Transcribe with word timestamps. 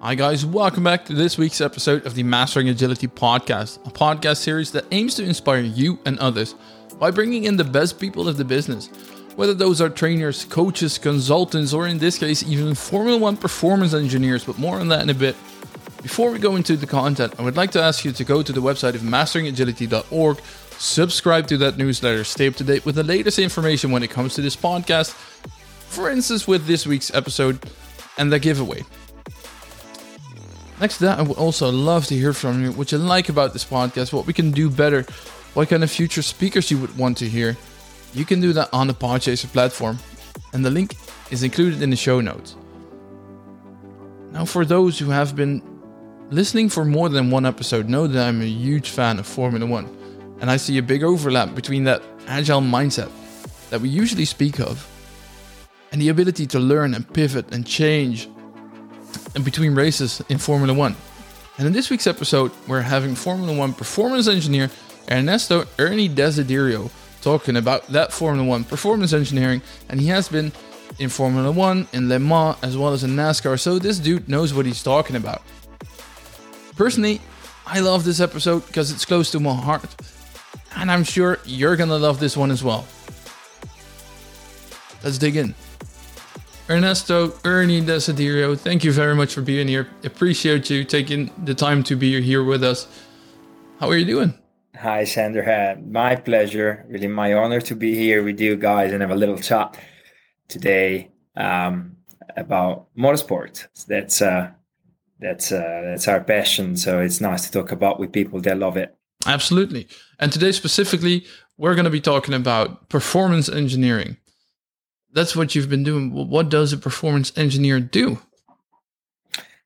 Hi, 0.00 0.14
guys, 0.14 0.46
welcome 0.46 0.84
back 0.84 1.06
to 1.06 1.12
this 1.12 1.36
week's 1.36 1.60
episode 1.60 2.06
of 2.06 2.14
the 2.14 2.22
Mastering 2.22 2.68
Agility 2.68 3.08
podcast, 3.08 3.84
a 3.84 3.90
podcast 3.90 4.36
series 4.36 4.70
that 4.70 4.84
aims 4.92 5.16
to 5.16 5.24
inspire 5.24 5.58
you 5.58 5.98
and 6.06 6.16
others 6.20 6.54
by 7.00 7.10
bringing 7.10 7.42
in 7.42 7.56
the 7.56 7.64
best 7.64 7.98
people 7.98 8.28
of 8.28 8.36
the 8.36 8.44
business, 8.44 8.86
whether 9.34 9.54
those 9.54 9.80
are 9.80 9.88
trainers, 9.88 10.44
coaches, 10.44 10.98
consultants, 10.98 11.72
or 11.72 11.88
in 11.88 11.98
this 11.98 12.16
case, 12.16 12.44
even 12.44 12.76
Formula 12.76 13.18
One 13.18 13.36
performance 13.36 13.92
engineers, 13.92 14.44
but 14.44 14.56
more 14.56 14.78
on 14.78 14.86
that 14.86 15.02
in 15.02 15.10
a 15.10 15.14
bit. 15.14 15.34
Before 16.00 16.30
we 16.30 16.38
go 16.38 16.54
into 16.54 16.76
the 16.76 16.86
content, 16.86 17.34
I 17.36 17.42
would 17.42 17.56
like 17.56 17.72
to 17.72 17.82
ask 17.82 18.04
you 18.04 18.12
to 18.12 18.22
go 18.22 18.40
to 18.40 18.52
the 18.52 18.62
website 18.62 18.94
of 18.94 19.00
masteringagility.org, 19.00 20.40
subscribe 20.78 21.48
to 21.48 21.58
that 21.58 21.76
newsletter, 21.76 22.22
stay 22.22 22.46
up 22.46 22.54
to 22.54 22.64
date 22.64 22.86
with 22.86 22.94
the 22.94 23.02
latest 23.02 23.40
information 23.40 23.90
when 23.90 24.04
it 24.04 24.10
comes 24.10 24.34
to 24.34 24.42
this 24.42 24.54
podcast, 24.54 25.10
for 25.88 26.08
instance, 26.08 26.46
with 26.46 26.66
this 26.66 26.86
week's 26.86 27.12
episode 27.12 27.58
and 28.16 28.32
the 28.32 28.38
giveaway. 28.38 28.84
Next 30.80 30.98
to 30.98 31.04
that, 31.06 31.18
I 31.18 31.22
would 31.22 31.36
also 31.36 31.70
love 31.70 32.06
to 32.06 32.14
hear 32.14 32.32
from 32.32 32.62
you 32.62 32.72
what 32.72 32.92
you 32.92 32.98
like 32.98 33.28
about 33.28 33.52
this 33.52 33.64
podcast, 33.64 34.12
what 34.12 34.26
we 34.26 34.32
can 34.32 34.52
do 34.52 34.70
better, 34.70 35.04
what 35.54 35.68
kind 35.68 35.82
of 35.82 35.90
future 35.90 36.22
speakers 36.22 36.70
you 36.70 36.78
would 36.78 36.96
want 36.96 37.18
to 37.18 37.28
hear. 37.28 37.56
You 38.14 38.24
can 38.24 38.40
do 38.40 38.52
that 38.52 38.72
on 38.72 38.86
the 38.86 38.94
Podchaser 38.94 39.52
platform, 39.52 39.98
and 40.52 40.64
the 40.64 40.70
link 40.70 40.96
is 41.30 41.42
included 41.42 41.82
in 41.82 41.90
the 41.90 41.96
show 41.96 42.20
notes. 42.20 42.56
Now, 44.30 44.44
for 44.44 44.64
those 44.64 44.98
who 45.00 45.10
have 45.10 45.34
been 45.34 45.62
listening 46.30 46.68
for 46.68 46.84
more 46.84 47.08
than 47.08 47.30
one 47.30 47.44
episode, 47.44 47.88
know 47.88 48.06
that 48.06 48.28
I'm 48.28 48.40
a 48.40 48.46
huge 48.46 48.90
fan 48.90 49.18
of 49.18 49.26
Formula 49.26 49.66
One, 49.66 49.88
and 50.40 50.48
I 50.48 50.58
see 50.58 50.78
a 50.78 50.82
big 50.82 51.02
overlap 51.02 51.56
between 51.56 51.84
that 51.84 52.02
agile 52.28 52.60
mindset 52.60 53.10
that 53.70 53.80
we 53.80 53.88
usually 53.88 54.24
speak 54.24 54.60
of 54.60 54.86
and 55.90 56.00
the 56.00 56.10
ability 56.10 56.46
to 56.46 56.60
learn 56.60 56.94
and 56.94 57.12
pivot 57.12 57.52
and 57.52 57.66
change 57.66 58.28
and 59.34 59.44
between 59.44 59.74
races 59.74 60.22
in 60.28 60.38
Formula 60.38 60.72
One. 60.74 60.96
And 61.58 61.66
in 61.66 61.72
this 61.72 61.90
week's 61.90 62.06
episode, 62.06 62.52
we're 62.66 62.82
having 62.82 63.14
Formula 63.14 63.56
One 63.56 63.72
performance 63.72 64.28
engineer 64.28 64.70
Ernesto 65.10 65.64
Ernie 65.78 66.08
Desiderio 66.08 66.90
talking 67.20 67.56
about 67.56 67.86
that 67.88 68.12
Formula 68.12 68.46
One 68.46 68.64
performance 68.64 69.12
engineering, 69.12 69.62
and 69.88 70.00
he 70.00 70.06
has 70.08 70.28
been 70.28 70.52
in 70.98 71.08
Formula 71.08 71.50
One, 71.50 71.86
in 71.92 72.08
Le 72.08 72.18
Mans, 72.18 72.56
as 72.62 72.76
well 72.76 72.92
as 72.92 73.04
in 73.04 73.10
NASCAR, 73.10 73.58
so 73.58 73.78
this 73.78 73.98
dude 73.98 74.28
knows 74.28 74.54
what 74.54 74.66
he's 74.66 74.82
talking 74.82 75.16
about. 75.16 75.42
Personally, 76.76 77.20
I 77.66 77.80
love 77.80 78.04
this 78.04 78.20
episode 78.20 78.66
because 78.66 78.90
it's 78.90 79.04
close 79.04 79.30
to 79.32 79.40
my 79.40 79.54
heart, 79.54 79.94
and 80.76 80.90
I'm 80.90 81.04
sure 81.04 81.38
you're 81.44 81.76
gonna 81.76 81.98
love 81.98 82.20
this 82.20 82.36
one 82.36 82.50
as 82.50 82.62
well. 82.62 82.86
Let's 85.02 85.18
dig 85.18 85.36
in. 85.36 85.54
Ernesto, 86.70 87.32
Ernie 87.44 87.80
Desiderio, 87.80 88.54
thank 88.58 88.84
you 88.84 88.92
very 88.92 89.14
much 89.14 89.32
for 89.32 89.40
being 89.40 89.68
here. 89.68 89.88
Appreciate 90.04 90.68
you 90.68 90.84
taking 90.84 91.30
the 91.44 91.54
time 91.54 91.82
to 91.84 91.96
be 91.96 92.20
here 92.20 92.44
with 92.44 92.62
us. 92.62 92.86
How 93.80 93.88
are 93.88 93.96
you 93.96 94.04
doing? 94.04 94.38
Hi, 94.76 95.04
Sander. 95.04 95.78
My 95.86 96.16
pleasure. 96.16 96.84
Really, 96.86 97.08
my 97.08 97.32
honor 97.32 97.62
to 97.62 97.74
be 97.74 97.94
here 97.94 98.22
with 98.22 98.38
you 98.38 98.54
guys 98.56 98.92
and 98.92 99.00
have 99.00 99.10
a 99.10 99.16
little 99.16 99.38
chat 99.38 99.78
today 100.48 101.10
um, 101.36 101.96
about 102.36 102.94
motorsport. 102.94 103.66
That's 103.86 104.20
uh, 104.20 104.50
that's 105.20 105.50
uh, 105.50 105.80
that's 105.84 106.06
our 106.06 106.22
passion. 106.22 106.76
So 106.76 107.00
it's 107.00 107.22
nice 107.22 107.46
to 107.46 107.50
talk 107.50 107.72
about 107.72 107.98
with 107.98 108.12
people 108.12 108.42
that 108.42 108.58
love 108.58 108.76
it. 108.76 108.94
Absolutely. 109.26 109.88
And 110.18 110.30
today 110.30 110.52
specifically, 110.52 111.24
we're 111.56 111.74
going 111.74 111.86
to 111.86 111.90
be 111.90 112.02
talking 112.02 112.34
about 112.34 112.90
performance 112.90 113.48
engineering 113.48 114.18
that's 115.12 115.34
what 115.34 115.54
you've 115.54 115.68
been 115.68 115.84
doing. 115.84 116.12
What 116.12 116.48
does 116.48 116.72
a 116.72 116.78
performance 116.78 117.32
engineer 117.36 117.80
do? 117.80 118.18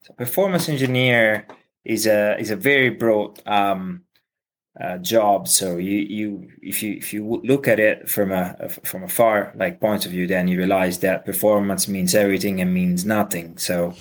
So 0.02 0.12
performance 0.14 0.68
engineer 0.68 1.46
is 1.84 2.06
a 2.06 2.38
is 2.38 2.50
a 2.50 2.56
very 2.56 2.90
broad 2.90 3.40
um, 3.46 4.02
uh, 4.80 4.98
job. 4.98 5.48
So 5.48 5.76
you 5.76 5.98
you 5.98 6.48
if 6.62 6.82
you 6.82 6.94
if 6.94 7.12
you 7.12 7.40
look 7.44 7.68
at 7.68 7.80
it 7.80 8.08
from 8.08 8.32
a 8.32 8.68
from 8.84 9.02
a 9.02 9.08
far 9.08 9.52
like 9.56 9.80
point 9.80 10.06
of 10.06 10.12
view, 10.12 10.26
then 10.26 10.48
you 10.48 10.58
realize 10.58 11.00
that 11.00 11.24
performance 11.24 11.88
means 11.88 12.14
everything 12.14 12.60
and 12.60 12.72
means 12.72 13.04
nothing. 13.04 13.58
So 13.58 13.94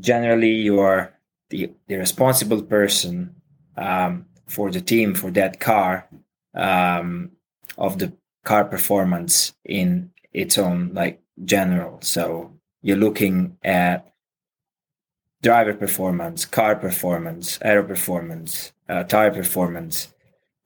generally, 0.00 0.52
you 0.52 0.80
are 0.80 1.14
the 1.50 1.70
the 1.88 1.96
responsible 1.96 2.62
person 2.62 3.34
um, 3.76 4.26
for 4.46 4.70
the 4.70 4.80
team 4.80 5.14
for 5.14 5.30
that 5.32 5.60
car 5.60 6.08
um, 6.54 7.32
of 7.76 7.98
the 7.98 8.12
car 8.44 8.64
performance 8.64 9.52
in 9.64 10.10
its 10.36 10.58
own 10.58 10.92
like 10.92 11.22
general. 11.44 11.98
So 12.02 12.52
you're 12.82 12.98
looking 12.98 13.56
at 13.64 14.12
driver 15.42 15.74
performance, 15.74 16.44
car 16.44 16.76
performance, 16.76 17.58
aero 17.62 17.82
performance, 17.82 18.72
uh, 18.88 19.04
tire 19.04 19.32
performance. 19.32 20.12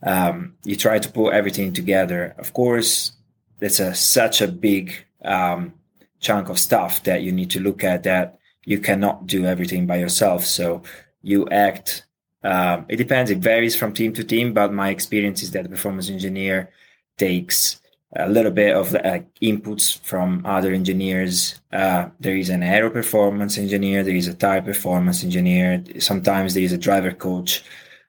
Um, 0.02 0.56
you 0.64 0.76
try 0.76 0.98
to 0.98 1.10
pull 1.10 1.30
everything 1.30 1.72
together. 1.72 2.34
Of 2.38 2.52
course, 2.52 3.12
it's 3.60 3.78
a 3.78 3.94
such 3.94 4.40
a 4.40 4.48
big 4.48 4.92
um, 5.24 5.74
chunk 6.18 6.48
of 6.48 6.58
stuff 6.58 7.04
that 7.04 7.22
you 7.22 7.30
need 7.30 7.50
to 7.50 7.60
look 7.60 7.84
at 7.84 8.02
that 8.02 8.38
you 8.64 8.78
cannot 8.78 9.26
do 9.26 9.46
everything 9.46 9.86
by 9.86 9.96
yourself. 9.96 10.44
So 10.44 10.82
you 11.22 11.48
act. 11.48 12.06
Um, 12.42 12.86
it 12.88 12.96
depends. 12.96 13.30
It 13.30 13.38
varies 13.38 13.76
from 13.76 13.92
team 13.92 14.14
to 14.14 14.24
team, 14.24 14.52
but 14.52 14.72
my 14.72 14.88
experience 14.88 15.42
is 15.42 15.50
that 15.52 15.62
the 15.62 15.68
performance 15.68 16.08
engineer 16.08 16.70
takes 17.18 17.80
a 18.16 18.28
little 18.28 18.50
bit 18.50 18.74
of 18.74 18.94
uh, 18.94 19.20
inputs 19.40 20.00
from 20.00 20.44
other 20.44 20.72
engineers. 20.72 21.60
Uh, 21.72 22.08
there 22.18 22.36
is 22.36 22.50
an 22.50 22.62
aero 22.62 22.90
performance 22.90 23.56
engineer, 23.56 24.02
there 24.02 24.16
is 24.16 24.26
a 24.26 24.34
tire 24.34 24.62
performance 24.62 25.22
engineer. 25.22 25.82
Sometimes 25.98 26.54
there 26.54 26.64
is 26.64 26.72
a 26.72 26.78
driver 26.78 27.12
coach. 27.12 27.62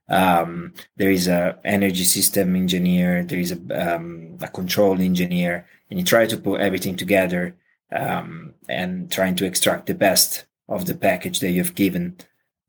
Um, 0.10 0.74
there 0.98 1.12
is 1.12 1.28
a 1.28 1.58
energy 1.64 2.04
system 2.04 2.56
engineer. 2.56 3.24
There 3.24 3.40
is 3.40 3.52
a, 3.54 3.96
um, 3.96 4.38
a 4.42 4.48
control 4.48 5.00
engineer, 5.00 5.68
and 5.90 6.00
you 6.00 6.06
try 6.06 6.26
to 6.26 6.38
put 6.38 6.60
everything 6.60 6.98
together 6.98 7.56
um, 7.96 8.54
and 8.68 9.10
trying 9.12 9.36
to 9.36 9.46
extract 9.46 9.86
the 9.86 9.94
best 9.94 10.46
of 10.68 10.86
the 10.86 10.96
package 10.96 11.40
that 11.40 11.52
you've 11.52 11.76
given, 11.76 12.18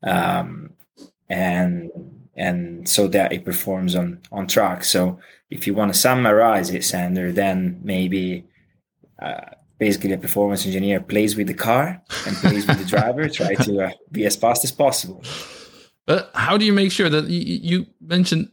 um, 0.03 0.71
and 1.29 1.91
and 2.35 2.87
so 2.87 3.07
that 3.07 3.33
it 3.33 3.43
performs 3.43 3.95
on 3.95 4.21
on 4.31 4.47
track. 4.47 4.85
So 4.85 5.19
if 5.49 5.67
you 5.67 5.73
want 5.73 5.93
to 5.93 5.99
summarize 5.99 6.69
it, 6.71 6.83
Sander, 6.83 7.31
then 7.31 7.79
maybe 7.83 8.45
uh, 9.21 9.41
basically 9.77 10.13
a 10.13 10.17
performance 10.17 10.65
engineer 10.65 10.99
plays 10.99 11.35
with 11.35 11.47
the 11.47 11.53
car 11.53 12.01
and 12.25 12.35
plays 12.37 12.65
with 12.67 12.79
the 12.79 12.85
driver, 12.85 13.29
try 13.29 13.53
to 13.55 13.81
uh, 13.81 13.91
be 14.11 14.25
as 14.25 14.35
fast 14.35 14.63
as 14.63 14.71
possible. 14.71 15.23
But 16.05 16.31
how 16.33 16.57
do 16.57 16.65
you 16.65 16.73
make 16.73 16.91
sure 16.91 17.09
that 17.09 17.25
you, 17.25 17.59
you 17.61 17.85
mentioned 18.01 18.49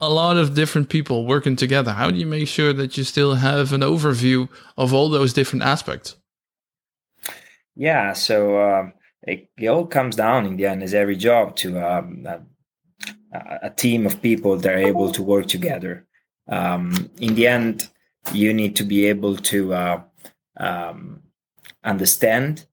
a 0.00 0.10
lot 0.10 0.36
of 0.36 0.54
different 0.54 0.88
people 0.88 1.26
working 1.26 1.56
together? 1.56 1.92
How 1.92 2.10
do 2.10 2.18
you 2.18 2.26
make 2.26 2.48
sure 2.48 2.72
that 2.72 2.96
you 2.96 3.04
still 3.04 3.34
have 3.34 3.72
an 3.72 3.80
overview 3.80 4.48
of 4.76 4.92
all 4.92 5.08
those 5.08 5.32
different 5.32 5.64
aspects? 5.64 6.16
Yeah, 7.76 8.12
so 8.12 8.60
um, 8.62 8.92
it, 9.22 9.48
it, 9.58 9.66
all 9.66 9.86
comes 9.86 10.16
down 10.16 10.46
in 10.46 10.56
the 10.56 10.66
end, 10.66 10.82
as 10.82 10.94
every 10.94 11.16
job, 11.16 11.56
to 11.56 11.80
um, 11.80 12.26
a, 12.26 12.40
a, 13.62 13.70
team 13.70 14.06
of 14.06 14.22
people 14.22 14.56
that 14.56 14.72
are 14.72 14.78
able 14.78 15.10
to 15.10 15.22
work 15.22 15.46
together 15.46 16.06
um, 16.48 17.10
in 17.18 17.34
the 17.34 17.46
end, 17.46 17.90
you 18.32 18.52
need 18.52 18.76
to 18.76 18.84
be 18.84 19.06
able 19.06 19.36
to 19.36 19.74
uh, 19.74 20.02
um, 20.56 21.22
understand 21.82 22.66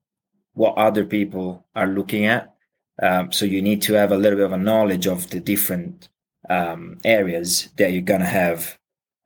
what 0.53 0.77
other 0.77 1.05
people 1.05 1.65
are 1.75 1.87
looking 1.87 2.25
at. 2.25 2.53
Um, 3.01 3.31
so 3.31 3.45
you 3.45 3.61
need 3.61 3.81
to 3.83 3.93
have 3.93 4.11
a 4.11 4.17
little 4.17 4.37
bit 4.37 4.45
of 4.45 4.51
a 4.51 4.57
knowledge 4.57 5.07
of 5.07 5.29
the 5.29 5.39
different 5.39 6.09
um, 6.49 6.99
areas 7.03 7.69
that 7.77 7.91
you're 7.91 8.01
gonna 8.01 8.25
have 8.25 8.77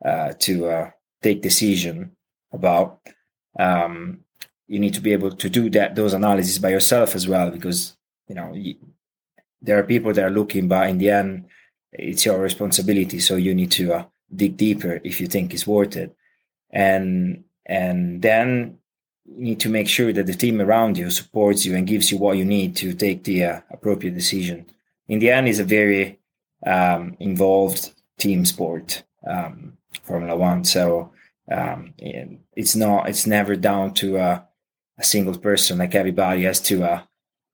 uh, 0.03 0.33
to 0.39 0.67
uh, 0.67 0.89
take 1.21 1.41
decision 1.41 2.11
about. 2.51 2.99
Um, 3.57 4.19
you 4.67 4.79
need 4.79 4.93
to 4.93 5.01
be 5.01 5.13
able 5.13 5.31
to 5.31 5.49
do 5.49 5.69
that 5.71 5.95
those 5.95 6.13
analyses 6.13 6.59
by 6.59 6.69
yourself 6.69 7.15
as 7.15 7.27
well, 7.27 7.51
because 7.51 7.95
you 8.27 8.35
know 8.35 8.53
you, 8.53 8.75
there 9.61 9.77
are 9.79 9.83
people 9.83 10.13
that 10.13 10.23
are 10.23 10.29
looking, 10.31 10.67
but 10.67 10.89
in 10.89 10.97
the 10.97 11.09
end, 11.09 11.45
it's 11.91 12.25
your 12.25 12.39
responsibility. 12.39 13.19
So 13.19 13.35
you 13.35 13.53
need 13.55 13.71
to 13.71 13.93
uh, 13.93 14.05
dig 14.35 14.57
deeper 14.57 14.99
if 15.03 15.19
you 15.21 15.27
think 15.27 15.53
it's 15.53 15.67
worth 15.67 15.95
it. 15.95 16.15
And 16.71 17.43
and 17.65 18.21
then 18.21 18.77
you 19.25 19.43
need 19.43 19.59
to 19.61 19.69
make 19.69 19.87
sure 19.87 20.13
that 20.13 20.27
the 20.27 20.33
team 20.33 20.61
around 20.61 20.97
you 20.97 21.09
supports 21.09 21.65
you 21.65 21.75
and 21.75 21.87
gives 21.87 22.11
you 22.11 22.17
what 22.17 22.37
you 22.37 22.45
need 22.45 22.75
to 22.77 22.93
take 22.93 23.23
the 23.23 23.43
uh, 23.43 23.61
appropriate 23.71 24.13
decision. 24.13 24.65
In 25.07 25.19
the 25.19 25.31
end 25.31 25.47
is 25.47 25.59
a 25.59 25.63
very 25.63 26.19
um, 26.65 27.15
involved 27.19 27.91
team 28.17 28.45
sport 28.45 29.03
um, 29.27 29.77
formula 30.03 30.35
one. 30.35 30.63
So 30.63 31.11
um, 31.51 31.93
it's 31.97 32.75
not 32.75 33.09
it's 33.09 33.25
never 33.25 33.55
down 33.55 33.93
to 33.95 34.17
uh, 34.17 34.41
a 34.97 35.03
single 35.03 35.37
person. 35.37 35.79
Like 35.79 35.95
everybody 35.95 36.43
has 36.43 36.59
to 36.61 36.83
uh, 36.83 37.01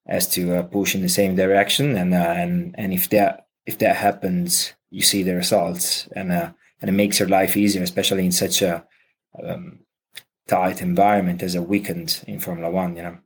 has 0.07 0.27
to 0.29 0.57
uh, 0.57 0.63
push 0.63 0.95
in 0.95 1.01
the 1.01 1.09
same 1.09 1.35
direction. 1.35 1.95
And 1.95 2.13
uh, 2.13 2.33
and 2.37 2.75
and 2.77 2.93
if 2.93 3.09
that 3.09 3.47
if 3.65 3.77
that 3.79 3.95
happens 3.95 4.73
you 4.91 5.01
see 5.01 5.23
the 5.23 5.35
results. 5.35 6.07
And 6.15 6.31
uh, 6.31 6.51
and 6.81 6.89
it 6.89 6.93
makes 6.93 7.19
your 7.19 7.29
life 7.29 7.55
easier, 7.55 7.83
especially 7.83 8.25
in 8.25 8.31
such 8.31 8.61
a 8.61 8.83
um, 9.41 9.79
tight 10.47 10.81
environment 10.81 11.43
as 11.43 11.55
a 11.55 11.61
weekend 11.61 12.23
in 12.27 12.39
Formula 12.39 12.69
One. 12.69 12.95
You 12.95 13.03
know. 13.03 13.17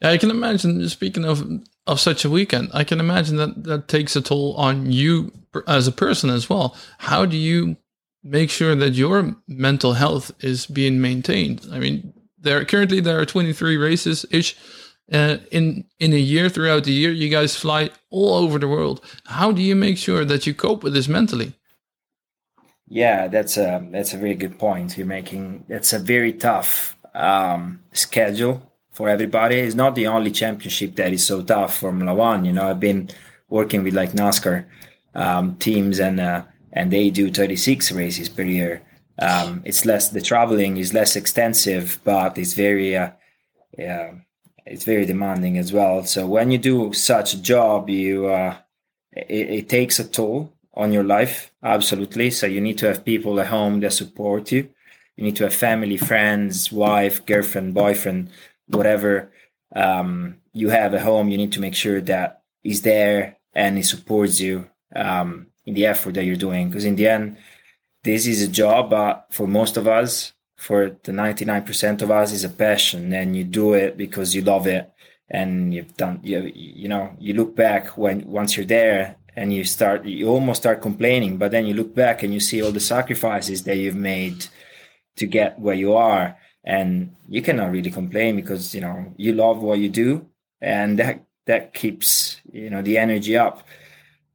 Yeah, 0.00 0.10
I 0.10 0.18
can 0.18 0.30
imagine. 0.30 0.88
Speaking 0.88 1.24
of 1.24 1.44
of 1.86 2.00
such 2.00 2.24
a 2.24 2.30
weekend, 2.30 2.70
I 2.74 2.84
can 2.84 3.00
imagine 3.00 3.36
that 3.36 3.64
that 3.64 3.88
takes 3.88 4.14
a 4.14 4.20
toll 4.20 4.54
on 4.56 4.92
you 4.92 5.32
as 5.66 5.88
a 5.88 5.92
person 5.92 6.30
as 6.30 6.50
well. 6.50 6.76
How 6.98 7.24
do 7.24 7.36
you 7.36 7.76
make 8.22 8.50
sure 8.50 8.74
that 8.74 8.94
your 8.94 9.36
mental 9.48 9.94
health 9.94 10.32
is 10.40 10.66
being 10.66 11.00
maintained? 11.00 11.66
I 11.72 11.78
mean, 11.78 12.12
there 12.38 12.64
currently 12.64 13.00
there 13.00 13.18
are 13.18 13.26
23 13.26 13.76
races 13.76 14.26
ish 14.30 14.56
uh, 15.12 15.38
in 15.50 15.84
in 15.98 16.12
a 16.12 16.18
year 16.18 16.48
throughout 16.48 16.84
the 16.84 16.92
year. 16.92 17.10
You 17.10 17.30
guys 17.30 17.56
fly 17.56 17.90
all 18.10 18.34
over 18.34 18.58
the 18.58 18.68
world. 18.68 19.02
How 19.24 19.50
do 19.52 19.62
you 19.62 19.74
make 19.74 19.96
sure 19.96 20.24
that 20.24 20.46
you 20.46 20.54
cope 20.54 20.82
with 20.82 20.92
this 20.92 21.08
mentally? 21.08 21.54
Yeah, 22.88 23.26
that's 23.28 23.56
a 23.56 23.86
that's 23.90 24.14
a 24.14 24.18
very 24.18 24.34
good 24.34 24.58
point 24.58 24.96
you're 24.96 25.06
making. 25.06 25.64
It's 25.68 25.92
a 25.92 25.98
very 25.98 26.32
tough 26.32 26.96
um, 27.14 27.80
schedule 27.92 28.62
for 28.92 29.08
everybody. 29.08 29.56
It's 29.58 29.74
not 29.74 29.94
the 29.94 30.06
only 30.06 30.30
championship 30.30 30.94
that 30.96 31.12
is 31.12 31.26
so 31.26 31.42
tough. 31.42 31.78
Formula 31.78 32.14
One, 32.14 32.44
you 32.44 32.52
know, 32.52 32.70
I've 32.70 32.80
been 32.80 33.10
working 33.48 33.82
with 33.82 33.94
like 33.94 34.12
NASCAR 34.12 34.66
um, 35.14 35.56
teams, 35.56 35.98
and 35.98 36.20
uh, 36.20 36.44
and 36.72 36.92
they 36.92 37.10
do 37.10 37.30
36 37.30 37.90
races 37.92 38.28
per 38.28 38.42
year. 38.42 38.82
Um, 39.18 39.62
it's 39.64 39.84
less 39.84 40.10
the 40.10 40.20
traveling 40.20 40.76
is 40.76 40.94
less 40.94 41.16
extensive, 41.16 41.98
but 42.04 42.38
it's 42.38 42.54
very 42.54 42.96
uh, 42.96 43.10
yeah, 43.76 44.12
it's 44.64 44.84
very 44.84 45.06
demanding 45.06 45.58
as 45.58 45.72
well. 45.72 46.04
So 46.04 46.26
when 46.26 46.52
you 46.52 46.58
do 46.58 46.92
such 46.92 47.34
a 47.34 47.42
job, 47.42 47.90
you 47.90 48.26
uh, 48.26 48.56
it, 49.12 49.50
it 49.50 49.68
takes 49.68 49.98
a 49.98 50.04
toll 50.08 50.55
on 50.76 50.92
your 50.92 51.04
life 51.04 51.50
absolutely 51.62 52.30
so 52.30 52.46
you 52.46 52.60
need 52.60 52.78
to 52.78 52.86
have 52.86 53.04
people 53.04 53.40
at 53.40 53.46
home 53.46 53.80
that 53.80 53.92
support 53.92 54.52
you 54.52 54.68
you 55.16 55.24
need 55.24 55.36
to 55.36 55.44
have 55.44 55.54
family 55.54 55.96
friends 55.96 56.70
wife 56.70 57.24
girlfriend 57.26 57.74
boyfriend 57.74 58.28
whatever 58.68 59.30
um, 59.74 60.36
you 60.52 60.70
have 60.70 60.94
at 60.94 61.02
home, 61.02 61.28
you 61.28 61.36
need 61.36 61.52
to 61.52 61.60
make 61.60 61.74
sure 61.74 62.00
that 62.00 62.42
he's 62.62 62.82
there 62.82 63.36
and 63.54 63.76
he 63.76 63.82
supports 63.82 64.40
you 64.40 64.68
um, 64.94 65.48
in 65.66 65.74
the 65.74 65.86
effort 65.86 66.14
that 66.14 66.24
you're 66.24 66.36
doing. 66.36 66.68
Because 66.68 66.84
in 66.84 66.96
the 66.96 67.08
end, 67.08 67.36
this 68.02 68.26
is 68.26 68.42
a 68.42 68.48
job, 68.48 68.90
but 68.90 69.26
for 69.30 69.46
most 69.46 69.76
of 69.76 69.86
us, 69.86 70.32
for 70.56 70.96
the 71.02 71.12
99% 71.12 72.00
of 72.02 72.10
us, 72.10 72.32
is 72.32 72.44
a 72.44 72.48
passion, 72.48 73.12
and 73.12 73.36
you 73.36 73.44
do 73.44 73.74
it 73.74 73.96
because 73.96 74.34
you 74.34 74.40
love 74.40 74.66
it, 74.66 74.90
and 75.28 75.74
you've 75.74 75.94
done. 75.96 76.20
You 76.22 76.50
you 76.54 76.88
know 76.88 77.14
you 77.18 77.34
look 77.34 77.54
back 77.54 77.98
when 77.98 78.24
once 78.26 78.56
you're 78.56 78.64
there 78.64 79.16
and 79.36 79.52
you 79.52 79.64
start 79.64 80.04
you 80.04 80.28
almost 80.28 80.62
start 80.62 80.80
complaining 80.80 81.36
but 81.36 81.50
then 81.50 81.66
you 81.66 81.74
look 81.74 81.94
back 81.94 82.22
and 82.22 82.32
you 82.32 82.40
see 82.40 82.62
all 82.62 82.72
the 82.72 82.80
sacrifices 82.80 83.64
that 83.64 83.76
you've 83.76 83.94
made 83.94 84.46
to 85.16 85.26
get 85.26 85.58
where 85.58 85.74
you 85.74 85.94
are. 85.94 86.36
And 86.64 87.14
you 87.28 87.42
cannot 87.42 87.70
really 87.70 87.90
complain 87.90 88.36
because 88.36 88.74
you 88.74 88.80
know 88.80 89.14
you 89.16 89.32
love 89.32 89.62
what 89.62 89.78
you 89.78 89.88
do 89.88 90.26
and 90.60 90.98
that 90.98 91.24
that 91.46 91.74
keeps 91.74 92.40
you 92.52 92.70
know 92.70 92.82
the 92.82 92.98
energy 92.98 93.36
up. 93.36 93.66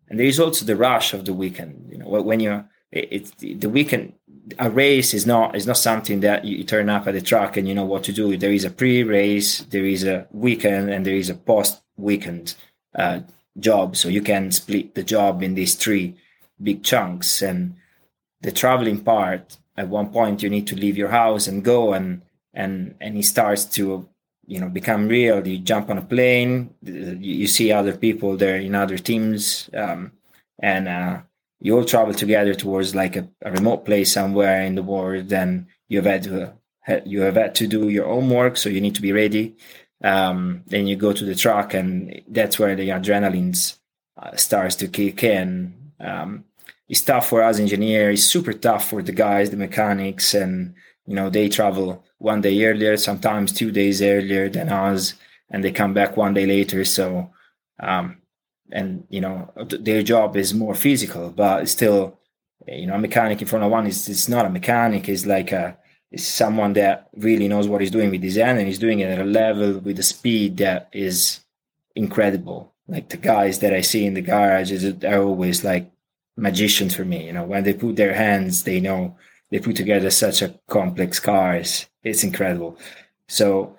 And 0.08 0.20
there 0.20 0.28
is 0.28 0.40
also 0.40 0.66
the 0.66 0.76
rush 0.76 1.14
of 1.14 1.26
the 1.26 1.34
weekend 1.34 1.90
you 1.92 1.98
know 1.98 2.08
when 2.08 2.40
you're 2.40 2.66
it's 2.92 3.32
the 3.32 3.70
weekend 3.70 4.14
a 4.60 4.70
race 4.70 5.14
is 5.14 5.26
not 5.26 5.56
is 5.56 5.68
not 5.68 5.78
something 5.78 6.22
that 6.22 6.46
you 6.46 6.64
turn 6.64 6.90
up 6.90 7.08
at 7.08 7.14
the 7.14 7.22
track 7.22 7.58
and 7.58 7.68
you 7.68 7.76
know 7.76 7.86
what 7.86 8.04
to 8.06 8.14
do. 8.14 8.38
There 8.38 8.54
is 8.54 8.64
a 8.64 8.72
pre-race 8.72 9.60
there 9.70 9.86
is 9.86 10.06
a 10.06 10.26
weekend 10.32 10.90
and 10.90 11.06
there 11.06 11.16
is 11.16 11.30
a 11.30 11.36
post 11.36 11.82
weekend 11.98 12.56
uh, 12.96 13.20
job. 13.60 13.96
So 13.96 14.10
you 14.10 14.22
can 14.22 14.52
split 14.52 14.96
the 14.96 15.04
job 15.04 15.44
in 15.44 15.56
these 15.56 15.76
three 15.76 16.16
big 16.62 16.84
chunks. 16.84 17.42
And 17.42 17.76
the 18.42 18.52
traveling 18.52 19.02
part 19.02 19.58
at 19.78 19.88
one 19.88 20.10
point 20.10 20.44
you 20.44 20.50
need 20.50 20.68
to 20.68 20.76
leave 20.76 20.98
your 20.98 21.10
house 21.10 21.48
and 21.48 21.64
go 21.64 21.94
and 21.94 22.22
and 22.54 22.96
and 23.00 23.18
it 23.18 23.24
starts 23.24 23.64
to 23.66 24.08
you 24.46 24.60
know 24.60 24.70
become 24.70 25.08
real. 25.08 25.46
You 25.48 25.60
jump 25.60 25.90
on 25.90 25.98
a 25.98 26.02
plane 26.02 26.74
you 26.84 27.48
see 27.48 27.72
other 27.72 27.96
people 27.96 28.38
there 28.38 28.58
in 28.58 28.76
other 28.76 28.98
teams 28.98 29.70
um, 29.74 30.12
and 30.60 30.88
uh, 30.88 31.22
you 31.62 31.78
all 31.78 31.86
travel 31.86 32.14
together 32.14 32.54
towards 32.54 32.96
like 32.96 33.16
a, 33.16 33.28
a, 33.44 33.52
remote 33.52 33.86
place 33.86 34.12
somewhere 34.12 34.64
in 34.64 34.76
the 34.76 34.84
world 34.84 35.32
and 35.32 35.68
you 35.88 35.98
have 35.98 36.06
had 36.06 36.24
to 36.24 36.54
you 37.06 37.22
have 37.22 37.36
had 37.36 37.54
to 37.56 37.68
do 37.68 37.90
your 37.90 38.08
homework 38.08 38.58
so 38.58 38.68
you 38.68 38.82
need 38.82 38.96
to 38.96 39.02
be 39.02 39.12
ready 39.12 39.56
um, 40.04 40.64
then 40.68 40.88
you 40.88 40.96
go 40.96 41.14
to 41.14 41.26
the 41.26 41.36
truck 41.36 41.74
and 41.74 42.22
that's 42.28 42.58
where 42.58 42.76
the 42.76 42.90
adrenaline 42.90 43.78
uh, 44.18 44.36
starts 44.36 44.76
to 44.76 44.88
kick 44.88 45.24
in 45.24 45.74
um, 46.00 46.46
it's 46.92 47.02
tough 47.02 47.30
for 47.30 47.42
us 47.42 47.58
engineers. 47.58 48.20
It's 48.20 48.28
super 48.28 48.54
tough 48.54 48.90
for 48.90 49.02
the 49.02 49.14
guys, 49.14 49.50
the 49.50 49.58
mechanics, 49.58 50.34
and 50.34 50.76
you 51.06 51.16
know 51.16 51.30
they 51.30 51.48
travel 51.48 52.04
one 52.18 52.42
day 52.42 52.66
earlier, 52.66 52.98
sometimes 52.98 53.54
two 53.54 53.72
days 53.72 54.02
earlier 54.02 54.50
than 54.50 54.70
us, 54.70 55.14
and 55.50 55.64
they 55.64 55.72
come 55.72 55.94
back 55.94 56.18
one 56.18 56.34
day 56.34 56.46
later. 56.46 56.84
So, 56.84 57.32
um, 57.80 58.18
and 58.72 59.06
you 59.10 59.22
know 59.22 59.52
their 59.70 60.04
job 60.04 60.36
is 60.36 60.54
more 60.54 60.76
physical, 60.76 61.30
but 61.30 61.70
still, 61.70 62.20
you 62.68 62.88
know, 62.88 62.96
a 62.96 63.00
mechanic 63.00 63.42
in 63.42 63.48
Formula 63.48 63.72
One 63.72 63.88
is 63.88 64.10
it's 64.10 64.28
not 64.28 64.46
a 64.46 64.50
mechanic. 64.50 65.08
It's 65.08 65.26
like 65.26 65.54
a 65.54 65.78
it's 66.12 66.28
someone 66.28 66.74
that 66.74 67.10
really 67.16 67.48
knows 67.48 67.68
what 67.68 67.80
he's 67.80 67.92
doing 67.92 68.12
with 68.12 68.22
design 68.22 68.58
and 68.58 68.68
he's 68.68 68.80
doing 68.80 69.00
it 69.00 69.10
at 69.10 69.22
a 69.22 69.24
level 69.24 69.80
with 69.80 69.98
a 69.98 70.04
speed 70.04 70.58
that 70.58 70.90
is 70.92 71.40
incredible. 71.96 72.74
Like 72.88 73.10
the 73.10 73.18
guys 73.18 73.60
that 73.60 73.74
I 73.74 73.82
see 73.82 74.06
in 74.06 74.14
the 74.14 74.22
garage 74.22 74.72
is 74.72 75.04
are 75.06 75.24
always 75.24 75.64
like 75.64 75.90
magicians 76.36 76.96
for 76.96 77.06
me. 77.06 77.26
You 77.28 77.34
know, 77.34 77.46
when 77.46 77.64
they 77.64 77.74
put 77.74 77.96
their 77.96 78.14
hands, 78.14 78.64
they 78.64 78.82
know 78.82 79.16
they 79.50 79.60
put 79.60 79.78
together 79.78 80.10
such 80.10 80.42
a 80.42 80.60
complex 80.68 81.20
cars. 81.20 81.88
It's 82.04 82.24
incredible. 82.24 82.78
So, 83.28 83.78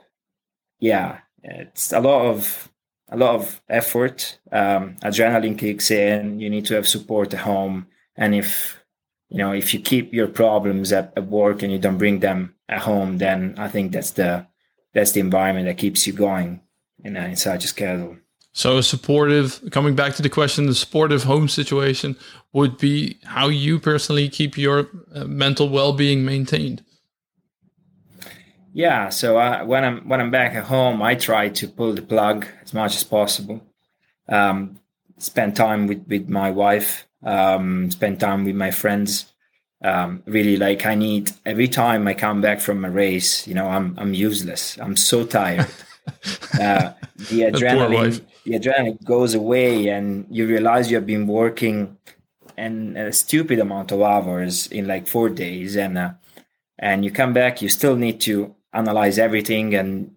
yeah, 0.78 1.18
it's 1.42 1.92
a 1.92 2.00
lot 2.00 2.26
of 2.26 2.70
a 3.10 3.16
lot 3.18 3.34
of 3.34 3.60
effort. 3.68 4.38
Um, 4.50 4.96
adrenaline 5.02 5.58
kicks 5.58 5.90
in. 5.90 6.40
You 6.40 6.48
need 6.48 6.64
to 6.66 6.74
have 6.74 6.88
support 6.88 7.34
at 7.34 7.40
home, 7.40 7.88
and 8.16 8.34
if 8.34 8.81
you 9.32 9.38
know 9.38 9.52
if 9.52 9.72
you 9.72 9.80
keep 9.80 10.12
your 10.12 10.28
problems 10.28 10.92
at, 10.92 11.12
at 11.16 11.26
work 11.26 11.62
and 11.62 11.72
you 11.72 11.78
don't 11.78 11.98
bring 11.98 12.20
them 12.20 12.54
at 12.68 12.80
home, 12.82 13.18
then 13.18 13.54
I 13.56 13.68
think 13.68 13.92
that's 13.92 14.12
the 14.12 14.46
that's 14.94 15.12
the 15.12 15.20
environment 15.20 15.66
that 15.66 15.78
keeps 15.78 16.06
you 16.06 16.12
going 16.12 16.60
in, 17.02 17.16
in 17.16 17.36
such 17.36 17.64
a 17.64 17.68
schedule. 17.68 18.16
So, 18.54 18.76
a 18.76 18.82
supportive, 18.82 19.62
coming 19.70 19.94
back 19.94 20.14
to 20.16 20.22
the 20.22 20.28
question, 20.28 20.66
the 20.66 20.74
supportive 20.74 21.22
home 21.24 21.48
situation 21.48 22.16
would 22.52 22.76
be 22.76 23.18
how 23.24 23.48
you 23.48 23.78
personally 23.78 24.28
keep 24.28 24.58
your 24.58 24.88
uh, 25.14 25.24
mental 25.24 25.70
well 25.70 25.94
being 25.94 26.24
maintained. 26.24 26.84
Yeah, 28.74 29.08
so 29.08 29.38
uh, 29.38 29.64
when 29.64 29.84
I'm 29.84 30.08
when 30.08 30.20
I'm 30.20 30.30
back 30.30 30.54
at 30.54 30.64
home, 30.64 31.02
I 31.02 31.14
try 31.14 31.48
to 31.48 31.68
pull 31.68 31.94
the 31.94 32.02
plug 32.02 32.46
as 32.62 32.74
much 32.74 32.94
as 32.96 33.04
possible. 33.04 33.62
Um, 34.28 34.80
spend 35.18 35.56
time 35.56 35.86
with 35.86 36.06
with 36.06 36.28
my 36.28 36.50
wife. 36.50 37.06
Um, 37.24 37.90
spend 37.90 38.20
time 38.20 38.44
with 38.44 38.56
my 38.56 38.70
friends. 38.70 39.32
Um, 39.84 40.22
really, 40.26 40.56
like 40.56 40.86
I 40.86 40.94
need 40.94 41.32
every 41.44 41.68
time 41.68 42.06
I 42.06 42.14
come 42.14 42.40
back 42.40 42.60
from 42.60 42.84
a 42.84 42.90
race. 42.90 43.46
You 43.46 43.54
know, 43.54 43.68
I'm 43.68 43.94
I'm 43.98 44.14
useless. 44.14 44.78
I'm 44.78 44.96
so 44.96 45.24
tired. 45.24 45.66
uh, 46.60 46.92
the 47.30 47.42
adrenaline 47.42 48.24
the 48.44 48.58
adrenaline 48.58 49.02
goes 49.04 49.34
away 49.34 49.88
and 49.88 50.26
you 50.30 50.46
realize 50.46 50.90
you 50.90 50.96
have 50.96 51.06
been 51.06 51.26
working 51.26 51.96
and 52.56 52.98
a 52.98 53.12
stupid 53.12 53.58
amount 53.58 53.92
of 53.92 54.02
hours 54.02 54.66
in 54.68 54.86
like 54.86 55.06
four 55.06 55.28
days 55.28 55.76
and 55.76 55.96
uh, 55.96 56.10
and 56.78 57.04
you 57.04 57.10
come 57.10 57.32
back 57.32 57.62
you 57.62 57.68
still 57.68 57.96
need 57.96 58.20
to 58.20 58.54
analyze 58.72 59.18
everything 59.18 59.74
and 59.74 60.14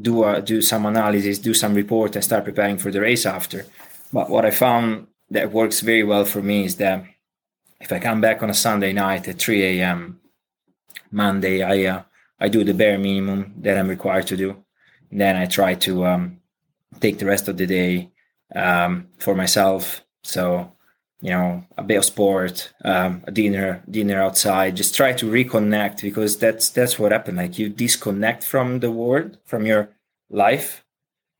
do 0.00 0.24
a, 0.24 0.40
do 0.40 0.62
some 0.62 0.86
analysis 0.86 1.38
do 1.38 1.54
some 1.54 1.74
report 1.74 2.14
and 2.14 2.24
start 2.24 2.44
preparing 2.44 2.78
for 2.78 2.90
the 2.90 3.00
race 3.00 3.26
after 3.26 3.66
but 4.12 4.30
what 4.30 4.44
i 4.44 4.50
found 4.50 5.06
that 5.34 5.52
works 5.52 5.80
very 5.80 6.02
well 6.02 6.24
for 6.24 6.42
me 6.42 6.64
is 6.64 6.76
that 6.76 7.04
if 7.80 7.92
i 7.92 7.98
come 7.98 8.20
back 8.20 8.42
on 8.42 8.50
a 8.50 8.54
sunday 8.54 8.92
night 8.92 9.28
at 9.28 9.38
3 9.38 9.62
a.m 9.62 10.20
monday 11.10 11.62
i 11.62 11.84
uh, 11.92 12.02
i 12.40 12.48
do 12.48 12.64
the 12.64 12.74
bare 12.74 12.98
minimum 12.98 13.54
that 13.58 13.78
i'm 13.78 13.88
required 13.88 14.26
to 14.26 14.36
do 14.36 14.50
and 15.10 15.20
then 15.20 15.36
i 15.36 15.46
try 15.46 15.74
to 15.74 16.06
um, 16.06 16.40
take 17.00 17.18
the 17.18 17.26
rest 17.26 17.48
of 17.48 17.56
the 17.56 17.66
day 17.66 18.10
um, 18.54 19.08
for 19.18 19.34
myself. 19.34 20.04
So, 20.22 20.72
you 21.20 21.30
know, 21.30 21.64
a 21.76 21.82
bit 21.82 21.96
of 21.96 22.04
sport, 22.04 22.72
um, 22.84 23.22
a 23.26 23.30
dinner, 23.30 23.82
dinner 23.90 24.22
outside. 24.22 24.76
Just 24.76 24.94
try 24.94 25.12
to 25.14 25.26
reconnect 25.26 26.02
because 26.02 26.38
that's 26.38 26.70
that's 26.70 26.98
what 26.98 27.12
happened. 27.12 27.38
Like 27.38 27.58
you 27.58 27.68
disconnect 27.68 28.44
from 28.44 28.80
the 28.80 28.90
world, 28.90 29.38
from 29.44 29.66
your 29.66 29.90
life, 30.30 30.84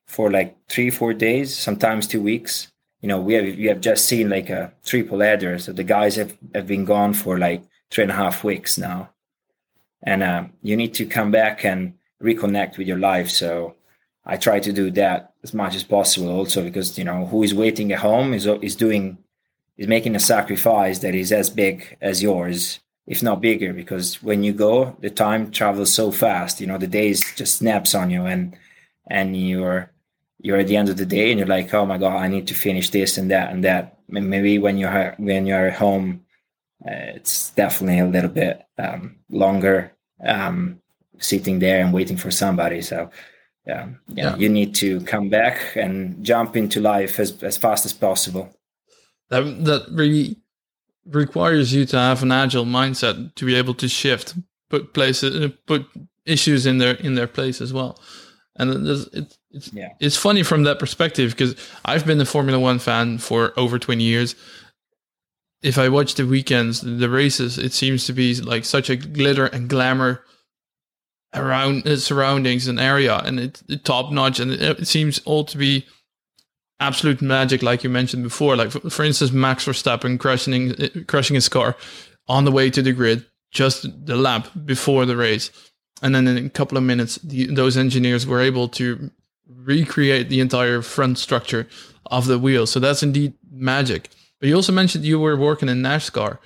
for 0.06 0.30
like 0.30 0.56
three, 0.68 0.90
four 0.90 1.12
days, 1.12 1.56
sometimes 1.56 2.06
two 2.06 2.22
weeks. 2.22 2.68
You 3.04 3.08
know, 3.08 3.20
we 3.20 3.34
have 3.34 3.44
we 3.44 3.66
have 3.66 3.82
just 3.82 4.06
seen 4.06 4.30
like 4.30 4.48
a 4.48 4.72
triple 4.82 5.20
header. 5.20 5.58
So 5.58 5.74
the 5.74 5.84
guys 5.84 6.16
have, 6.16 6.38
have 6.54 6.66
been 6.66 6.86
gone 6.86 7.12
for 7.12 7.38
like 7.38 7.62
three 7.90 8.04
and 8.04 8.10
a 8.10 8.14
half 8.14 8.42
weeks 8.42 8.78
now, 8.78 9.10
and 10.02 10.22
uh, 10.22 10.44
you 10.62 10.74
need 10.74 10.94
to 10.94 11.04
come 11.04 11.30
back 11.30 11.66
and 11.66 11.98
reconnect 12.22 12.78
with 12.78 12.86
your 12.86 12.96
life. 12.98 13.28
So 13.28 13.74
I 14.24 14.38
try 14.38 14.58
to 14.58 14.72
do 14.72 14.90
that 14.92 15.34
as 15.42 15.52
much 15.52 15.74
as 15.74 15.84
possible 15.84 16.30
also 16.30 16.64
because 16.64 16.96
you 16.96 17.04
know 17.04 17.26
who 17.26 17.42
is 17.42 17.52
waiting 17.52 17.92
at 17.92 17.98
home 17.98 18.32
is 18.32 18.46
is 18.62 18.74
doing 18.74 19.18
is 19.76 19.86
making 19.86 20.16
a 20.16 20.26
sacrifice 20.34 21.00
that 21.00 21.14
is 21.14 21.30
as 21.30 21.50
big 21.50 21.98
as 22.00 22.22
yours 22.22 22.80
if 23.06 23.22
not 23.22 23.42
bigger 23.42 23.74
because 23.74 24.22
when 24.22 24.42
you 24.42 24.54
go 24.54 24.96
the 25.00 25.10
time 25.10 25.50
travels 25.50 25.92
so 25.92 26.10
fast 26.10 26.58
you 26.58 26.66
know 26.66 26.78
the 26.78 26.86
days 26.86 27.20
just 27.36 27.58
snaps 27.58 27.94
on 27.94 28.08
you 28.08 28.24
and 28.24 28.56
and 29.10 29.36
you're 29.36 29.90
you're 30.44 30.58
at 30.58 30.68
the 30.68 30.76
end 30.76 30.90
of 30.90 30.98
the 30.98 31.06
day 31.06 31.30
and 31.30 31.38
you're 31.38 31.48
like, 31.48 31.72
oh 31.72 31.86
my 31.86 31.96
god, 31.96 32.18
I 32.18 32.28
need 32.28 32.46
to 32.48 32.54
finish 32.54 32.90
this 32.90 33.16
and 33.16 33.30
that 33.30 33.50
and 33.50 33.64
that. 33.64 33.98
Maybe 34.08 34.58
when 34.58 34.76
you're 34.76 35.14
when 35.16 35.46
you're 35.46 35.68
at 35.68 35.78
home, 35.78 36.22
uh, 36.86 37.16
it's 37.16 37.50
definitely 37.50 37.98
a 37.98 38.06
little 38.06 38.30
bit 38.30 38.62
um, 38.78 39.16
longer 39.30 39.96
um, 40.22 40.82
sitting 41.18 41.60
there 41.60 41.80
and 41.80 41.94
waiting 41.94 42.18
for 42.18 42.30
somebody. 42.30 42.82
So 42.82 43.08
yeah, 43.66 43.88
yeah, 44.08 44.32
yeah, 44.32 44.36
you 44.36 44.50
need 44.50 44.74
to 44.76 45.00
come 45.00 45.30
back 45.30 45.76
and 45.76 46.22
jump 46.22 46.56
into 46.56 46.78
life 46.78 47.18
as 47.18 47.42
as 47.42 47.56
fast 47.56 47.86
as 47.86 47.94
possible. 47.94 48.54
That 49.30 49.64
that 49.64 49.86
really 49.90 50.36
requires 51.06 51.72
you 51.72 51.86
to 51.86 51.96
have 51.98 52.22
an 52.22 52.32
agile 52.32 52.66
mindset 52.66 53.34
to 53.36 53.46
be 53.46 53.54
able 53.54 53.74
to 53.74 53.88
shift, 53.88 54.34
put 54.68 54.92
places, 54.92 55.52
put 55.66 55.86
issues 56.26 56.66
in 56.66 56.76
their 56.76 56.96
in 56.96 57.14
their 57.14 57.28
place 57.28 57.62
as 57.62 57.72
well. 57.72 57.98
And 58.56 58.86
it's 58.86 59.08
it's 59.12 59.38
it's, 59.50 59.72
yeah. 59.72 59.88
it's 60.00 60.16
funny 60.16 60.42
from 60.42 60.62
that 60.64 60.78
perspective 60.78 61.32
because 61.32 61.56
I've 61.84 62.06
been 62.06 62.20
a 62.20 62.24
Formula 62.24 62.58
One 62.58 62.78
fan 62.78 63.18
for 63.18 63.52
over 63.58 63.78
twenty 63.78 64.04
years. 64.04 64.34
If 65.62 65.78
I 65.78 65.88
watch 65.88 66.14
the 66.14 66.26
weekends, 66.26 66.82
the 66.82 67.08
races, 67.08 67.58
it 67.58 67.72
seems 67.72 68.06
to 68.06 68.12
be 68.12 68.34
like 68.34 68.64
such 68.64 68.90
a 68.90 68.96
glitter 68.96 69.46
and 69.46 69.68
glamour 69.68 70.22
around 71.34 71.86
its 71.86 72.04
surroundings 72.04 72.68
and 72.68 72.78
area, 72.78 73.16
and 73.18 73.40
it's 73.40 73.62
top 73.82 74.12
notch, 74.12 74.38
and 74.40 74.52
it, 74.52 74.86
seems 74.86 75.20
all 75.24 75.44
to 75.44 75.58
be 75.58 75.86
absolute 76.80 77.22
magic, 77.22 77.62
like 77.62 77.82
you 77.82 77.90
mentioned 77.90 78.22
before. 78.22 78.56
Like 78.56 78.70
for, 78.70 78.88
for 78.90 79.04
instance, 79.04 79.32
Max 79.32 79.66
Verstappen 79.66 80.18
crushing 80.18 80.72
uh, 80.72 80.88
crushing 81.08 81.34
his 81.34 81.48
car 81.48 81.76
on 82.28 82.44
the 82.44 82.52
way 82.52 82.70
to 82.70 82.82
the 82.82 82.92
grid, 82.92 83.26
just 83.50 84.06
the 84.06 84.16
lap 84.16 84.48
before 84.64 85.06
the 85.06 85.16
race, 85.16 85.50
and 86.04 86.14
then 86.14 86.28
in 86.28 86.46
a 86.46 86.50
couple 86.50 86.76
of 86.76 86.84
minutes, 86.84 87.16
the, 87.24 87.46
those 87.46 87.78
engineers 87.78 88.26
were 88.26 88.40
able 88.40 88.68
to 88.68 89.10
recreate 89.48 90.28
the 90.28 90.40
entire 90.40 90.82
front 90.82 91.18
structure 91.18 91.66
of 92.06 92.26
the 92.26 92.38
wheel. 92.38 92.66
So 92.66 92.78
that's 92.78 93.02
indeed 93.02 93.32
magic. 93.50 94.10
But 94.38 94.50
you 94.50 94.54
also 94.54 94.72
mentioned 94.72 95.06
you 95.06 95.18
were 95.18 95.34
working 95.34 95.70
in 95.70 95.80
NASCAR. 95.80 96.38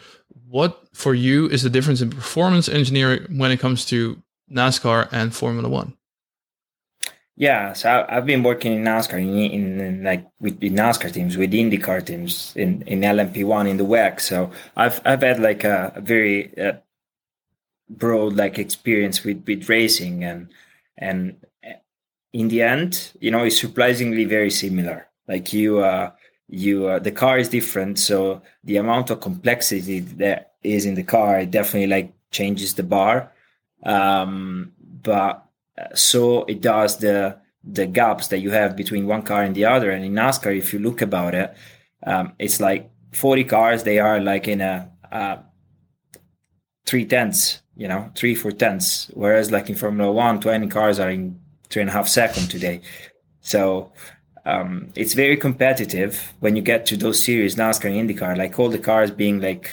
What 0.47 0.81
for 0.95 1.13
you 1.13 1.49
is 1.49 1.65
the 1.65 1.71
difference 1.71 2.01
in 2.01 2.11
performance 2.11 2.69
engineering 2.69 3.37
when 3.37 3.51
it 3.51 3.59
comes 3.59 3.85
to 3.87 4.23
NASCAR 4.49 5.09
and 5.11 5.35
Formula 5.35 5.69
One? 5.69 5.95
Yeah, 7.35 7.73
so 7.73 8.07
I've 8.09 8.27
been 8.27 8.45
working 8.45 8.73
in 8.73 8.85
NASCAR 8.85 9.21
in, 9.21 9.37
in, 9.37 9.81
in 9.81 10.05
like 10.05 10.25
with, 10.41 10.61
with, 10.61 10.73
NASCAR 10.73 11.13
teams, 11.13 11.37
with 11.37 11.53
IndyCar 11.53 12.07
teams 12.07 12.53
in 12.55 12.83
in 12.83 13.01
LMP1 13.01 13.69
in 13.69 13.77
the 13.77 13.85
WEC. 13.85 14.21
So 14.21 14.53
I've 14.77 15.01
I've 15.05 15.23
had 15.23 15.41
like 15.41 15.65
a, 15.65 15.93
a 15.97 16.01
very 16.01 16.57
uh, 16.59 16.75
broad 17.91 18.37
like 18.37 18.59
experience 18.59 19.25
with 19.25 19.45
with 19.47 19.69
racing 19.69 20.25
and 20.25 20.49
and 20.97 21.37
in 22.33 22.49
the 22.49 22.63
end, 22.63 23.13
you 23.21 23.31
know, 23.31 23.45
it's 23.45 23.59
surprisingly 23.59 24.27
very 24.27 24.51
similar. 24.51 25.09
Like 25.27 25.55
you, 25.55 25.79
uh, 25.79 26.11
you, 26.47 26.87
uh, 26.87 26.99
the 26.99 27.11
car 27.11 27.39
is 27.39 27.49
different, 27.49 27.99
so 27.99 28.43
the 28.65 28.77
amount 28.77 29.09
of 29.09 29.23
complexity 29.23 30.01
that 30.01 30.53
is 30.63 30.85
in 30.85 30.95
the 30.95 31.03
car 31.03 31.47
definitely 31.47 31.87
like 31.87 32.13
changes 32.31 32.75
the 32.75 32.83
bar 32.83 33.33
um, 33.83 34.73
but 34.81 35.45
uh, 35.77 35.95
so 35.95 36.45
it 36.45 36.61
does 36.61 36.99
the 36.99 37.39
the 37.65 37.87
gaps 37.87 38.29
that 38.29 38.39
you 38.39 38.51
have 38.51 38.77
between 38.77 39.07
one 39.07 39.23
car 39.23 39.43
and 39.43 39.55
the 39.55 39.65
other. 39.65 39.91
And 39.91 40.05
in 40.05 40.15
NASCAR, 40.15 40.57
if 40.57 40.73
you 40.73 40.79
look 40.79 41.03
about 41.03 41.35
it, 41.35 41.55
um, 42.07 42.33
it's 42.39 42.61
like 42.61 42.91
40 43.13 43.45
cars. 43.45 43.83
They 43.83 43.99
are 43.99 44.21
like 44.21 44.49
in 44.49 44.61
a, 44.61 44.91
a 45.11 45.41
three 46.89 47.05
tenths, 47.05 47.63
you 47.77 47.89
know, 47.89 48.11
three 48.15 48.35
four 48.35 48.53
tenths. 48.53 49.11
Whereas 49.15 49.51
like 49.51 49.69
in 49.69 49.77
Formula 49.77 50.11
One, 50.11 50.41
20 50.41 50.69
cars 50.69 50.99
are 50.99 51.11
in 51.11 51.39
three 51.71 51.83
and 51.83 51.91
a 51.91 51.93
half 51.93 52.09
seconds 52.09 52.49
today. 52.49 52.81
So 53.41 53.93
um, 54.45 54.91
it's 54.95 55.15
very 55.15 55.37
competitive 55.37 56.35
when 56.41 56.57
you 56.57 56.63
get 56.63 56.87
to 56.87 56.97
those 56.97 57.23
series, 57.23 57.57
NASCAR 57.57 57.91
and 57.91 58.09
IndyCar. 58.09 58.37
Like 58.37 58.59
all 58.59 58.71
the 58.71 58.79
cars 58.79 59.11
being 59.11 59.41
like 59.41 59.71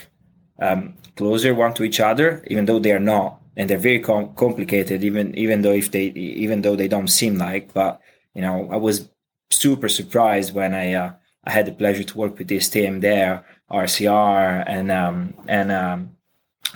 um, 0.60 0.95
closer 1.15 1.53
one 1.53 1.74
to 1.75 1.84
each 1.84 2.00
other, 2.00 2.43
even 2.48 2.65
though 2.65 2.79
they 2.79 2.91
are 2.91 3.00
not 3.00 3.41
and 3.57 3.69
they're 3.69 3.77
very 3.77 4.00
com- 4.00 4.34
complicated 4.36 5.03
even 5.03 5.36
even 5.36 5.62
though 5.62 5.72
if 5.72 5.91
they 5.91 6.05
even 6.07 6.62
though 6.62 6.75
they 6.75 6.88
don't 6.88 7.07
seem 7.07 7.38
like 7.38 7.74
but 7.74 8.01
you 8.34 8.41
know 8.41 8.67
i 8.72 8.75
was 8.75 9.10
super 9.50 9.89
surprised 9.89 10.53
when 10.53 10.74
i 10.74 10.93
uh, 10.93 11.12
i 11.45 11.51
had 11.51 11.65
the 11.65 11.72
pleasure 11.72 12.03
to 12.03 12.17
work 12.17 12.38
with 12.38 12.48
this 12.48 12.69
team 12.69 13.00
there 13.00 13.45
rcr 13.72 14.63
and 14.67 14.91
um 14.91 15.34
and 15.48 15.72
um 15.72 16.10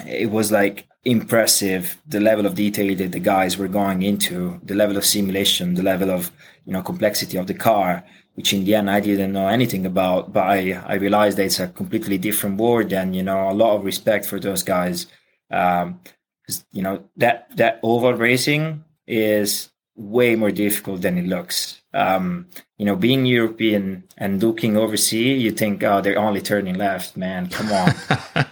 it 0.06 0.32
was 0.32 0.52
like 0.52 0.88
impressive 1.06 2.02
the 2.08 2.20
level 2.20 2.46
of 2.46 2.56
detail 2.56 2.96
that 2.96 3.12
the 3.12 3.20
guys 3.20 3.58
were 3.58 3.68
going 3.68 4.02
into 4.02 4.60
the 4.64 4.76
level 4.76 4.98
of 4.98 5.06
simulation 5.06 5.76
the 5.76 5.84
level 5.84 6.12
of 6.12 6.32
you 6.66 6.74
know 6.74 6.82
complexity 6.82 7.38
of 7.38 7.48
the 7.48 7.54
car 7.54 8.04
which 8.34 8.54
in 8.54 8.64
the 8.64 8.76
end 8.76 8.90
I 8.90 9.02
didn't 9.02 9.34
know 9.34 9.50
anything 9.50 9.86
about, 9.86 10.32
but 10.32 10.48
I, 10.48 10.82
I 10.88 10.94
realized 10.94 11.38
that 11.38 11.44
it's 11.44 11.60
a 11.60 11.68
completely 11.68 12.18
different 12.18 12.58
world 12.58 12.94
and, 12.94 13.14
you 13.14 13.22
know, 13.22 13.50
a 13.50 13.52
lot 13.52 13.76
of 13.76 13.84
respect 13.84 14.26
for 14.26 14.40
those 14.40 14.64
guys. 14.64 15.08
Um, 15.52 16.00
you 16.72 16.82
know 16.82 17.04
that 17.18 17.48
that 17.58 17.80
oval 17.84 18.14
racing 18.14 18.84
is 19.08 19.70
way 20.00 20.36
more 20.36 20.52
difficult 20.52 21.02
than 21.02 21.18
it 21.18 21.28
looks. 21.28 21.82
Um, 21.94 22.48
you 22.78 22.86
know, 22.86 22.96
being 22.96 23.26
European 23.26 24.06
and 24.18 24.42
looking 24.42 24.78
overseas, 24.78 25.44
you 25.44 25.52
think, 25.52 25.84
oh, 25.84 26.02
they're 26.02 26.18
only 26.18 26.42
turning 26.42 26.76
left, 26.76 27.18
man. 27.18 27.50
Come 27.50 27.72
on, 27.72 28.46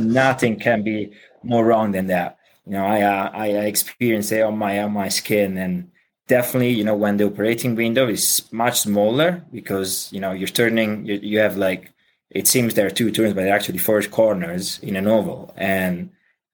nothing 0.00 0.58
can 0.58 0.82
be 0.82 1.12
more 1.42 1.64
wrong 1.64 1.92
than 1.92 2.08
that. 2.08 2.38
You 2.66 2.72
know, 2.72 2.84
I 2.84 3.02
uh, 3.02 3.30
I 3.32 3.46
experienced 3.66 4.32
it 4.32 4.42
on 4.42 4.58
my 4.58 4.82
on 4.82 4.92
my 4.92 5.08
skin, 5.08 5.56
and 5.56 5.90
definitely, 6.26 6.70
you 6.70 6.84
know, 6.84 6.96
when 6.96 7.16
the 7.18 7.26
operating 7.26 7.76
window 7.76 8.08
is 8.08 8.42
much 8.50 8.80
smaller 8.80 9.44
because 9.52 10.12
you 10.12 10.20
know 10.20 10.32
you're 10.32 10.48
turning, 10.48 11.06
you, 11.06 11.20
you 11.22 11.38
have 11.38 11.56
like 11.56 11.92
it 12.30 12.48
seems 12.48 12.74
there 12.74 12.86
are 12.86 12.90
two 12.90 13.10
turns, 13.10 13.34
but 13.34 13.48
actually 13.48 13.78
four 13.78 14.02
corners 14.02 14.80
in 14.80 14.96
an 14.96 15.06
oval, 15.06 15.54
and 15.56 16.10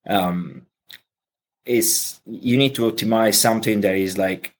um, 0.06 0.66
is 1.66 2.20
you 2.26 2.56
need 2.56 2.74
to 2.74 2.90
optimize 2.90 3.34
something 3.34 3.80
that 3.80 3.96
is 3.96 4.18
like 4.18 4.54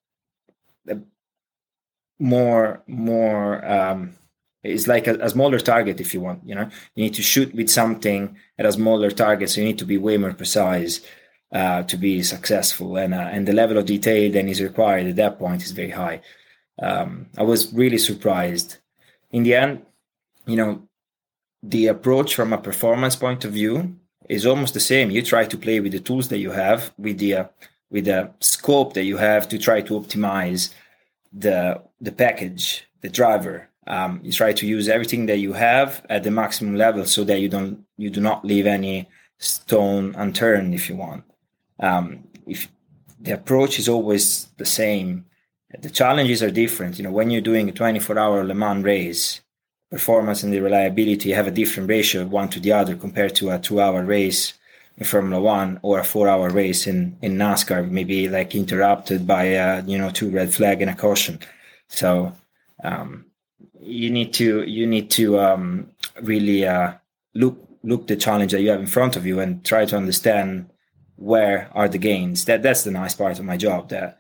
more 2.18 2.82
more 2.86 3.64
um, 3.64 4.14
it's 4.62 4.86
like 4.86 5.06
a, 5.06 5.14
a, 5.16 5.28
smaller 5.28 5.58
target 5.58 6.00
if 6.00 6.14
you 6.14 6.20
want 6.20 6.40
you 6.46 6.54
know? 6.54 6.68
You 6.94 7.04
need 7.04 7.14
to 7.14 7.22
shoot 7.22 7.54
with 7.54 7.68
something 7.68 8.36
at 8.58 8.66
a 8.66 8.72
smaller 8.72 9.10
target 9.10 9.50
so 9.50 9.60
you 9.60 9.66
need 9.66 9.78
to 9.78 9.84
be 9.84 9.98
way 9.98 10.16
more 10.16 10.32
precise 10.32 11.00
uh, 11.52 11.82
to 11.84 11.96
be 11.96 12.22
successful. 12.22 12.96
And 12.96 13.14
uh, 13.14 13.28
and 13.30 13.46
the 13.46 13.52
level 13.52 13.78
of 13.78 13.86
detail 13.86 14.30
then 14.32 14.48
is 14.48 14.60
required 14.60 15.06
at 15.06 15.16
that 15.16 15.38
point 15.38 15.62
is 15.62 15.72
very 15.72 15.90
high. 15.90 16.20
Um, 16.82 17.26
i 17.38 17.42
was 17.42 17.72
really 17.72 17.98
surprised. 17.98 18.78
In 19.30 19.42
the 19.42 19.54
end 19.54 19.82
you 20.46 20.56
know 20.56 20.88
the 21.62 21.86
approach 21.86 22.34
from 22.34 22.52
a 22.52 22.58
performance 22.58 23.16
point 23.16 23.44
of 23.44 23.52
view 23.52 23.96
is 24.28 24.46
almost 24.46 24.74
the 24.74 24.80
same. 24.80 25.10
You 25.10 25.22
try 25.22 25.44
to 25.44 25.56
play 25.56 25.80
with 25.80 25.92
the 25.92 26.00
tools 26.00 26.28
that 26.28 26.38
you 26.38 26.50
have, 26.50 26.92
with 26.98 27.18
the 27.18 27.34
uh, 27.34 27.44
with 27.90 28.06
the 28.06 28.30
scope 28.40 28.94
that 28.94 29.04
you 29.04 29.16
have 29.16 29.48
to 29.48 29.58
try 29.58 29.80
to 29.82 30.00
optimize 30.00 30.72
the 31.32 31.82
the 32.00 32.12
package, 32.12 32.86
the 33.02 33.08
driver. 33.08 33.68
Um, 33.86 34.20
you 34.22 34.32
try 34.32 34.52
to 34.52 34.66
use 34.66 34.88
everything 34.88 35.26
that 35.26 35.38
you 35.38 35.52
have 35.52 36.04
at 36.08 36.22
the 36.22 36.30
maximum 36.30 36.74
level 36.74 37.04
so 37.04 37.22
that 37.24 37.40
you 37.40 37.48
don't 37.48 37.84
you 37.96 38.10
do 38.10 38.20
not 38.20 38.44
leave 38.44 38.66
any 38.66 39.08
stone 39.38 40.14
unturned 40.16 40.74
if 40.74 40.88
you 40.88 40.96
want. 40.96 41.24
Um, 41.80 42.24
if 42.46 42.68
the 43.20 43.32
approach 43.32 43.78
is 43.78 43.88
always 43.88 44.48
the 44.56 44.64
same, 44.64 45.26
the 45.80 45.90
challenges 45.90 46.42
are 46.42 46.50
different. 46.50 46.98
You 46.98 47.04
know, 47.04 47.10
when 47.10 47.30
you're 47.30 47.40
doing 47.40 47.68
a 47.68 47.72
24 47.72 48.18
hour 48.18 48.44
Le 48.44 48.54
Mans 48.54 48.84
race, 48.84 49.40
performance 49.90 50.42
and 50.42 50.52
the 50.52 50.60
reliability 50.60 51.32
have 51.32 51.46
a 51.46 51.50
different 51.50 51.88
ratio 51.88 52.24
one 52.24 52.48
to 52.48 52.60
the 52.60 52.72
other 52.72 52.96
compared 52.96 53.34
to 53.36 53.50
a 53.50 53.58
two 53.58 53.80
hour 53.80 54.04
race 54.04 54.54
in 54.96 55.04
Formula 55.04 55.40
One 55.40 55.80
or 55.82 55.98
a 55.98 56.04
four 56.04 56.28
hour 56.28 56.50
race 56.50 56.86
in, 56.86 57.16
in 57.20 57.36
NASCAR, 57.36 57.88
maybe 57.90 58.28
like 58.28 58.54
interrupted 58.54 59.26
by, 59.26 59.44
a, 59.44 59.82
you 59.84 59.98
know, 59.98 60.10
two 60.10 60.30
red 60.30 60.54
flag 60.54 60.82
and 60.82 60.90
a 60.90 60.94
caution. 60.94 61.40
So, 61.88 62.32
um, 62.82 63.26
you 63.80 64.10
need 64.10 64.32
to, 64.34 64.62
you 64.62 64.86
need 64.86 65.10
to, 65.10 65.38
um, 65.40 65.90
really, 66.22 66.66
uh, 66.66 66.94
look, 67.34 67.58
look 67.82 68.06
the 68.06 68.16
challenge 68.16 68.52
that 68.52 68.62
you 68.62 68.70
have 68.70 68.80
in 68.80 68.86
front 68.86 69.16
of 69.16 69.26
you 69.26 69.40
and 69.40 69.64
try 69.64 69.84
to 69.84 69.96
understand 69.96 70.70
where 71.16 71.68
are 71.72 71.88
the 71.88 71.98
gains. 71.98 72.44
That, 72.44 72.62
that's 72.62 72.84
the 72.84 72.90
nice 72.90 73.14
part 73.14 73.38
of 73.38 73.44
my 73.44 73.56
job 73.56 73.90
that 73.90 74.18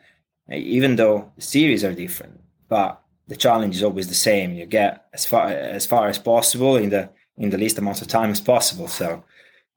even 0.50 0.96
though 0.96 1.32
series 1.38 1.84
are 1.84 1.94
different, 1.94 2.40
but 2.68 3.00
the 3.28 3.36
challenge 3.36 3.76
is 3.76 3.82
always 3.82 4.08
the 4.08 4.14
same. 4.14 4.54
You 4.54 4.66
get 4.66 5.06
as 5.12 5.24
far 5.26 5.48
as 5.48 5.86
far 5.86 6.08
as 6.08 6.18
possible 6.18 6.76
in 6.76 6.90
the 6.90 7.10
in 7.36 7.50
the 7.50 7.58
least 7.58 7.78
amount 7.78 8.02
of 8.02 8.08
time 8.08 8.30
as 8.30 8.40
possible. 8.40 8.88
So, 8.88 9.24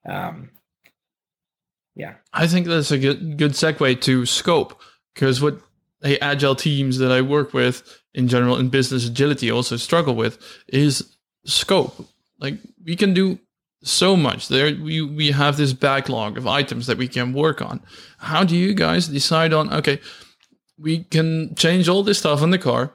um, 0.06 0.52
yeah, 1.96 2.16
I 2.34 2.48
think 2.48 2.68
that's 2.68 2.92
a 2.92 2.98
good 2.98 3.38
good 3.38 3.52
segue 3.52 4.02
to 4.02 4.26
scope 4.26 4.80
because 5.14 5.42
what 5.42 5.60
the 6.02 6.22
agile 6.24 6.56
teams 6.56 6.98
that 7.00 7.12
I 7.12 7.22
work 7.22 7.54
with 7.54 8.02
in 8.14 8.28
general 8.28 8.58
in 8.58 8.70
business 8.70 9.08
agility 9.08 9.50
also 9.50 9.78
struggle 9.78 10.16
with 10.16 10.38
is 10.68 11.16
scope. 11.46 12.08
Like 12.40 12.56
we 12.86 12.96
can 12.96 13.14
do 13.14 13.40
so 13.84 14.18
much 14.18 14.48
there 14.48 14.76
we 14.76 15.02
we 15.02 15.32
have 15.32 15.56
this 15.56 15.72
backlog 15.72 16.36
of 16.36 16.48
items 16.48 16.88
that 16.88 16.98
we 16.98 17.08
can 17.08 17.32
work 17.32 17.62
on 17.62 17.80
how 18.18 18.44
do 18.44 18.56
you 18.56 18.74
guys 18.74 19.08
decide 19.08 19.54
on 19.54 19.72
okay 19.72 20.00
we 20.78 21.04
can 21.06 21.56
change 21.56 21.90
all 21.90 22.04
this 22.04 22.20
stuff 22.20 22.42
on 22.42 22.52
the 22.52 22.58
car, 22.58 22.94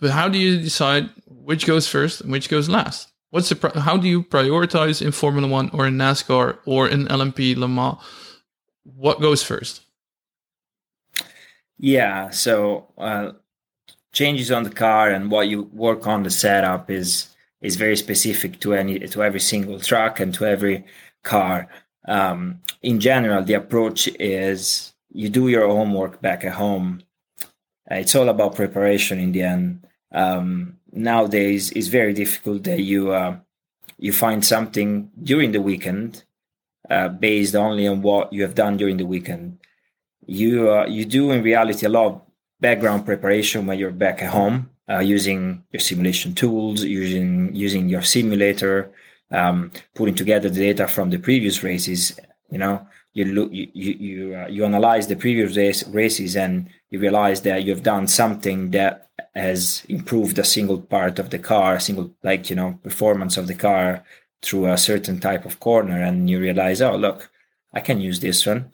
but 0.00 0.10
how 0.10 0.28
do 0.28 0.38
you 0.38 0.60
decide 0.60 1.10
which 1.26 1.66
goes 1.66 1.88
first 1.88 2.20
and 2.20 2.32
which 2.32 2.48
goes 2.48 2.68
last? 2.68 3.10
What's 3.30 3.48
the 3.50 3.80
how 3.80 3.96
do 3.96 4.08
you 4.08 4.22
prioritize 4.22 5.02
in 5.04 5.12
Formula 5.12 5.46
One 5.48 5.70
or 5.72 5.86
in 5.86 5.96
NASCAR 5.96 6.58
or 6.64 6.88
in 6.88 7.06
LMP 7.06 7.56
Le 7.56 7.68
Mans? 7.68 7.98
What 8.84 9.20
goes 9.20 9.42
first? 9.42 9.82
Yeah, 11.78 12.30
so 12.30 12.88
uh, 12.96 13.32
changes 14.12 14.50
on 14.50 14.64
the 14.64 14.70
car 14.70 15.10
and 15.10 15.30
what 15.30 15.48
you 15.48 15.64
work 15.72 16.06
on 16.06 16.22
the 16.22 16.30
setup 16.30 16.90
is 16.90 17.34
is 17.60 17.76
very 17.76 17.96
specific 17.96 18.60
to 18.60 18.74
any 18.74 18.98
to 18.98 19.22
every 19.22 19.40
single 19.40 19.78
truck 19.80 20.20
and 20.20 20.32
to 20.34 20.46
every 20.46 20.84
car. 21.22 21.68
Um, 22.06 22.60
in 22.82 23.00
general, 23.00 23.42
the 23.44 23.54
approach 23.54 24.08
is 24.18 24.92
you 25.10 25.28
do 25.28 25.48
your 25.48 25.68
homework 25.68 26.20
back 26.22 26.44
at 26.44 26.54
home. 26.54 27.02
Uh, 27.90 27.96
it's 27.96 28.14
all 28.14 28.28
about 28.28 28.54
preparation 28.54 29.18
in 29.18 29.32
the 29.32 29.42
end. 29.42 29.86
Um, 30.12 30.78
nowadays, 30.92 31.70
it's 31.72 31.88
very 31.88 32.12
difficult 32.12 32.64
that 32.64 32.80
you 32.80 33.12
uh, 33.12 33.36
you 33.98 34.12
find 34.12 34.44
something 34.44 35.10
during 35.22 35.52
the 35.52 35.60
weekend 35.60 36.24
uh, 36.90 37.08
based 37.08 37.54
only 37.54 37.86
on 37.86 38.02
what 38.02 38.32
you 38.32 38.42
have 38.42 38.54
done 38.54 38.76
during 38.76 38.96
the 38.96 39.06
weekend. 39.06 39.58
You 40.26 40.70
uh, 40.70 40.86
you 40.86 41.04
do 41.04 41.30
in 41.30 41.42
reality 41.42 41.86
a 41.86 41.90
lot 41.90 42.06
of 42.06 42.22
background 42.60 43.04
preparation 43.06 43.66
when 43.66 43.78
you're 43.78 43.90
back 43.90 44.22
at 44.22 44.30
home 44.30 44.70
uh, 44.88 45.00
using 45.00 45.64
your 45.72 45.80
simulation 45.80 46.34
tools, 46.34 46.82
using 46.84 47.54
using 47.54 47.88
your 47.88 48.02
simulator, 48.02 48.90
um, 49.30 49.70
putting 49.94 50.14
together 50.14 50.48
the 50.48 50.60
data 50.60 50.88
from 50.88 51.10
the 51.10 51.18
previous 51.18 51.62
races. 51.62 52.18
You 52.50 52.58
know, 52.58 52.86
you 53.18 53.24
look, 53.24 53.52
you 53.52 53.68
you 53.74 53.92
you, 54.08 54.36
uh, 54.36 54.46
you 54.46 54.64
analyze 54.64 55.08
the 55.08 55.16
previous 55.16 55.56
race, 55.56 55.86
races, 55.88 56.36
and 56.36 56.68
you 56.90 57.00
realize 57.00 57.42
that 57.42 57.64
you've 57.64 57.82
done 57.82 58.06
something 58.06 58.70
that 58.70 59.10
has 59.34 59.84
improved 59.88 60.38
a 60.38 60.44
single 60.44 60.80
part 60.80 61.18
of 61.18 61.30
the 61.30 61.38
car, 61.38 61.74
a 61.74 61.80
single 61.80 62.14
like 62.22 62.48
you 62.48 62.54
know 62.54 62.78
performance 62.84 63.36
of 63.36 63.48
the 63.48 63.56
car 63.56 64.04
through 64.42 64.66
a 64.66 64.78
certain 64.78 65.18
type 65.18 65.44
of 65.44 65.58
corner, 65.58 66.00
and 66.00 66.30
you 66.30 66.38
realize, 66.38 66.80
oh 66.80 66.96
look, 66.96 67.28
I 67.72 67.80
can 67.80 68.00
use 68.00 68.20
this 68.20 68.46
one. 68.46 68.70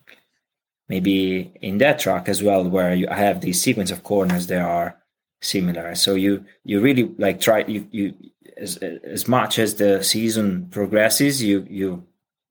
Maybe 0.91 1.51
in 1.63 1.79
that 1.79 1.99
track 1.99 2.29
as 2.29 2.43
well, 2.43 2.69
where 2.69 2.95
you, 2.95 3.09
I 3.09 3.17
have 3.17 3.41
these 3.41 3.63
sequence 3.63 3.91
of 3.91 4.03
corners, 4.03 4.47
there 4.47 4.69
are 4.69 4.99
similar. 5.41 5.95
So 5.95 6.17
you 6.17 6.45
you 6.65 6.81
really 6.81 7.05
like 7.17 7.41
try 7.41 7.65
you 7.67 7.89
you 7.91 8.15
as 8.59 8.77
as 8.77 9.27
much 9.27 9.59
as 9.59 9.77
the 9.77 10.05
season 10.05 10.69
progresses, 10.69 11.43
you 11.43 11.67
you 11.71 12.05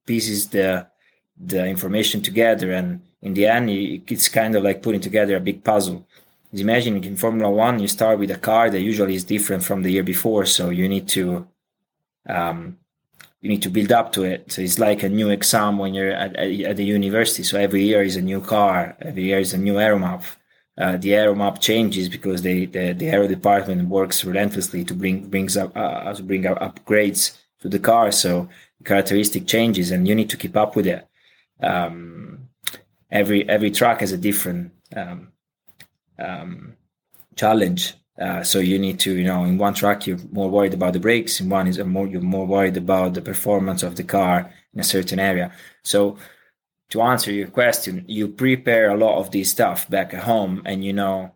pieces 0.08 0.50
the 0.50 0.88
the 1.38 1.66
information 1.66 2.22
together, 2.22 2.72
and 2.72 3.02
in 3.22 3.34
the 3.34 3.48
end, 3.48 3.70
it's 3.70 4.30
kind 4.30 4.56
of 4.56 4.64
like 4.64 4.82
putting 4.82 5.02
together 5.02 5.36
a 5.36 5.40
big 5.40 5.64
puzzle. 5.64 6.06
Imagine 6.52 7.04
in 7.04 7.18
Formula 7.18 7.50
One, 7.50 7.80
you 7.80 7.88
start 7.88 8.20
with 8.20 8.30
a 8.30 8.38
car 8.38 8.70
that 8.70 8.82
usually 8.82 9.16
is 9.16 9.24
different 9.24 9.64
from 9.64 9.82
the 9.82 9.92
year 9.92 10.04
before, 10.04 10.46
so 10.46 10.70
you 10.70 10.88
need 10.88 11.08
to 11.10 11.48
um, 12.28 12.78
you 13.42 13.50
need 13.50 13.64
to 13.64 13.70
build 13.70 13.92
up 13.92 14.14
to 14.14 14.24
it. 14.24 14.52
So 14.52 14.62
it's 14.62 14.80
like 14.80 15.04
a 15.04 15.10
new 15.10 15.30
exam 15.30 15.78
when 15.78 15.94
you're 15.94 16.12
at, 16.12 16.36
at, 16.36 16.78
the 16.78 16.86
university. 16.86 17.44
So 17.44 17.60
every 17.60 17.84
year 17.84 18.02
is 18.02 18.16
a 18.16 18.22
new 18.22 18.40
car, 18.40 18.96
every 19.02 19.24
year 19.24 19.40
is 19.40 19.54
a 19.54 19.58
new 19.58 19.80
aero 19.80 20.00
map 20.00 20.24
uh, 20.78 20.98
the 20.98 21.14
aero 21.14 21.36
map 21.36 21.60
changes 21.60 22.10
because 22.10 22.42
they, 22.42 22.66
the, 22.66 22.94
the 22.94 23.10
aero 23.10 23.28
department 23.28 23.90
works 23.90 24.26
relentlessly 24.26 24.84
to 24.84 24.94
bring 24.94 25.28
brings 25.30 25.56
up 25.56 25.76
uh, 25.76 26.12
to 26.14 26.24
bring 26.24 26.46
up 26.46 26.60
upgrades 26.60 27.38
to 27.60 27.70
the 27.70 27.80
car. 27.80 28.12
So 28.12 28.50
the 28.80 28.86
characteristic 28.86 29.46
changes, 29.46 29.92
and 29.92 30.08
you 30.08 30.16
need 30.16 30.30
to 30.32 30.38
keep 30.38 30.58
up 30.58 30.76
with 30.76 30.88
it. 30.88 31.08
Um, 31.62 32.50
every 33.12 33.48
every 33.48 33.72
track 33.72 34.02
has 34.02 34.12
a 34.12 34.18
different 34.18 34.72
um, 34.96 35.32
um, 36.20 36.76
challenge. 37.36 37.94
Uh, 38.20 38.44
so 38.44 38.60
you 38.60 38.78
need 38.78 39.00
to, 39.00 39.16
you 39.16 39.24
know, 39.24 39.44
in 39.44 39.58
one 39.58 39.74
track 39.74 40.06
you're 40.06 40.20
more 40.32 40.50
worried 40.50 40.74
about 40.74 40.94
the 40.94 41.00
brakes, 41.00 41.40
in 41.40 41.50
one 41.50 41.68
is 41.68 41.80
more 41.80 42.08
you're 42.08 42.22
more 42.22 42.46
worried 42.46 42.78
about 42.78 43.14
the 43.14 43.22
performance 43.22 43.82
of 43.82 43.96
the 43.96 44.04
car 44.04 44.52
in 44.74 44.80
a 44.80 44.84
certain 44.84 45.20
area. 45.20 45.52
So 45.84 46.18
to 46.90 47.02
answer 47.02 47.32
your 47.32 47.48
question, 47.48 48.06
you 48.08 48.28
prepare 48.28 48.92
a 48.92 48.98
lot 48.98 49.18
of 49.18 49.32
this 49.32 49.50
stuff 49.50 49.90
back 49.90 50.14
at 50.14 50.24
home, 50.24 50.62
and 50.66 50.86
you 50.86 50.94
know, 50.94 51.32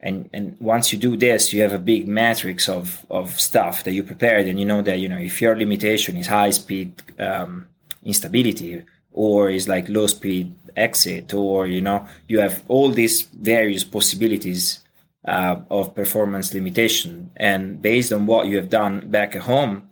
and 0.00 0.28
and 0.32 0.56
once 0.60 0.92
you 0.92 0.98
do 0.98 1.16
this, 1.16 1.52
you 1.52 1.62
have 1.62 1.72
a 1.72 1.78
big 1.78 2.08
matrix 2.08 2.68
of 2.68 3.06
of 3.08 3.38
stuff 3.38 3.84
that 3.84 3.92
you 3.92 4.02
prepared, 4.02 4.46
and 4.48 4.58
you 4.58 4.66
know 4.66 4.82
that 4.82 4.98
you 4.98 5.08
know 5.08 5.18
if 5.18 5.40
your 5.40 5.56
limitation 5.56 6.16
is 6.16 6.26
high 6.26 6.50
speed 6.50 7.00
um, 7.20 7.68
instability 8.04 8.82
or 9.12 9.50
is 9.50 9.68
like 9.68 9.88
low 9.88 10.06
speed 10.06 10.54
exit, 10.76 11.34
or 11.34 11.66
you 11.66 11.80
know 11.80 12.06
you 12.28 12.40
have 12.40 12.62
all 12.68 12.90
these 12.90 13.22
various 13.22 13.84
possibilities 13.84 14.80
uh, 15.26 15.56
of 15.70 15.94
performance 15.94 16.54
limitation, 16.54 17.30
and 17.36 17.80
based 17.80 18.12
on 18.12 18.26
what 18.26 18.46
you 18.46 18.56
have 18.56 18.70
done 18.70 19.08
back 19.10 19.36
at 19.36 19.42
home 19.42 19.88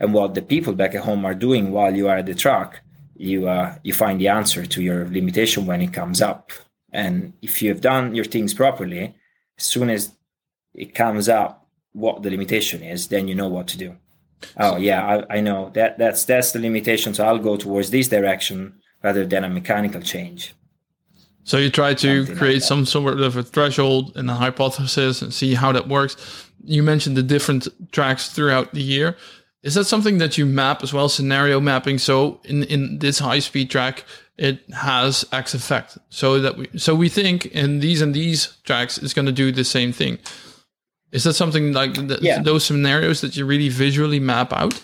and 0.00 0.12
what 0.12 0.34
the 0.34 0.42
people 0.42 0.72
back 0.72 0.94
at 0.94 1.04
home 1.04 1.24
are 1.24 1.34
doing 1.34 1.70
while 1.70 1.94
you 1.94 2.08
are 2.08 2.18
at 2.18 2.26
the 2.26 2.34
track 2.34 2.80
you 3.16 3.48
uh, 3.48 3.76
you 3.82 3.92
find 3.92 4.20
the 4.20 4.28
answer 4.28 4.66
to 4.66 4.82
your 4.82 5.08
limitation 5.08 5.66
when 5.66 5.80
it 5.80 5.92
comes 5.92 6.20
up. 6.20 6.50
And 6.92 7.32
if 7.42 7.62
you 7.62 7.68
have 7.70 7.80
done 7.80 8.14
your 8.14 8.24
things 8.24 8.54
properly, 8.54 9.14
as 9.58 9.64
soon 9.64 9.90
as 9.90 10.12
it 10.74 10.94
comes 10.94 11.28
up, 11.28 11.66
what 11.92 12.22
the 12.22 12.30
limitation 12.30 12.82
is, 12.82 13.08
then 13.08 13.28
you 13.28 13.34
know 13.34 13.48
what 13.48 13.68
to 13.68 13.78
do. 13.78 13.96
Oh 14.56 14.76
yeah, 14.76 15.24
I, 15.30 15.38
I 15.38 15.40
know 15.40 15.70
that 15.74 15.98
that's 15.98 16.24
that's 16.24 16.52
the 16.52 16.58
limitation. 16.58 17.14
So 17.14 17.24
I'll 17.24 17.38
go 17.38 17.56
towards 17.56 17.90
this 17.90 18.08
direction 18.08 18.74
rather 19.02 19.26
than 19.26 19.44
a 19.44 19.48
mechanical 19.48 20.00
change. 20.00 20.54
So 21.44 21.58
you 21.58 21.70
try 21.70 21.92
to 21.94 22.24
Something 22.24 22.36
create 22.36 22.54
like 22.54 22.62
some 22.62 22.86
sort 22.86 23.20
of 23.20 23.36
a 23.36 23.42
threshold 23.42 24.16
and 24.16 24.30
a 24.30 24.34
hypothesis 24.34 25.20
and 25.20 25.32
see 25.32 25.54
how 25.54 25.72
that 25.72 25.88
works. 25.88 26.16
You 26.64 26.82
mentioned 26.82 27.16
the 27.16 27.22
different 27.22 27.68
tracks 27.92 28.30
throughout 28.30 28.72
the 28.72 28.82
year. 28.82 29.16
Is 29.62 29.74
that 29.74 29.84
something 29.84 30.18
that 30.18 30.36
you 30.36 30.46
map 30.46 30.82
as 30.82 30.92
well, 30.92 31.08
scenario 31.08 31.60
mapping? 31.60 31.98
So 31.98 32.40
in, 32.44 32.64
in 32.64 32.98
this 32.98 33.18
high 33.18 33.38
speed 33.38 33.70
track, 33.70 34.04
it 34.36 34.60
has 34.72 35.24
X 35.32 35.54
effect. 35.54 35.98
So 36.08 36.40
that 36.40 36.56
we 36.56 36.68
so 36.76 36.94
we 36.94 37.08
think 37.08 37.46
in 37.46 37.80
these 37.80 38.00
and 38.00 38.14
these 38.14 38.56
tracks 38.64 38.98
it's 38.98 39.14
going 39.14 39.26
to 39.26 39.32
do 39.32 39.52
the 39.52 39.64
same 39.64 39.92
thing. 39.92 40.18
Is 41.14 41.22
that 41.22 41.34
something 41.34 41.72
like 41.72 41.94
th- 41.94 42.20
yeah. 42.22 42.42
those 42.42 42.64
scenarios 42.64 43.20
that 43.20 43.36
you 43.36 43.46
really 43.46 43.68
visually 43.68 44.18
map 44.18 44.52
out? 44.52 44.82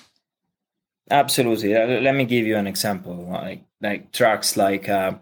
Absolutely. 1.10 1.74
Uh, 1.74 2.00
let 2.00 2.14
me 2.14 2.24
give 2.24 2.46
you 2.46 2.56
an 2.56 2.68
example. 2.68 3.28
Like 3.28 3.64
like 3.80 4.12
tracks 4.12 4.56
like 4.56 4.88
uh, 4.88 5.14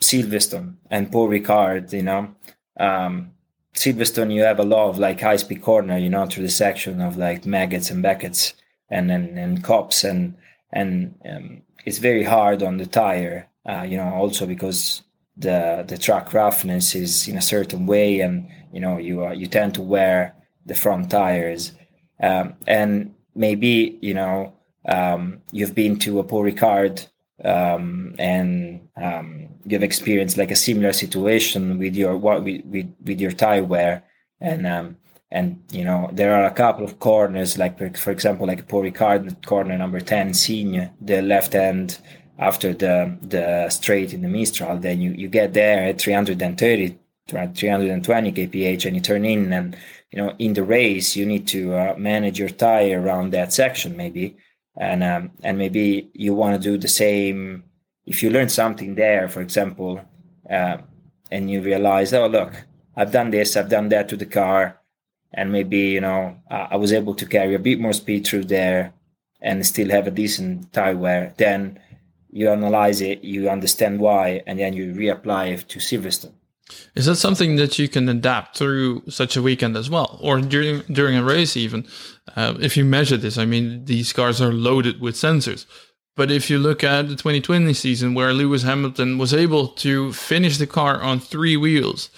Silverstone 0.00 0.76
and 0.90 1.12
Paul 1.12 1.28
Ricard. 1.28 1.92
You 1.92 2.04
know, 2.04 2.34
um, 2.80 3.32
Silverstone, 3.74 4.32
you 4.32 4.44
have 4.44 4.58
a 4.58 4.64
lot 4.64 4.88
of 4.88 4.98
like 4.98 5.20
high 5.20 5.36
speed 5.36 5.60
corner. 5.60 5.98
You 5.98 6.08
know, 6.08 6.24
through 6.24 6.44
the 6.44 6.50
section 6.64 7.02
of 7.02 7.18
like 7.18 7.42
Maggotts 7.42 7.90
and 7.90 8.02
Becketts 8.02 8.54
and 8.88 9.12
and, 9.12 9.38
and 9.38 9.62
Copse 9.62 10.04
and 10.04 10.36
and 10.72 11.14
um, 11.28 11.62
it's 11.84 11.98
very 11.98 12.24
hard 12.24 12.62
on 12.62 12.78
the 12.78 12.86
tire. 12.86 13.46
Uh, 13.68 13.82
you 13.82 13.98
know, 13.98 14.08
also 14.14 14.46
because 14.46 15.02
the 15.36 15.84
the 15.86 15.98
track 15.98 16.32
roughness 16.32 16.94
is 16.94 17.28
in 17.28 17.36
a 17.36 17.42
certain 17.42 17.84
way, 17.84 18.20
and 18.20 18.48
you 18.72 18.80
know 18.80 18.96
you 18.96 19.26
uh, 19.26 19.32
you 19.32 19.46
tend 19.46 19.74
to 19.74 19.82
wear 19.82 20.32
the 20.66 20.74
front 20.74 21.10
tires, 21.10 21.72
um, 22.20 22.54
and 22.66 23.14
maybe 23.34 23.98
you 24.02 24.14
know 24.14 24.52
um, 24.88 25.40
you've 25.52 25.74
been 25.74 25.98
to 26.00 26.18
a 26.18 26.24
Paul 26.24 26.44
Ricard 26.44 27.06
um, 27.44 28.14
and 28.18 28.88
um, 28.96 29.48
you've 29.64 29.82
experienced 29.82 30.38
like 30.38 30.50
a 30.50 30.56
similar 30.56 30.92
situation 30.92 31.78
with 31.78 31.94
your 31.94 32.16
what 32.16 32.44
with, 32.44 32.62
with, 33.04 33.20
your 33.20 33.32
tire 33.32 33.64
wear, 33.64 34.04
and 34.40 34.66
um, 34.66 34.96
and 35.30 35.62
you 35.70 35.84
know 35.84 36.08
there 36.12 36.34
are 36.34 36.46
a 36.46 36.50
couple 36.50 36.84
of 36.84 36.98
corners 36.98 37.58
like 37.58 37.78
for 37.96 38.10
example 38.10 38.46
like 38.46 38.68
Paul 38.68 38.82
Ricard 38.82 39.44
corner 39.44 39.76
number 39.76 40.00
10 40.00 40.34
Signes 40.34 40.90
the 41.00 41.20
left 41.20 41.52
hand 41.52 41.98
after 42.38 42.72
the 42.72 43.16
the 43.22 43.68
straight 43.70 44.14
in 44.14 44.22
the 44.22 44.28
Mistral. 44.28 44.78
Then 44.78 45.00
you 45.00 45.12
you 45.12 45.28
get 45.28 45.52
there 45.52 45.88
at 45.88 46.00
330 46.00 46.98
320 47.28 48.32
kph 48.32 48.86
and 48.86 48.96
you 48.96 49.02
turn 49.02 49.24
in 49.24 49.52
and 49.52 49.76
you 50.10 50.18
know 50.18 50.34
in 50.38 50.52
the 50.54 50.62
race 50.62 51.16
you 51.16 51.26
need 51.26 51.46
to 51.46 51.74
uh, 51.74 51.94
manage 51.96 52.38
your 52.38 52.48
tire 52.48 53.00
around 53.00 53.32
that 53.32 53.52
section 53.52 53.96
maybe 53.96 54.36
and 54.78 55.02
um, 55.02 55.30
and 55.42 55.58
maybe 55.58 56.10
you 56.14 56.34
want 56.34 56.54
to 56.54 56.70
do 56.70 56.78
the 56.78 56.88
same 56.88 57.64
if 58.06 58.22
you 58.22 58.30
learn 58.30 58.48
something 58.48 58.94
there 58.94 59.28
for 59.28 59.40
example 59.40 60.00
uh, 60.50 60.76
and 61.30 61.50
you 61.50 61.60
realize 61.60 62.12
oh 62.12 62.26
look 62.26 62.52
I've 62.96 63.12
done 63.12 63.30
this 63.30 63.56
I've 63.56 63.68
done 63.68 63.88
that 63.90 64.08
to 64.10 64.16
the 64.16 64.26
car 64.26 64.80
and 65.32 65.52
maybe 65.52 65.78
you 65.78 66.00
know 66.00 66.36
I 66.50 66.76
was 66.76 66.92
able 66.92 67.14
to 67.14 67.26
carry 67.26 67.54
a 67.54 67.58
bit 67.58 67.80
more 67.80 67.92
speed 67.92 68.26
through 68.26 68.44
there 68.44 68.94
and 69.40 69.66
still 69.66 69.90
have 69.90 70.06
a 70.06 70.10
decent 70.10 70.72
tire 70.72 70.96
wear, 70.96 71.34
then 71.36 71.78
you 72.30 72.50
analyze 72.50 73.00
it, 73.00 73.22
you 73.22 73.48
understand 73.48 74.00
why, 74.00 74.42
and 74.46 74.58
then 74.58 74.72
you 74.72 74.92
reapply 74.92 75.52
it 75.52 75.68
to 75.68 75.78
Silverstone. 75.78 76.32
Is 76.94 77.06
that 77.06 77.16
something 77.16 77.56
that 77.56 77.78
you 77.78 77.88
can 77.88 78.08
adapt 78.08 78.56
through 78.56 79.04
such 79.08 79.36
a 79.36 79.42
weekend 79.42 79.76
as 79.76 79.88
well, 79.88 80.18
or 80.20 80.40
during 80.40 80.80
during 80.92 81.16
a 81.16 81.22
race 81.22 81.56
even? 81.56 81.86
Uh, 82.34 82.54
if 82.60 82.76
you 82.76 82.84
measure 82.84 83.16
this, 83.16 83.38
I 83.38 83.44
mean, 83.44 83.84
these 83.84 84.12
cars 84.12 84.40
are 84.40 84.52
loaded 84.52 85.00
with 85.00 85.14
sensors. 85.14 85.66
But 86.16 86.30
if 86.30 86.48
you 86.48 86.58
look 86.58 86.82
at 86.82 87.08
the 87.08 87.14
2020 87.14 87.74
season, 87.74 88.14
where 88.14 88.32
Lewis 88.32 88.62
Hamilton 88.62 89.18
was 89.18 89.34
able 89.34 89.68
to 89.68 90.12
finish 90.14 90.56
the 90.56 90.66
car 90.66 91.00
on 91.02 91.20
three 91.20 91.56
wheels, 91.56 92.08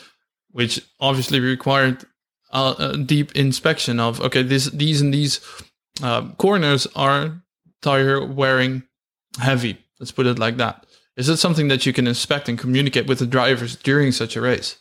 which 0.51 0.81
obviously 1.01 1.41
required 1.41 2.05
a, 2.53 2.75
a 2.79 2.97
deep 2.97 3.33
inspection 3.37 4.01
of 4.01 4.21
okay, 4.21 4.43
this 4.43 4.67
these 4.71 5.01
and 5.03 5.13
these 5.13 5.41
uh, 6.03 6.29
corners 6.39 6.87
are 6.95 7.43
tire 7.83 8.25
wearing 8.25 8.85
heavy. 9.39 9.79
Let's 10.01 10.13
put 10.13 10.27
it 10.27 10.39
like 10.39 10.57
that. 10.57 10.87
Is 11.19 11.29
it 11.29 11.39
something 11.39 11.67
that 11.67 11.85
you 11.85 11.93
can 11.93 12.07
inspect 12.07 12.49
and 12.49 12.57
communicate 12.57 13.09
with 13.09 13.19
the 13.19 13.27
drivers 13.27 13.75
during 13.75 14.13
such 14.13 14.37
a 14.37 14.41
race? 14.41 14.79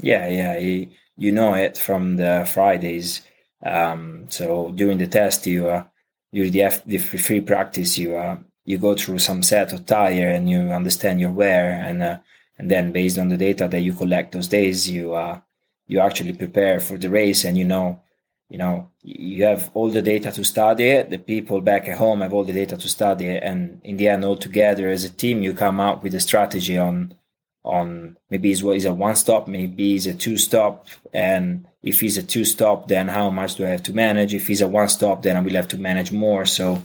Yeah, 0.00 0.28
yeah, 0.28 0.58
you, 0.58 0.88
you 1.16 1.30
know 1.30 1.54
it 1.54 1.78
from 1.78 2.16
the 2.16 2.44
Fridays. 2.52 3.22
Um, 3.64 4.26
so 4.30 4.72
during 4.74 4.98
the 4.98 5.06
test, 5.06 5.46
you 5.46 5.68
uh, 5.68 5.84
during 6.32 6.50
the, 6.50 6.62
F, 6.62 6.84
the 6.84 6.98
free 6.98 7.40
practice, 7.40 7.96
you 7.96 8.16
uh, 8.16 8.38
you 8.64 8.78
go 8.78 8.96
through 8.96 9.20
some 9.20 9.44
set 9.44 9.72
of 9.72 9.86
tire 9.86 10.28
and 10.28 10.50
you 10.50 10.58
understand 10.72 11.20
your 11.20 11.30
wear, 11.30 11.70
and 11.70 12.02
uh, 12.02 12.18
and 12.58 12.68
then 12.68 12.90
based 12.90 13.16
on 13.16 13.28
the 13.28 13.36
data 13.36 13.68
that 13.68 13.80
you 13.80 13.94
collect 13.94 14.32
those 14.32 14.48
days, 14.48 14.90
you 14.90 15.14
uh, 15.14 15.38
you 15.86 16.00
actually 16.00 16.32
prepare 16.32 16.80
for 16.80 16.98
the 16.98 17.10
race, 17.10 17.44
and 17.44 17.56
you 17.56 17.64
know 17.64 18.02
you 18.48 18.58
know 18.58 18.90
you 19.02 19.44
have 19.44 19.70
all 19.74 19.90
the 19.90 20.02
data 20.02 20.32
to 20.32 20.44
study 20.44 20.88
it. 20.88 21.10
The 21.10 21.18
people 21.18 21.60
back 21.60 21.88
at 21.88 21.98
home 21.98 22.20
have 22.20 22.32
all 22.32 22.44
the 22.44 22.52
data 22.52 22.76
to 22.76 22.88
study 22.88 23.26
it. 23.26 23.42
And 23.42 23.80
in 23.84 23.96
the 23.96 24.08
end 24.08 24.24
all 24.24 24.36
together 24.36 24.88
as 24.88 25.04
a 25.04 25.10
team 25.10 25.42
you 25.42 25.52
come 25.52 25.80
up 25.80 26.02
with 26.02 26.14
a 26.14 26.20
strategy 26.20 26.78
on 26.78 27.14
on 27.64 28.16
maybe 28.30 28.50
it's 28.50 28.62
what 28.62 28.76
is 28.76 28.86
a 28.86 28.94
one 28.94 29.16
stop 29.16 29.46
maybe 29.46 29.94
it's 29.94 30.06
a 30.06 30.14
two 30.14 30.38
stop 30.38 30.86
and 31.12 31.66
if 31.82 32.02
it's 32.02 32.16
a 32.16 32.22
two 32.22 32.44
stop 32.44 32.88
then 32.88 33.08
how 33.08 33.28
much 33.28 33.56
do 33.56 33.66
i 33.66 33.68
have 33.68 33.82
to 33.82 33.92
manage? 33.92 34.32
If 34.32 34.48
it's 34.48 34.62
a 34.62 34.68
one 34.68 34.88
stop 34.88 35.22
then 35.22 35.36
i 35.36 35.40
will 35.40 35.52
have 35.52 35.68
to 35.68 35.78
manage 35.78 36.12
more. 36.12 36.46
So 36.46 36.82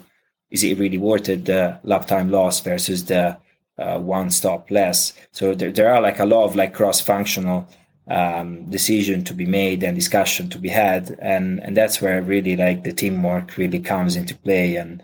is 0.52 0.63
it 0.63 0.78
really 0.78 0.97
worth 0.97 1.30
it 1.30 1.45
the 1.45 1.80
lap 1.84 2.08
time 2.08 2.30
loss 2.30 2.60
versus 2.60 3.06
the 3.06 3.38
uh, 3.78 3.99
one 3.99 4.30
stop 4.30 4.69
less? 4.69 5.13
So 5.32 5.56
there, 5.56 5.71
there 5.71 5.93
are 5.93 6.02
like 6.02 6.19
a 6.19 6.26
lot 6.26 6.43
of 6.45 6.56
like 6.56 6.73
cross 6.73 6.99
functional 7.02 7.67
um, 8.07 8.69
decision 8.69 9.23
to 9.23 9.33
be 9.33 9.45
made 9.45 9.83
and 9.83 9.95
discussion 9.95 10.49
to 10.49 10.59
be 10.59 10.69
had. 10.69 11.17
And 11.19 11.61
and 11.63 11.75
that's 11.75 12.01
where 12.01 12.21
really 12.21 12.55
like 12.55 12.83
the 12.83 12.93
teamwork 12.93 13.57
really 13.57 13.79
comes 13.79 14.15
into 14.15 14.35
play. 14.35 14.75
And 14.75 15.03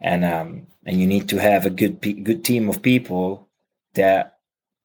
and 0.00 0.24
um 0.24 0.66
and 0.84 1.00
you 1.00 1.06
need 1.06 1.28
to 1.30 1.38
have 1.38 1.66
a 1.66 1.70
good 1.70 2.00
good 2.00 2.44
team 2.44 2.68
of 2.68 2.82
people 2.82 3.48
that 3.94 4.38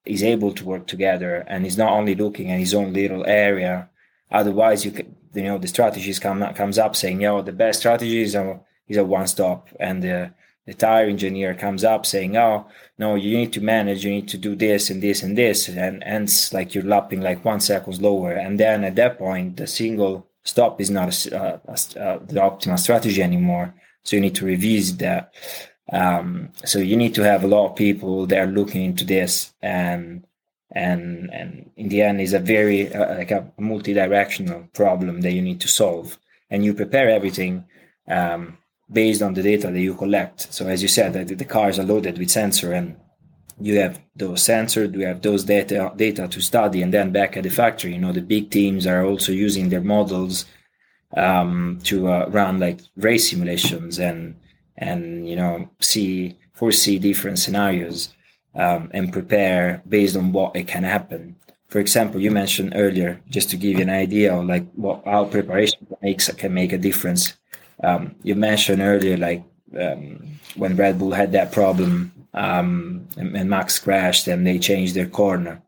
is 0.06 0.24
able 0.24 0.52
to 0.54 0.66
work 0.66 0.88
together 0.88 1.46
and 1.48 1.66
is 1.66 1.78
not 1.78 1.92
only 1.92 2.16
looking 2.16 2.52
at 2.52 2.60
his 2.60 2.74
own 2.74 2.94
little 2.94 3.26
area. 3.28 3.90
Otherwise 4.32 4.86
you 4.86 4.92
you 5.34 5.44
know 5.44 5.58
the 5.58 5.68
strategies 5.68 6.20
come 6.20 6.42
comes 6.56 6.78
up 6.78 6.96
saying 6.96 7.20
know 7.20 7.42
the 7.42 7.52
best 7.54 7.80
strategy 7.80 8.22
is 8.22 8.36
a 8.36 8.60
is 8.88 8.98
a 8.98 9.04
one 9.06 9.28
stop 9.28 9.70
and 9.80 10.04
the 10.04 10.34
the 10.66 10.74
tire 10.74 11.08
engineer 11.08 11.54
comes 11.54 11.84
up 11.84 12.06
saying, 12.06 12.38
"Oh, 12.38 12.68
no, 13.02 13.16
you 13.16 13.36
need 13.36 13.54
to 13.54 13.62
manage. 13.62 14.06
You 14.06 14.12
need 14.12 14.30
to 14.30 14.38
do 14.38 14.56
this 14.56 14.92
and 14.92 15.02
this 15.02 15.24
and 15.24 15.36
this," 15.36 15.68
and 15.68 16.04
ends 16.04 16.54
like 16.54 16.74
you're 16.74 16.94
lapping 16.96 17.22
like 17.22 17.44
one 17.44 17.60
second 17.60 18.00
lower. 18.00 18.34
And 18.34 18.60
then 18.60 18.84
at 18.84 18.96
that 18.96 19.18
point, 19.18 19.58
the 19.58 19.68
single 19.68 20.28
stop 20.44 20.80
is 20.80 20.92
not 20.92 21.08
a, 21.10 21.60
a, 21.68 21.74
a, 21.74 22.20
the 22.34 22.40
optimal 22.50 22.80
strategy 22.80 23.22
anymore. 23.24 23.74
So 24.04 24.16
you 24.16 24.22
need 24.22 24.36
to 24.36 24.46
revisit 24.46 25.00
that. 25.00 25.34
Um, 25.92 26.50
so 26.64 26.78
you 26.80 26.96
need 26.96 27.16
to 27.16 27.24
have 27.24 27.44
a 27.44 27.48
lot 27.56 27.70
of 27.70 27.76
people 27.76 28.28
that 28.28 28.40
are 28.40 28.58
looking 28.60 28.84
into 28.86 29.04
this, 29.04 29.54
and 29.62 30.24
and 30.72 31.30
and 31.34 31.72
in 31.76 31.90
the 31.90 32.04
end, 32.04 32.22
is 32.22 32.34
a 32.34 32.40
very 32.40 32.94
uh, 32.94 33.18
like 33.18 33.32
a 33.32 33.52
multi-directional 33.58 34.70
problem 34.74 35.22
that 35.22 35.34
you 35.34 35.42
need 35.42 35.60
to 35.62 35.68
solve. 35.68 36.18
And 36.52 36.64
you 36.64 36.74
prepare 36.76 37.10
everything. 37.10 37.66
Um, 38.08 38.58
based 38.92 39.22
on 39.22 39.34
the 39.34 39.44
data 39.44 39.72
that 39.72 39.80
you 39.80 39.96
collect. 39.96 40.52
So 40.54 40.68
as 40.68 40.82
you 40.82 40.88
said, 40.88 41.14
the, 41.14 41.36
the 41.36 41.46
cars 41.46 41.80
are 41.80 41.84
loaded 41.84 42.18
with 42.18 42.30
sensor 42.30 42.74
and 42.74 42.98
you 43.60 43.80
have 43.80 44.00
those 44.16 44.44
sensors, 44.44 44.94
you 44.94 45.06
have 45.06 45.22
those 45.22 45.44
data 45.44 45.92
data 45.96 46.28
to 46.28 46.42
study, 46.42 46.82
and 46.82 46.94
then 46.94 47.12
back 47.12 47.38
at 47.38 47.44
the 47.44 47.50
factory, 47.50 47.94
you 47.94 48.00
know, 48.00 48.12
the 48.12 48.22
big 48.22 48.50
teams 48.50 48.88
are 48.88 49.06
also 49.06 49.32
using 49.32 49.70
their 49.70 49.82
models 49.82 50.46
um, 51.16 51.80
to 51.84 52.08
uh, 52.08 52.26
run 52.30 52.60
like 52.60 52.80
race 52.96 53.30
simulations 53.30 54.00
and 54.00 54.36
and 54.78 55.30
you 55.30 55.36
know 55.36 55.70
see 55.80 56.38
foresee 56.54 56.98
different 56.98 57.38
scenarios 57.38 58.10
um, 58.56 58.90
and 58.94 59.14
prepare 59.14 59.82
based 59.88 60.16
on 60.16 60.32
what 60.32 60.56
it 60.56 60.68
can 60.68 60.84
happen. 60.84 61.36
For 61.68 61.80
example, 61.80 62.20
you 62.20 62.32
mentioned 62.32 62.74
earlier, 62.76 63.22
just 63.30 63.50
to 63.52 63.58
give 63.58 63.78
you 63.78 63.84
an 63.84 63.90
idea 63.90 64.36
of 64.36 64.46
like 64.46 64.70
what 64.74 65.04
how 65.06 65.26
preparation 65.26 65.86
makes 66.02 66.30
can 66.30 66.54
make 66.54 66.74
a 66.74 66.78
difference 66.78 67.34
um, 67.84 68.16
you 68.24 68.36
mentioned 68.36 68.82
earlier, 68.82 69.18
like 69.18 69.44
um, 69.80 70.40
when 70.56 70.76
Red 70.76 71.00
Bull 71.00 71.12
had 71.12 71.32
that 71.32 71.52
problem 71.52 72.12
um, 72.34 73.08
and, 73.18 73.36
and, 73.36 73.50
Max 73.50 73.80
crashed, 73.80 74.28
and 74.28 74.46
they 74.46 74.60
changed 74.60 74.96
their 74.96 75.08
corner 75.08 75.62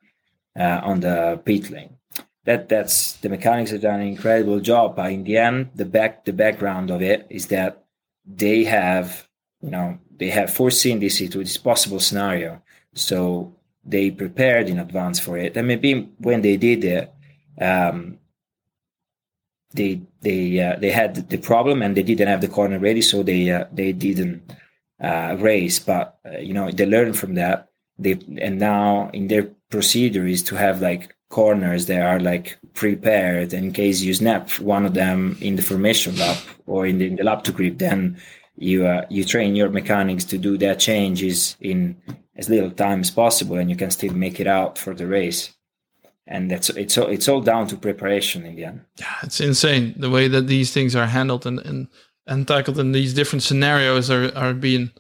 uh, 0.58 0.80
on 0.84 1.02
the 1.02 1.42
pit 1.44 1.70
lane. 1.70 1.98
That 2.46 2.70
that's 2.70 3.14
the 3.14 3.30
mechanics 3.30 3.72
have 3.72 3.82
done 3.82 4.02
an 4.02 4.08
incredible 4.08 4.60
job. 4.60 4.96
But 4.96 5.12
in 5.12 5.24
the 5.24 5.38
end, 5.38 5.72
the 5.76 5.86
back 5.86 6.26
the 6.26 6.34
background 6.34 6.92
of 6.92 7.02
it 7.02 7.26
is 7.30 7.48
that 7.48 7.86
they 8.26 8.66
have 8.66 9.28
you 9.62 9.70
know 9.70 9.98
they 10.18 10.30
have 10.30 10.54
foreseen 10.54 11.00
this 11.00 11.20
this 11.20 11.58
possible 11.58 12.00
scenario, 12.00 12.62
so 12.94 13.56
they 13.86 14.12
prepared 14.12 14.70
in 14.70 14.80
advance 14.80 15.20
for 15.20 15.38
it. 15.38 15.58
And 15.58 15.68
maybe 15.68 16.10
when 16.18 16.42
they 16.42 16.58
did 16.58 16.84
it, 16.84 17.14
um, 17.60 18.20
they 19.74 20.02
they 20.24 20.60
uh, 20.60 20.78
they 20.80 20.92
had 20.92 21.30
the 21.30 21.38
problem 21.38 21.82
and 21.82 21.96
they 21.96 22.04
didn't 22.04 22.28
have 22.28 22.42
the 22.42 22.48
corner 22.48 22.80
ready, 22.80 23.02
so 23.02 23.24
they 23.24 23.52
uh, 23.52 23.66
they 23.72 23.92
didn't 23.92 24.52
uh, 25.02 25.36
race. 25.40 25.80
But 25.80 26.18
uh, 26.26 26.38
you 26.40 26.54
know 26.54 26.72
they 26.72 26.86
learned 26.86 27.18
from 27.18 27.36
that. 27.36 27.70
They 28.00 28.20
and 28.42 28.60
now 28.60 29.10
in 29.14 29.28
their 29.28 29.50
procedure 29.70 30.26
is 30.26 30.44
to 30.44 30.56
have 30.56 30.82
like 30.82 31.16
corners 31.30 31.88
that 31.88 32.02
are 32.02 32.20
like 32.20 32.58
prepared 32.74 33.54
in 33.54 33.74
case 33.74 34.02
you 34.02 34.14
snap 34.14 34.50
one 34.60 34.86
of 34.86 34.94
them 34.94 35.38
in 35.42 35.56
the 35.56 35.62
formation 35.62 36.16
lap 36.18 36.38
or 36.66 36.86
in 36.86 37.00
the, 37.00 37.08
in 37.08 37.16
the 37.16 37.24
lap 37.24 37.44
to 37.44 37.52
grip. 37.52 37.78
Then 37.78 38.18
you 38.56 38.88
uh, 38.88 39.06
you 39.10 39.24
train 39.26 39.56
your 39.56 39.70
mechanics 39.70 40.26
to 40.26 40.38
do 40.38 40.58
that 40.60 40.80
changes 40.80 41.58
in 41.60 41.98
as 42.36 42.50
little 42.50 42.72
time 42.72 43.02
as 43.02 43.12
possible, 43.12 43.58
and 43.58 43.70
you 43.70 43.76
can 43.76 43.92
still 43.92 44.14
make 44.14 44.40
it 44.40 44.48
out 44.48 44.78
for 44.78 44.96
the 44.96 45.06
race 45.06 45.54
and 46.28 46.50
that's 46.50 46.70
it's 46.70 46.98
all 46.98 47.08
it's 47.08 47.28
all 47.28 47.42
down 47.42 47.68
to 47.68 47.78
preparation 47.78 48.46
in 48.46 48.56
the 48.56 48.66
end. 48.66 48.82
Yeah, 49.00 49.16
it's 49.24 49.42
insane 49.42 49.94
the 49.98 50.10
way 50.10 50.28
that 50.28 50.48
these 50.48 50.72
things 50.72 50.96
are 50.96 51.08
handled 51.08 51.46
and 51.46 51.60
and, 51.60 51.88
and 52.26 52.48
tackled 52.48 52.80
in 52.80 52.92
these 52.92 53.14
different 53.14 53.44
scenarios 53.44 54.10
are 54.10 54.36
are 54.36 54.54
being 54.54 54.92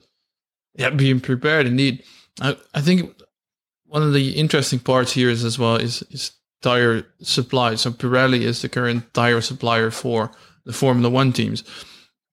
yeah 0.75 0.89
being 0.89 1.19
prepared. 1.19 1.65
Indeed, 1.65 2.03
I 2.41 2.57
I 2.73 2.81
think 2.81 3.15
one 3.85 4.03
of 4.03 4.13
the 4.13 4.31
interesting 4.31 4.79
parts 4.79 5.13
here 5.13 5.29
is 5.29 5.45
as 5.45 5.57
well 5.57 5.77
is 5.77 6.03
is 6.11 6.31
tire 6.61 7.05
supply. 7.21 7.75
So 7.75 7.91
Pirelli 7.91 8.41
is 8.41 8.61
the 8.61 8.69
current 8.69 9.13
tire 9.13 9.41
supplier 9.41 9.91
for 9.91 10.31
the 10.65 10.73
Formula 10.73 11.09
One 11.09 11.31
teams. 11.31 11.63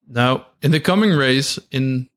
Now, 0.08 0.46
in 0.62 0.72
the 0.72 0.80
coming 0.80 1.12
race, 1.12 1.58
in 1.70 2.08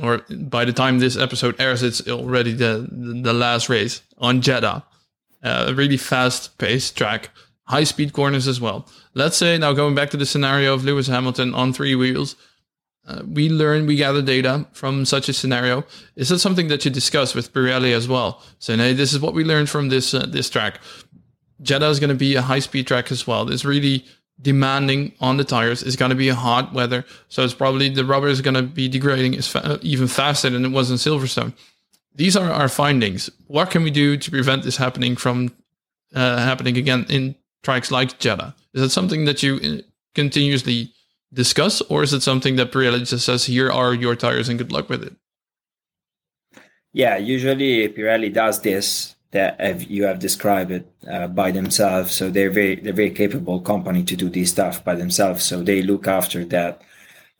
or 0.00 0.24
by 0.30 0.64
the 0.64 0.72
time 0.72 1.00
this 1.00 1.16
episode 1.16 1.60
airs, 1.60 1.82
it's 1.82 2.06
already 2.08 2.52
the 2.52 2.88
the 3.22 3.32
last 3.32 3.68
race 3.68 4.02
on 4.18 4.40
Jeddah 4.40 4.84
uh, 5.42 5.66
a 5.68 5.74
really 5.74 5.96
fast 5.96 6.56
paced 6.58 6.96
track, 6.96 7.30
high 7.64 7.84
speed 7.84 8.12
corners 8.12 8.46
as 8.48 8.60
well. 8.60 8.88
Let's 9.14 9.36
say 9.36 9.58
now 9.58 9.72
going 9.72 9.94
back 9.94 10.10
to 10.10 10.16
the 10.16 10.26
scenario 10.26 10.74
of 10.74 10.84
Lewis 10.84 11.06
Hamilton 11.06 11.54
on 11.54 11.72
three 11.72 11.94
wheels, 11.94 12.36
uh, 13.06 13.22
we 13.26 13.48
learn, 13.48 13.86
we 13.86 13.96
gather 13.96 14.22
data 14.22 14.66
from 14.72 15.04
such 15.04 15.28
a 15.28 15.32
scenario. 15.32 15.84
Is 16.14 16.28
that 16.28 16.38
something 16.38 16.68
that 16.68 16.84
you 16.84 16.90
discuss 16.90 17.34
with 17.34 17.52
Pirelli 17.52 17.92
as 17.92 18.06
well? 18.06 18.40
Saying, 18.60 18.78
hey, 18.78 18.92
this 18.92 19.12
is 19.12 19.20
what 19.20 19.34
we 19.34 19.42
learned 19.42 19.68
from 19.68 19.88
this 19.88 20.14
uh, 20.14 20.26
this 20.26 20.48
track. 20.48 20.80
Jeddah 21.60 21.88
is 21.88 22.00
going 22.00 22.10
to 22.10 22.16
be 22.16 22.36
a 22.36 22.42
high 22.42 22.60
speed 22.60 22.86
track 22.86 23.10
as 23.10 23.26
well. 23.26 23.50
It's 23.50 23.64
really 23.64 24.04
demanding 24.40 25.12
on 25.20 25.36
the 25.36 25.44
tires. 25.44 25.82
It's 25.82 25.96
going 25.96 26.10
to 26.10 26.16
be 26.16 26.28
a 26.28 26.34
hot 26.34 26.72
weather, 26.72 27.04
so 27.28 27.42
it's 27.42 27.54
probably 27.54 27.88
the 27.88 28.04
rubber 28.04 28.28
is 28.28 28.40
going 28.40 28.54
to 28.54 28.62
be 28.62 28.88
degrading 28.88 29.40
fa- 29.42 29.80
even 29.82 30.06
faster 30.06 30.50
than 30.50 30.64
it 30.64 30.70
was 30.70 30.90
in 30.90 30.96
Silverstone 30.96 31.54
these 32.14 32.36
are 32.36 32.50
our 32.50 32.68
findings. 32.68 33.30
What 33.46 33.70
can 33.70 33.82
we 33.82 33.90
do 33.90 34.16
to 34.16 34.30
prevent 34.30 34.62
this 34.62 34.76
happening 34.76 35.16
from 35.16 35.52
uh, 36.14 36.38
happening 36.38 36.76
again 36.76 37.06
in 37.08 37.34
tracks 37.62 37.90
like 37.90 38.18
Jeddah? 38.18 38.54
Is 38.74 38.82
it 38.82 38.90
something 38.90 39.24
that 39.24 39.42
you 39.42 39.56
uh, 39.56 39.82
continuously 40.14 40.92
discuss, 41.32 41.80
or 41.82 42.02
is 42.02 42.12
it 42.12 42.22
something 42.22 42.56
that 42.56 42.72
Pirelli 42.72 43.08
just 43.08 43.24
says, 43.24 43.46
"Here 43.46 43.70
are 43.70 43.94
your 43.94 44.16
tires, 44.16 44.48
and 44.48 44.58
good 44.58 44.72
luck 44.72 44.88
with 44.88 45.02
it"? 45.02 45.14
Yeah, 46.92 47.16
usually 47.16 47.88
Pirelli 47.88 48.32
does 48.32 48.60
this 48.60 49.16
that 49.32 49.90
you 49.90 50.04
have 50.04 50.18
described 50.18 50.70
it 50.70 50.86
uh, 51.10 51.26
by 51.26 51.50
themselves. 51.50 52.12
So 52.12 52.30
they're 52.30 52.50
very 52.50 52.76
they're 52.76 52.92
very 52.92 53.10
capable 53.10 53.60
company 53.60 54.04
to 54.04 54.16
do 54.16 54.28
this 54.28 54.50
stuff 54.50 54.84
by 54.84 54.94
themselves. 54.94 55.42
So 55.42 55.62
they 55.62 55.82
look 55.82 56.06
after 56.06 56.44
that, 56.46 56.82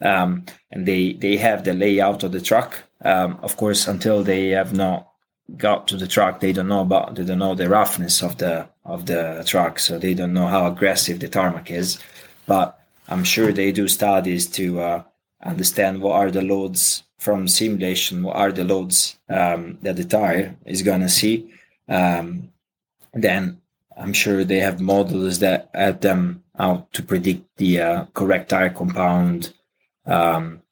um, 0.03 0.45
and 0.71 0.87
they 0.87 1.15
they 1.15 1.37
have 1.37 1.65
the 1.65 1.75
layout 1.75 2.23
of 2.23 2.33
the 2.33 2.41
truck 2.41 2.83
um, 3.05 3.39
of 3.43 3.57
course, 3.57 3.89
until 3.89 4.23
they 4.23 4.49
have 4.49 4.73
not 4.73 5.09
got 5.57 5.89
to 5.89 5.97
the 5.97 6.07
truck, 6.07 6.41
they 6.41 6.53
don't 6.53 6.69
know 6.69 6.81
about 6.81 7.17
they 7.17 7.25
don't 7.25 7.39
know 7.39 7.55
the 7.55 7.69
roughness 7.69 8.23
of 8.23 8.39
the 8.39 8.69
of 8.85 9.07
the 9.07 9.43
truck, 9.47 9.79
so 9.79 9.99
they 9.99 10.15
don't 10.15 10.33
know 10.33 10.47
how 10.47 10.67
aggressive 10.67 11.21
the 11.21 11.29
tarmac 11.29 11.71
is. 11.71 11.99
But 12.47 12.79
I'm 13.09 13.25
sure 13.25 13.53
they 13.53 13.73
do 13.73 13.89
studies 13.89 14.47
to 14.51 14.81
uh, 14.81 15.03
understand 15.43 16.01
what 16.01 16.17
are 16.17 16.31
the 16.31 16.43
loads 16.43 17.03
from 17.19 17.49
simulation, 17.49 18.23
what 18.23 18.37
are 18.37 18.53
the 18.53 18.65
loads 18.65 19.17
um, 19.29 19.79
that 19.83 19.97
the 19.97 20.05
tire 20.05 20.57
is 20.65 20.83
gonna 20.83 21.09
see. 21.09 21.53
Um, 21.89 22.51
then 23.15 23.61
I'm 23.97 24.13
sure 24.13 24.45
they 24.45 24.61
have 24.61 24.81
models 24.81 25.41
that 25.41 25.71
help 25.75 26.01
them 26.01 26.43
out 26.59 26.93
to 26.93 27.03
predict 27.03 27.57
the 27.57 27.81
uh, 27.81 28.05
correct 28.15 28.51
tire 28.51 28.71
compound 28.71 29.53
um, 30.07 30.63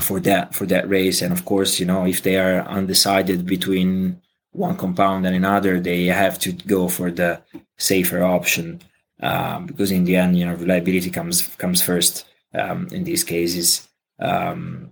for 0.00 0.20
that 0.20 0.54
for 0.54 0.66
that 0.66 0.88
race. 0.88 1.22
And 1.22 1.32
of 1.32 1.44
course, 1.44 1.80
you 1.80 1.86
know, 1.86 2.06
if 2.06 2.22
they 2.22 2.36
are 2.36 2.60
undecided 2.68 3.46
between 3.46 4.20
one 4.52 4.76
compound 4.76 5.26
and 5.26 5.36
another, 5.36 5.80
they 5.80 6.06
have 6.06 6.38
to 6.40 6.52
go 6.52 6.88
for 6.88 7.10
the 7.10 7.42
safer 7.78 8.22
option 8.22 8.80
um, 9.20 9.66
because 9.66 9.90
in 9.90 10.04
the 10.04 10.16
end, 10.16 10.38
you 10.38 10.44
know, 10.44 10.54
reliability 10.54 11.10
comes 11.10 11.46
comes 11.56 11.82
first 11.82 12.26
um, 12.54 12.88
in 12.90 13.04
these 13.04 13.24
cases. 13.24 13.88
Um, 14.18 14.90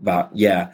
but 0.00 0.30
yeah, 0.32 0.72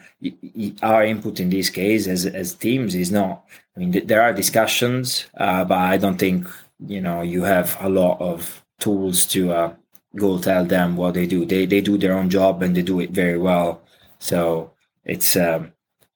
our 0.83 1.03
input 1.03 1.39
in 1.39 1.49
this 1.49 1.69
case 1.69 2.07
as 2.07 2.25
as 2.25 2.53
teams 2.53 2.93
is 2.95 3.11
not. 3.11 3.43
I 3.75 3.79
mean, 3.79 3.91
th- 3.91 4.07
there 4.07 4.21
are 4.21 4.33
discussions, 4.33 5.25
uh, 5.37 5.65
but 5.65 5.77
I 5.77 5.97
don't 5.97 6.17
think 6.17 6.47
you 6.85 7.01
know 7.01 7.21
you 7.21 7.43
have 7.43 7.77
a 7.81 7.89
lot 7.89 8.21
of 8.21 8.63
tools 8.79 9.25
to 9.27 9.51
uh, 9.51 9.73
go 10.15 10.39
tell 10.39 10.65
them 10.65 10.95
what 10.95 11.13
they 11.13 11.25
do. 11.27 11.45
They 11.45 11.65
they 11.65 11.81
do 11.81 11.97
their 11.97 12.13
own 12.13 12.29
job 12.29 12.61
and 12.61 12.75
they 12.75 12.81
do 12.81 12.99
it 12.99 13.11
very 13.11 13.37
well. 13.37 13.81
So 14.19 14.71
it's 15.03 15.35
um, 15.35 15.73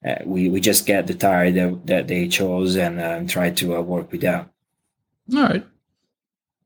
uh, 0.07 0.15
we 0.25 0.49
we 0.49 0.59
just 0.59 0.85
get 0.85 1.07
the 1.07 1.13
tire 1.13 1.51
that 1.51 1.88
that 1.88 2.07
they 2.07 2.27
chose 2.27 2.75
and 2.75 2.99
uh, 2.99 3.23
try 3.27 3.51
to 3.51 3.75
uh, 3.75 3.81
work 3.81 4.12
with 4.12 4.21
that. 4.21 4.49
All 5.33 5.43
right. 5.43 5.65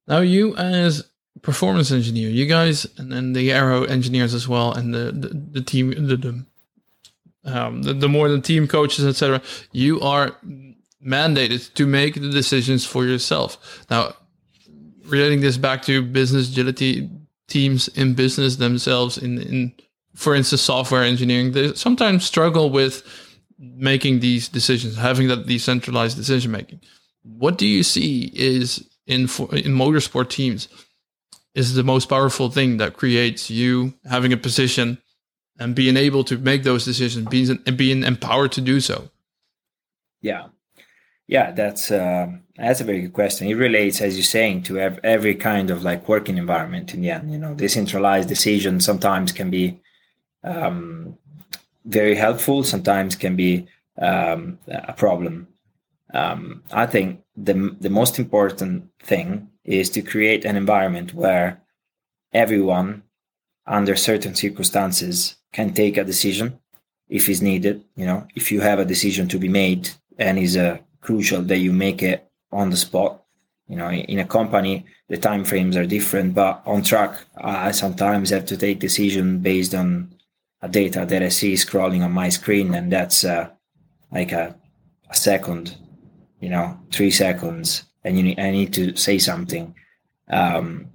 Now 0.07 0.19
you 0.19 0.55
as 0.55 1.09
performance 1.41 1.91
engineer, 1.91 2.29
you 2.29 2.45
guys, 2.45 2.85
and 2.97 3.11
then 3.11 3.33
the 3.33 3.51
aero 3.51 3.83
engineers 3.83 4.33
as 4.33 4.47
well, 4.47 4.71
and 4.71 4.93
the 4.93 5.11
the, 5.11 5.59
the 5.59 5.61
team, 5.61 5.89
the 6.07 6.17
the, 6.17 6.45
um, 7.45 7.83
the 7.83 7.93
the 7.93 8.09
more 8.09 8.29
the 8.29 8.41
team 8.41 8.67
coaches, 8.67 9.05
etc. 9.05 9.41
You 9.71 9.99
are 10.01 10.37
mandated 11.05 11.73
to 11.73 11.85
make 11.85 12.13
the 12.15 12.29
decisions 12.29 12.85
for 12.85 13.05
yourself. 13.05 13.85
Now, 13.89 14.15
relating 15.05 15.41
this 15.41 15.57
back 15.57 15.81
to 15.83 16.01
business 16.01 16.49
agility 16.49 17.09
teams 17.53 17.87
in 17.89 18.15
business 18.15 18.57
themselves, 18.57 19.17
in 19.17 19.41
in 19.41 19.73
for 20.15 20.35
instance, 20.35 20.61
software 20.61 21.03
engineering, 21.03 21.51
they 21.53 21.73
sometimes 21.73 22.25
struggle 22.25 22.69
with 22.69 23.03
making 23.57 24.19
these 24.19 24.47
decisions, 24.47 24.97
having 24.97 25.27
that 25.27 25.47
decentralized 25.47 26.17
decision 26.17 26.51
making. 26.51 26.79
What 27.23 27.57
do 27.57 27.65
you 27.65 27.83
see 27.83 28.31
is 28.35 28.87
in 29.07 29.27
for, 29.27 29.53
in 29.55 29.73
motorsport 29.73 30.29
teams 30.29 30.67
is 31.55 31.73
the 31.73 31.83
most 31.83 32.09
powerful 32.09 32.49
thing 32.49 32.77
that 32.77 32.97
creates 32.97 33.49
you 33.49 33.93
having 34.09 34.33
a 34.33 34.37
position 34.37 34.97
and 35.59 35.75
being 35.75 35.97
able 35.97 36.23
to 36.23 36.37
make 36.37 36.63
those 36.63 36.83
decisions, 36.83 37.27
being 37.27 37.59
and 37.65 37.77
being 37.77 38.03
empowered 38.03 38.51
to 38.53 38.61
do 38.61 38.79
so. 38.79 39.09
Yeah, 40.21 40.47
yeah, 41.27 41.51
that's 41.51 41.91
uh, 41.91 42.27
that's 42.55 42.81
a 42.81 42.83
very 42.83 43.01
good 43.01 43.13
question. 43.13 43.47
It 43.47 43.55
relates, 43.55 43.99
as 44.01 44.15
you're 44.15 44.23
saying, 44.23 44.63
to 44.63 44.79
every 44.79 45.35
kind 45.35 45.71
of 45.71 45.83
like 45.83 46.07
working 46.07 46.37
environment. 46.37 46.93
In 46.93 47.01
the 47.01 47.09
end, 47.09 47.31
you 47.31 47.37
know, 47.37 47.55
decentralized 47.55 48.29
decisions 48.29 48.85
sometimes 48.85 49.31
can 49.31 49.49
be 49.49 49.81
um, 50.43 51.17
very 51.85 52.15
helpful. 52.15 52.63
Sometimes 52.63 53.15
can 53.15 53.35
be 53.35 53.67
um, 53.97 54.59
a 54.67 54.93
problem. 54.93 55.47
Um, 56.13 56.63
I 56.71 56.85
think 56.85 57.21
the 57.35 57.75
the 57.79 57.89
most 57.89 58.19
important 58.19 58.89
thing 59.01 59.49
is 59.63 59.89
to 59.91 60.01
create 60.03 60.45
an 60.45 60.55
environment 60.55 61.13
where 61.13 61.61
everyone, 62.33 63.03
under 63.65 63.95
certain 63.95 64.35
circumstances, 64.35 65.37
can 65.51 65.73
take 65.73 65.97
a 65.97 66.03
decision 66.03 66.59
if 67.09 67.29
it's 67.29 67.41
needed. 67.41 67.83
You 67.95 68.05
know, 68.05 68.27
if 68.35 68.51
you 68.51 68.61
have 68.61 68.77
a 68.77 68.85
decision 68.85 69.27
to 69.29 69.39
be 69.39 69.49
made 69.49 69.89
and 70.19 70.37
is 70.37 70.55
uh, 70.55 70.77
crucial 71.01 71.41
that 71.41 71.57
you 71.57 71.73
make 71.73 72.03
it 72.03 72.29
on 72.53 72.69
the 72.69 72.77
spot. 72.77 73.21
You 73.67 73.77
know, 73.77 73.89
in 73.89 74.19
a 74.19 74.25
company, 74.25 74.85
the 75.09 75.17
time 75.17 75.45
frames 75.45 75.75
are 75.77 75.85
different, 75.85 76.35
but 76.35 76.61
on 76.65 76.83
track, 76.83 77.25
I 77.37 77.71
sometimes 77.71 78.29
have 78.29 78.45
to 78.47 78.57
take 78.57 78.79
decision 78.79 79.39
based 79.39 79.73
on 79.73 80.13
a 80.61 80.69
data 80.69 81.05
that 81.05 81.23
I 81.23 81.29
see 81.29 81.53
scrolling 81.53 82.03
on 82.03 82.11
my 82.11 82.29
screen, 82.29 82.73
and 82.73 82.91
that's 82.91 83.23
uh, 83.23 83.49
like 84.11 84.31
a, 84.31 84.55
a 85.09 85.15
second 85.15 85.77
you 86.43 86.49
know, 86.49 86.77
three 86.91 87.09
seconds, 87.09 87.85
and 88.03 88.17
you 88.17 88.23
need, 88.23 88.37
I 88.37 88.51
need 88.51 88.73
to 88.73 88.97
say 88.97 89.17
something. 89.17 89.73
Um, 90.27 90.89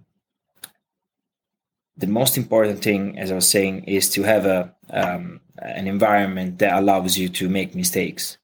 the 1.97 2.07
most 2.07 2.37
important 2.37 2.83
thing, 2.83 3.18
as 3.18 3.33
I 3.33 3.35
was 3.35 3.49
saying, 3.49 3.85
is 3.85 4.11
to 4.11 4.25
have 4.25 4.44
a 4.44 4.75
um, 4.90 5.40
an 5.57 5.88
environment 5.88 6.59
that 6.59 6.79
allows 6.79 7.16
you 7.16 7.31
to 7.31 7.49
make 7.49 7.75
mistakes. 7.75 8.37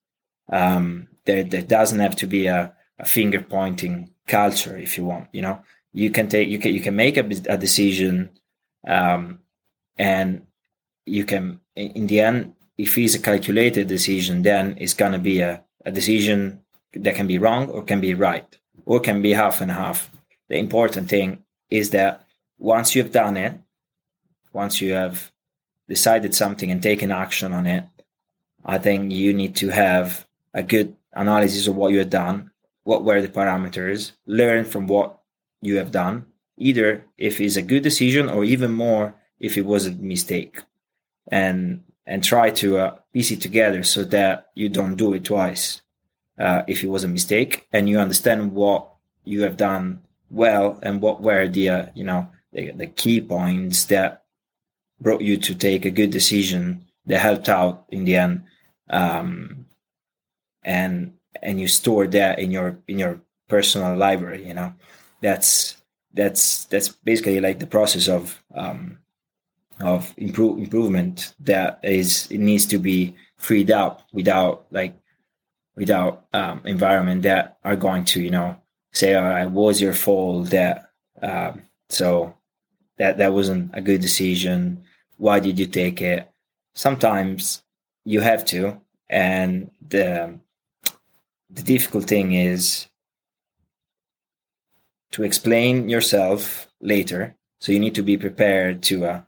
Um, 0.48 1.08
there, 1.26 1.44
there 1.44 1.60
doesn't 1.60 2.00
have 2.00 2.16
to 2.16 2.26
be 2.26 2.46
a, 2.46 2.72
a 2.98 3.04
finger 3.04 3.40
pointing 3.40 4.10
culture 4.26 4.76
if 4.76 4.96
you 4.96 5.04
want. 5.04 5.28
You 5.32 5.42
know, 5.42 5.62
you 5.92 6.10
can 6.10 6.28
take 6.28 6.48
you 6.48 6.58
can 6.58 6.72
you 6.72 6.80
can 6.80 6.96
make 6.96 7.16
a, 7.16 7.24
a 7.48 7.56
decision, 7.56 8.30
um, 8.86 9.40
and 9.96 10.46
you 11.06 11.24
can 11.24 11.60
in 11.76 12.06
the 12.06 12.20
end, 12.20 12.54
if 12.78 12.96
it's 12.98 13.14
a 13.14 13.18
calculated 13.18 13.88
decision, 13.88 14.42
then 14.42 14.76
it's 14.78 14.94
gonna 14.94 15.18
be 15.18 15.40
a, 15.40 15.62
a 15.84 15.90
decision 15.90 16.60
that 16.94 17.14
can 17.14 17.26
be 17.26 17.38
wrong 17.38 17.68
or 17.68 17.82
can 17.82 18.00
be 18.00 18.14
right 18.14 18.58
or 18.86 19.00
can 19.00 19.22
be 19.22 19.32
half 19.32 19.60
and 19.60 19.70
half. 19.70 20.10
The 20.48 20.56
important 20.56 21.08
thing 21.08 21.44
is 21.70 21.90
that 21.90 22.24
once 22.58 22.94
you've 22.94 23.12
done 23.12 23.36
it, 23.36 23.58
once 24.52 24.80
you 24.80 24.92
have 24.92 25.32
decided 25.88 26.34
something 26.34 26.70
and 26.70 26.82
taken 26.82 27.10
action 27.10 27.52
on 27.52 27.66
it, 27.66 27.84
I 28.64 28.78
think 28.78 29.12
you 29.12 29.34
need 29.34 29.56
to 29.56 29.68
have 29.68 30.26
a 30.54 30.62
good 30.62 30.96
analysis 31.12 31.66
of 31.66 31.76
what 31.76 31.92
you 31.92 31.98
have 31.98 32.10
done, 32.10 32.50
what 32.84 33.04
were 33.04 33.20
the 33.20 33.28
parameters, 33.28 34.12
learn 34.26 34.64
from 34.64 34.86
what 34.86 35.18
you 35.60 35.76
have 35.76 35.90
done, 35.90 36.26
either 36.56 37.04
if 37.18 37.40
it's 37.40 37.56
a 37.56 37.62
good 37.62 37.82
decision 37.82 38.28
or 38.28 38.44
even 38.44 38.72
more 38.72 39.14
if 39.40 39.56
it 39.58 39.66
was 39.66 39.86
a 39.86 39.92
mistake, 39.92 40.62
and 41.28 41.82
and 42.06 42.22
try 42.22 42.50
to 42.50 42.78
uh, 42.78 42.96
piece 43.12 43.30
it 43.30 43.40
together 43.40 43.82
so 43.82 44.04
that 44.04 44.50
you 44.54 44.68
don't 44.68 44.96
do 44.96 45.14
it 45.14 45.24
twice 45.24 45.80
uh, 46.38 46.62
if 46.68 46.84
it 46.84 46.88
was 46.88 47.02
a 47.02 47.08
mistake 47.08 47.66
and 47.72 47.88
you 47.88 47.98
understand 47.98 48.52
what 48.52 48.90
you 49.24 49.42
have 49.42 49.56
done 49.56 50.02
well 50.30 50.78
and 50.82 51.00
what 51.00 51.22
were 51.22 51.48
the 51.48 51.68
uh, 51.68 51.86
you 51.94 52.04
know 52.04 52.28
the, 52.52 52.72
the 52.72 52.86
key 52.86 53.20
points 53.20 53.84
that 53.84 54.24
brought 55.00 55.22
you 55.22 55.36
to 55.36 55.54
take 55.54 55.84
a 55.84 55.90
good 55.90 56.10
decision 56.10 56.84
that 57.06 57.20
helped 57.20 57.48
out 57.48 57.84
in 57.90 58.04
the 58.04 58.16
end. 58.16 58.44
Um, 58.88 59.66
and 60.62 61.14
and 61.42 61.60
you 61.60 61.68
store 61.68 62.06
that 62.06 62.38
in 62.38 62.50
your 62.50 62.78
in 62.88 62.98
your 62.98 63.20
personal 63.48 63.96
library 63.96 64.46
you 64.46 64.54
know? 64.54 64.72
That's 65.20 65.76
that's 66.12 66.66
that's 66.66 66.88
basically 66.88 67.40
like 67.40 67.58
the 67.58 67.66
process 67.66 68.08
of 68.08 68.42
um, 68.54 68.98
of 69.80 70.12
improve, 70.16 70.58
improvement 70.58 71.34
that 71.40 71.80
is 71.82 72.30
it 72.30 72.38
needs 72.38 72.66
to 72.66 72.78
be 72.78 73.14
freed 73.36 73.70
up 73.70 74.02
without 74.12 74.66
like 74.70 74.94
without 75.76 76.26
um, 76.32 76.60
environment 76.64 77.22
that 77.22 77.58
are 77.64 77.76
going 77.76 78.04
to 78.04 78.20
you 78.20 78.30
know 78.30 78.56
say 78.92 79.14
all 79.14 79.24
right 79.24 79.50
was 79.50 79.80
your 79.80 79.94
fault 79.94 80.50
that 80.50 80.90
um, 81.22 81.62
so 81.88 82.34
that 82.98 83.18
that 83.18 83.32
wasn't 83.32 83.70
a 83.74 83.80
good 83.80 84.00
decision. 84.00 84.84
Why 85.16 85.40
did 85.40 85.58
you 85.58 85.66
take 85.66 86.00
it? 86.00 86.30
Sometimes 86.74 87.62
you 88.04 88.20
have 88.20 88.44
to 88.46 88.80
and 89.08 89.70
the 89.86 90.38
the 91.54 91.62
difficult 91.62 92.04
thing 92.04 92.32
is 92.32 92.86
to 95.12 95.22
explain 95.22 95.88
yourself 95.88 96.68
later 96.80 97.36
so 97.60 97.72
you 97.72 97.80
need 97.80 97.94
to 97.94 98.02
be 98.02 98.16
prepared 98.16 98.82
to 98.82 99.04
uh, 99.06 99.20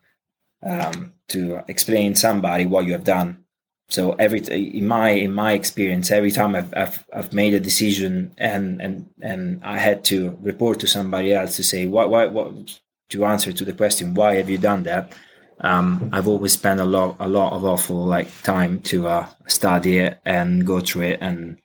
um, 0.63 1.13
to 1.29 1.63
explain 1.69 2.15
somebody 2.15 2.67
what 2.67 2.85
you 2.85 2.93
have 2.93 3.05
done 3.05 3.45
so 3.89 4.13
every 4.15 4.41
in 4.41 4.87
my 4.87 5.11
in 5.11 5.33
my 5.33 5.53
experience, 5.53 6.11
every 6.11 6.33
time 6.33 6.57
I've, 6.57 6.73
I've 6.75 7.05
I've 7.13 7.33
made 7.33 7.55
a 7.55 7.61
decision 7.61 8.35
and 8.37 8.81
and 8.83 9.09
and 9.23 9.63
I 9.65 9.79
had 9.79 10.05
to 10.07 10.37
report 10.43 10.81
to 10.81 10.89
somebody 10.89 11.33
else 11.33 11.57
to 11.57 11.63
say 11.63 11.87
what 11.87 12.11
why 12.11 12.27
what 12.27 12.81
to 13.11 13.25
answer 13.25 13.53
to 13.53 13.65
the 13.65 13.73
question 13.73 14.15
why 14.15 14.35
have 14.37 14.51
you 14.51 14.59
done 14.59 14.83
that. 14.85 15.13
Um, 15.61 16.11
I've 16.13 16.29
always 16.29 16.53
spent 16.53 16.81
a 16.81 16.85
lot 16.85 17.17
a 17.21 17.29
lot 17.29 17.53
of 17.53 17.65
awful 17.65 18.05
like 18.05 18.29
time 18.43 18.81
to 18.91 19.07
uh, 19.07 19.27
study 19.47 19.99
it 19.99 20.19
and 20.25 20.67
go 20.67 20.81
through 20.81 21.03
it 21.03 21.19
and 21.23 21.57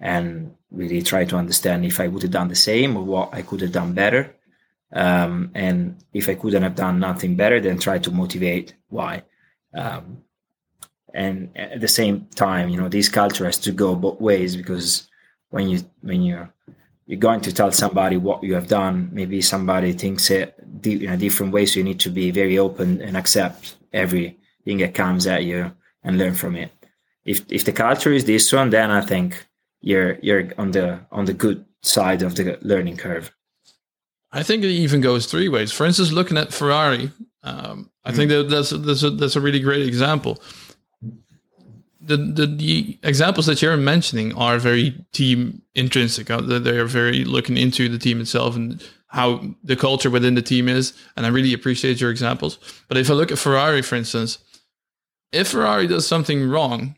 and 0.00 0.54
really 0.70 1.02
try 1.02 1.24
to 1.24 1.36
understand 1.36 1.84
if 1.84 2.00
I 2.00 2.08
would 2.08 2.22
have 2.22 2.30
done 2.30 2.48
the 2.48 2.54
same 2.54 2.96
or 2.96 3.04
what 3.04 3.34
I 3.34 3.42
could 3.42 3.60
have 3.60 3.72
done 3.72 3.92
better. 3.92 4.34
Um, 4.92 5.50
and 5.54 6.02
if 6.12 6.28
I 6.28 6.34
couldn't 6.34 6.62
have 6.62 6.74
done 6.74 6.98
nothing 6.98 7.36
better, 7.36 7.60
then 7.60 7.78
try 7.78 7.98
to 7.98 8.10
motivate 8.10 8.74
why. 8.88 9.22
Um, 9.74 10.24
and 11.14 11.50
at 11.56 11.80
the 11.80 11.88
same 11.88 12.26
time 12.34 12.68
you 12.68 12.76
know 12.76 12.88
this 12.88 13.08
culture 13.08 13.44
has 13.44 13.58
to 13.58 13.72
go 13.72 13.94
both 13.94 14.20
ways 14.20 14.56
because 14.56 15.08
when 15.50 15.68
you 15.68 15.80
when 16.02 16.22
you're 16.22 16.52
you're 17.06 17.18
going 17.18 17.40
to 17.40 17.52
tell 17.52 17.72
somebody 17.72 18.16
what 18.16 18.42
you 18.42 18.54
have 18.54 18.68
done 18.68 19.08
maybe 19.12 19.40
somebody 19.40 19.92
thinks 19.92 20.30
it 20.30 20.54
in 20.84 21.08
a 21.08 21.16
different 21.16 21.52
way 21.52 21.66
so 21.66 21.78
you 21.78 21.84
need 21.84 22.00
to 22.00 22.10
be 22.10 22.30
very 22.30 22.58
open 22.58 23.00
and 23.02 23.16
accept 23.16 23.76
everything 23.92 24.78
that 24.78 24.94
comes 24.94 25.26
at 25.26 25.44
you 25.44 25.72
and 26.04 26.18
learn 26.18 26.34
from 26.34 26.56
it 26.56 26.70
if 27.24 27.42
if 27.50 27.64
the 27.64 27.72
culture 27.72 28.12
is 28.12 28.24
this 28.24 28.52
one 28.52 28.70
then 28.70 28.90
i 28.90 29.00
think 29.00 29.46
you're 29.80 30.18
you're 30.20 30.52
on 30.58 30.70
the 30.72 31.00
on 31.10 31.24
the 31.24 31.32
good 31.34 31.64
side 31.82 32.22
of 32.22 32.34
the 32.34 32.58
learning 32.62 32.96
curve. 32.96 33.32
I 34.32 34.42
think 34.42 34.62
it 34.62 34.68
even 34.68 35.00
goes 35.00 35.26
three 35.26 35.48
ways. 35.48 35.72
For 35.72 35.84
instance, 35.86 36.12
looking 36.12 36.38
at 36.38 36.52
Ferrari, 36.52 37.10
um, 37.42 37.90
I 38.04 38.12
mm. 38.12 38.16
think 38.16 38.30
that 38.30 38.48
that's 38.48 38.70
that's 38.70 39.02
a, 39.02 39.10
that's 39.10 39.36
a 39.36 39.40
really 39.40 39.60
great 39.60 39.86
example. 39.86 40.40
The, 42.02 42.16
the, 42.16 42.46
the 42.46 42.98
examples 43.02 43.44
that 43.46 43.60
you're 43.60 43.76
mentioning 43.76 44.34
are 44.34 44.58
very 44.58 45.04
team 45.12 45.62
intrinsic. 45.74 46.30
Uh, 46.30 46.40
they 46.40 46.78
are 46.78 46.86
very 46.86 47.24
looking 47.24 47.58
into 47.58 47.90
the 47.90 47.98
team 47.98 48.22
itself 48.22 48.56
and 48.56 48.82
how 49.08 49.42
the 49.62 49.76
culture 49.76 50.08
within 50.08 50.34
the 50.34 50.42
team 50.42 50.66
is. 50.66 50.94
And 51.14 51.26
I 51.26 51.28
really 51.28 51.52
appreciate 51.52 52.00
your 52.00 52.10
examples. 52.10 52.58
But 52.88 52.96
if 52.96 53.10
I 53.10 53.14
look 53.14 53.30
at 53.30 53.38
Ferrari, 53.38 53.82
for 53.82 53.96
instance, 53.96 54.38
if 55.30 55.48
Ferrari 55.48 55.86
does 55.86 56.06
something 56.06 56.48
wrong, 56.48 56.96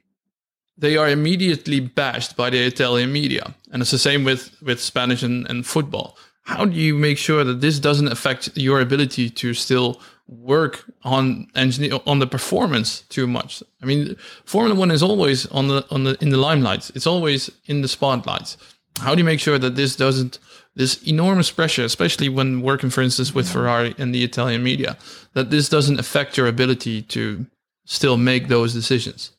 they 0.76 0.96
are 0.96 1.08
immediately 1.08 1.80
bashed 1.80 2.36
by 2.36 2.50
the 2.50 2.58
Italian 2.58 3.12
media. 3.12 3.54
And 3.70 3.82
it's 3.82 3.90
the 3.90 3.98
same 3.98 4.24
with, 4.24 4.56
with 4.62 4.80
Spanish 4.80 5.22
and, 5.22 5.48
and 5.48 5.66
football. 5.66 6.16
How 6.44 6.64
do 6.64 6.74
you 6.74 6.94
make 6.94 7.18
sure 7.18 7.44
that 7.44 7.60
this 7.60 7.78
doesn't 7.78 8.08
affect 8.08 8.56
your 8.56 8.80
ability 8.80 9.30
to 9.30 9.54
still 9.54 10.00
work 10.26 10.84
on 11.04 11.46
engineer 11.54 12.00
on 12.06 12.18
the 12.18 12.26
performance 12.26 13.02
too 13.02 13.26
much? 13.26 13.62
I 13.80 13.86
mean, 13.86 14.16
Formula 14.44 14.78
One 14.78 14.90
is 14.90 15.02
always 15.02 15.46
on 15.46 15.68
the 15.68 15.86
on 15.90 16.02
the 16.04 16.16
in 16.20 16.30
the 16.30 16.38
limelight. 16.38 16.90
It's 16.96 17.06
always 17.06 17.50
in 17.66 17.82
the 17.82 17.88
spotlights. 17.88 18.56
How 18.98 19.14
do 19.14 19.20
you 19.20 19.24
make 19.24 19.40
sure 19.40 19.58
that 19.58 19.76
this 19.76 19.94
doesn't 19.94 20.38
this 20.74 21.02
enormous 21.02 21.50
pressure, 21.50 21.84
especially 21.84 22.28
when 22.28 22.62
working, 22.62 22.90
for 22.90 23.02
instance, 23.02 23.34
with 23.34 23.48
Ferrari 23.48 23.94
and 23.98 24.14
the 24.14 24.24
Italian 24.24 24.62
media, 24.62 24.96
that 25.34 25.50
this 25.50 25.68
doesn't 25.68 26.00
affect 26.00 26.36
your 26.36 26.46
ability 26.46 27.02
to 27.02 27.46
still 27.84 28.16
make 28.16 28.48
those 28.48 28.72
decisions? 28.72 29.32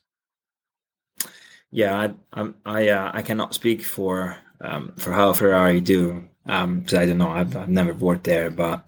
Yeah, 1.74 2.14
I 2.32 2.52
I 2.64 2.88
uh, 2.90 3.10
I 3.12 3.22
cannot 3.22 3.52
speak 3.52 3.82
for 3.82 4.36
um, 4.60 4.92
for 4.96 5.10
how 5.12 5.32
Ferrari 5.32 5.80
do 5.80 6.22
because 6.44 6.94
um, 6.94 7.00
I 7.00 7.04
don't 7.04 7.18
know. 7.18 7.30
I've, 7.30 7.56
I've 7.56 7.68
never 7.68 7.92
worked 7.94 8.22
there, 8.22 8.48
but 8.48 8.84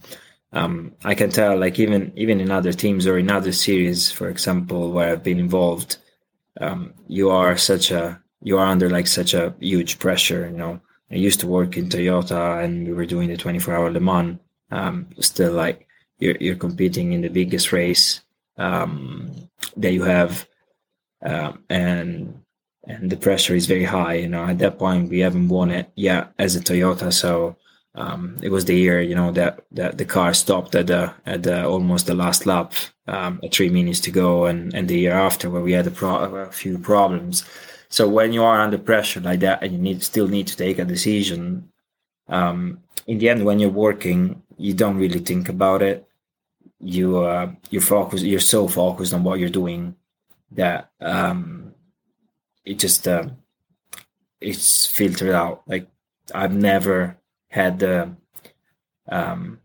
um, 0.53 0.94
I 1.03 1.16
can 1.16 1.31
tell 1.31 1.59
like 1.59 1.81
even 1.81 2.12
even 2.14 2.40
in 2.40 2.53
other 2.53 2.72
teams 2.72 3.09
or 3.09 3.18
in 3.18 3.29
other 3.29 3.51
series, 3.51 4.12
for 4.12 4.29
example, 4.29 4.92
where 4.92 5.11
I've 5.11 5.25
been 5.25 5.40
involved, 5.40 5.96
um, 6.61 6.94
you 7.09 7.29
are 7.31 7.57
such 7.57 7.90
a 7.90 8.22
you 8.42 8.57
are 8.57 8.66
under 8.66 8.88
like 8.88 9.09
such 9.09 9.35
a 9.35 9.53
huge 9.59 9.99
pressure. 9.99 10.46
You 10.49 10.57
know, 10.57 10.81
I 11.11 11.16
used 11.16 11.40
to 11.40 11.49
work 11.49 11.77
in 11.77 11.88
Toyota, 11.88 12.62
and 12.62 12.87
we 12.87 12.92
were 12.92 13.07
doing 13.07 13.31
the 13.31 13.37
24 13.37 13.75
hour 13.75 13.90
Le 13.90 13.99
Mans. 13.99 14.38
Um, 14.70 15.09
still, 15.18 15.55
like 15.55 15.88
you're 16.20 16.37
you're 16.38 16.55
competing 16.55 17.14
in 17.14 17.22
the 17.22 17.31
biggest 17.31 17.72
race 17.72 18.20
um, 18.59 19.49
that 19.77 19.92
you 19.92 20.05
have, 20.05 20.46
and 21.68 22.45
and 22.87 23.11
the 23.11 23.16
pressure 23.16 23.55
is 23.55 23.66
very 23.66 23.85
high. 23.85 24.14
You 24.14 24.29
know, 24.29 24.44
at 24.44 24.59
that 24.59 24.79
point 24.79 25.11
we 25.11 25.20
haven't 25.20 25.49
won 25.49 25.70
it 25.70 25.90
yet 25.94 26.33
as 26.38 26.57
a 26.57 26.61
Toyota, 26.61 27.12
so 27.12 27.57
um, 27.94 28.37
it 28.42 28.51
was 28.51 28.64
the 28.64 28.77
year 28.77 29.01
you 29.01 29.14
know 29.14 29.33
that 29.33 29.64
that 29.72 29.99
the 29.99 30.05
car 30.05 30.35
stopped 30.35 30.75
at 30.75 30.87
the 30.87 31.12
at 31.27 31.42
the, 31.42 31.66
almost 31.66 32.07
the 32.07 32.14
last 32.14 32.46
lap, 32.46 32.72
um, 33.07 33.40
at 33.42 33.55
three 33.55 33.70
minutes 33.70 34.01
to 34.01 34.11
go, 34.11 34.46
and 34.46 34.75
and 34.75 34.88
the 34.88 34.99
year 34.99 35.14
after 35.14 35.51
where 35.51 35.62
we 35.62 35.72
had 35.72 35.87
a, 35.87 35.90
pro- 35.90 36.35
a 36.35 36.53
few 36.53 36.79
problems. 36.79 37.44
So 37.88 38.09
when 38.09 38.33
you 38.33 38.42
are 38.42 38.61
under 38.61 38.79
pressure 38.79 39.20
like 39.20 39.40
that, 39.40 39.62
and 39.62 39.72
you 39.72 39.79
need 39.79 40.03
still 40.03 40.29
need 40.29 40.46
to 40.49 40.57
take 40.57 40.79
a 40.79 40.85
decision, 40.85 41.70
um, 42.29 42.81
in 43.07 43.18
the 43.18 43.29
end, 43.29 43.44
when 43.44 43.59
you're 43.61 43.70
working, 43.70 44.42
you 44.59 44.75
don't 44.75 44.96
really 44.96 45.20
think 45.20 45.49
about 45.49 45.83
it 45.83 46.07
you 46.81 47.18
uh, 47.18 47.51
you 47.70 47.81
focus 47.81 48.22
you're 48.22 48.40
so 48.40 48.68
focused 48.68 49.14
on 49.14 49.25
what 49.25 49.38
you're 49.38 49.49
doing 49.49 49.94
that 50.53 50.90
um, 51.01 51.65
it 52.66 52.79
just 52.79 53.07
uh, 53.09 53.29
it's 54.40 54.87
filtered 54.87 55.31
out. 55.31 55.62
Like 55.66 55.88
I've 56.35 56.55
never 56.55 57.16
had 57.48 57.79
the 57.79 58.14
um, 59.09 59.61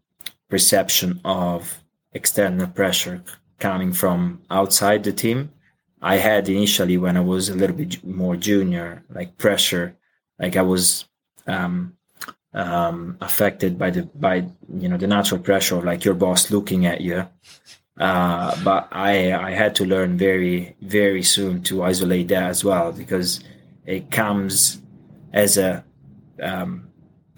perception 0.49 1.19
of 1.25 1.83
external 2.13 2.67
pressure 2.67 3.23
coming 3.59 3.91
from 3.91 4.41
outside 4.49 5.03
the 5.03 5.11
team. 5.11 5.51
I 6.01 6.17
had 6.17 6.47
initially 6.49 6.97
when 6.97 7.17
I 7.17 7.21
was 7.21 7.49
a 7.49 7.55
little 7.55 7.75
bit 7.75 8.03
more 8.03 8.35
junior, 8.35 9.03
like 9.09 9.37
pressure, 9.37 9.95
like 10.39 10.55
I 10.55 10.61
was 10.61 11.05
um, 11.45 11.97
um, 12.53 13.17
affected 13.21 13.77
by 13.77 13.91
the 13.91 14.03
by 14.03 14.45
you 14.73 14.89
know 14.89 14.97
the 14.97 15.07
natural 15.07 15.41
pressure 15.41 15.77
of 15.77 15.85
like 15.85 16.05
your 16.05 16.15
boss 16.15 16.51
looking 16.51 16.85
at 16.85 17.01
you. 17.01 17.27
Uh, 17.99 18.55
but 18.63 18.87
I 18.91 19.33
I 19.33 19.51
had 19.51 19.75
to 19.75 19.85
learn 19.85 20.17
very 20.17 20.75
very 20.81 21.23
soon 21.23 21.61
to 21.63 21.83
isolate 21.83 22.29
that 22.29 22.43
as 22.43 22.63
well 22.63 22.91
because 22.91 23.41
it 23.85 24.09
comes 24.11 24.81
as 25.33 25.57
a 25.57 25.83
um, 26.41 26.87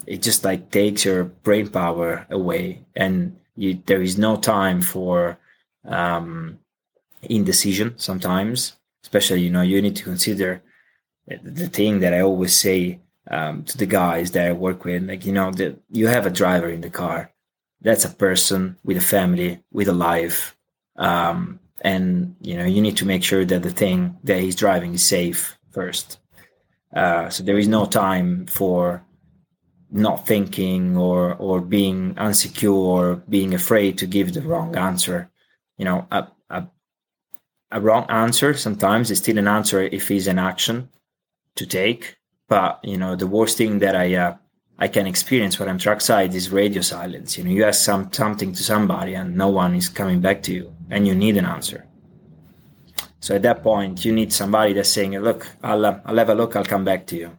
it 0.06 0.22
just 0.22 0.44
like 0.44 0.70
takes 0.72 1.06
your 1.06 1.26
brain 1.26 1.70
power 1.70 2.26
away 2.30 2.86
and 2.96 3.36
you, 3.56 3.82
there 3.86 4.02
is 4.02 4.18
no 4.18 4.36
time 4.38 4.82
for 4.82 5.38
um, 5.86 6.60
indecision 7.24 7.94
sometimes 7.98 8.74
especially 9.04 9.42
you 9.42 9.50
know 9.50 9.62
you 9.62 9.82
need 9.82 9.96
to 9.96 10.04
consider 10.04 10.62
the 11.28 11.68
thing 11.68 12.00
that 12.00 12.14
I 12.14 12.22
always 12.22 12.58
say 12.58 13.00
um, 13.30 13.64
to 13.64 13.78
the 13.78 13.86
guys 13.86 14.32
that 14.32 14.48
I 14.48 14.52
work 14.52 14.86
with. 14.86 15.04
Like, 15.04 15.26
you 15.26 15.32
know, 15.32 15.52
that 15.52 15.80
you 15.92 16.08
have 16.08 16.26
a 16.26 16.32
driver 16.32 16.70
in 16.70 16.82
the 16.82 16.90
car. 16.90 17.32
That's 17.84 18.06
a 18.06 18.10
person 18.10 18.78
with 18.84 18.98
a 18.98 19.02
family, 19.02 19.62
with 19.72 19.88
a 19.88 19.94
life. 19.94 20.56
Um, 20.96 21.60
and, 21.82 22.36
you 22.42 22.58
know, 22.58 22.66
you 22.66 22.82
need 22.82 22.98
to 22.98 23.06
make 23.06 23.24
sure 23.24 23.46
that 23.46 23.64
the 23.64 23.70
thing 23.70 24.18
that 24.24 24.40
he's 24.40 24.56
driving 24.56 24.94
is 24.94 25.04
safe 25.04 25.58
first. 25.72 26.20
Uh, 26.96 27.30
so 27.30 27.44
there 27.44 27.58
is 27.58 27.68
no 27.68 27.86
time 27.86 28.46
for 28.48 29.04
not 29.92 30.26
thinking 30.26 30.96
or, 30.98 31.36
or 31.36 31.60
being 31.60 32.16
insecure 32.18 32.72
or 32.72 33.18
being 33.30 33.54
afraid 33.54 33.98
to 33.98 34.08
give 34.08 34.34
the 34.34 34.42
wrong 34.42 34.76
answer. 34.76 35.30
You 35.78 35.86
know, 35.86 36.08
a, 36.12 36.28
a, 36.50 36.68
a 37.72 37.82
wrong 37.82 38.06
answer 38.10 38.54
sometimes 38.54 39.12
is 39.12 39.18
still 39.18 39.38
an 39.38 39.48
answer 39.48 39.82
if 39.82 40.10
it's 40.10 40.28
an 40.28 40.40
action 40.40 40.90
to 41.56 41.66
take 41.66 42.18
but 42.54 42.80
you 42.84 42.98
know, 42.98 43.16
the 43.16 43.26
worst 43.26 43.58
thing 43.58 43.80
that 43.80 43.96
I 43.96 44.16
uh, 44.16 44.36
I 44.84 44.90
can 44.90 45.08
experience 45.08 45.58
when 45.58 45.70
I'm 45.70 45.78
trackside 45.78 46.36
is 46.36 46.52
radio 46.52 46.82
silence. 46.82 47.38
You 47.38 47.46
know, 47.46 47.52
you 47.52 47.64
ask 47.64 47.86
some 47.86 48.12
something 48.12 48.52
to 48.52 48.64
somebody 48.64 49.14
and 49.16 49.38
no 49.44 49.48
one 49.48 49.76
is 49.76 49.88
coming 49.88 50.20
back 50.20 50.44
to 50.44 50.52
you, 50.54 50.76
and 50.90 51.08
you 51.08 51.16
need 51.16 51.38
an 51.38 51.46
answer. 51.46 51.88
So 53.22 53.36
at 53.36 53.44
that 53.44 53.64
point, 53.64 54.04
you 54.04 54.12
need 54.12 54.34
somebody 54.34 54.74
that's 54.74 54.90
saying, 54.90 55.18
"Look, 55.30 55.48
I'll 55.64 55.86
uh, 55.86 56.00
I'll 56.06 56.18
have 56.18 56.32
a 56.32 56.36
look. 56.36 56.58
I'll 56.58 56.74
come 56.76 56.84
back 56.84 57.08
to 57.08 57.16
you," 57.16 57.30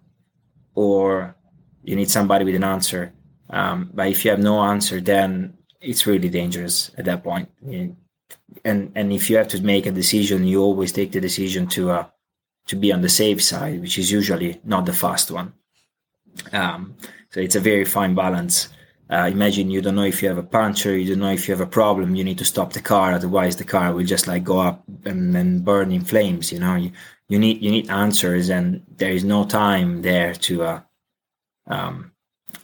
or 0.74 1.36
you 1.82 1.96
need 1.96 2.10
somebody 2.10 2.46
with 2.46 2.54
an 2.54 2.64
answer. 2.76 3.12
Um, 3.50 3.90
but 3.92 4.08
if 4.08 4.24
you 4.24 4.30
have 4.30 4.40
no 4.50 4.56
answer, 4.62 5.02
then 5.02 5.58
it's 5.82 6.06
really 6.06 6.30
dangerous 6.30 6.92
at 6.96 7.04
that 7.04 7.22
point. 7.22 7.48
And 8.64 8.80
and 8.98 9.12
if 9.12 9.28
you 9.28 9.36
have 9.36 9.48
to 9.48 9.60
make 9.60 9.84
a 9.84 9.98
decision, 10.02 10.46
you 10.46 10.62
always 10.62 10.92
take 10.92 11.12
the 11.12 11.20
decision 11.20 11.66
to 11.76 11.82
uh, 11.90 12.06
to 12.70 12.74
be 12.76 12.90
on 12.90 13.02
the 13.02 13.14
safe 13.22 13.40
side, 13.42 13.82
which 13.82 13.98
is 13.98 14.10
usually 14.10 14.52
not 14.64 14.86
the 14.86 14.94
fast 15.04 15.30
one. 15.30 15.52
Um, 16.52 16.96
so 17.34 17.40
it's 17.40 17.56
a 17.56 17.60
very 17.60 17.84
fine 17.84 18.14
balance. 18.14 18.68
Uh, 19.10 19.28
imagine 19.30 19.68
you 19.68 19.82
don't 19.82 19.96
know 19.96 20.04
if 20.04 20.22
you 20.22 20.28
have 20.28 20.38
a 20.38 20.42
puncture, 20.42 20.96
you 20.96 21.08
don't 21.08 21.18
know 21.18 21.32
if 21.32 21.48
you 21.48 21.52
have 21.52 21.60
a 21.60 21.66
problem, 21.66 22.14
you 22.14 22.22
need 22.22 22.38
to 22.38 22.44
stop 22.44 22.72
the 22.72 22.80
car, 22.80 23.12
otherwise 23.12 23.56
the 23.56 23.64
car 23.64 23.92
will 23.92 24.04
just 24.04 24.28
like 24.28 24.44
go 24.44 24.60
up 24.60 24.84
and 25.04 25.34
then 25.34 25.58
burn 25.58 25.90
in 25.90 26.04
flames. 26.04 26.52
You 26.52 26.60
know, 26.60 26.76
you, 26.76 26.92
you 27.28 27.40
need 27.40 27.60
you 27.60 27.72
need 27.72 27.90
answers, 27.90 28.50
and 28.50 28.84
there 28.98 29.10
is 29.10 29.24
no 29.24 29.44
time 29.44 30.02
there 30.02 30.32
to 30.46 30.62
uh, 30.62 30.80
um, 31.66 32.12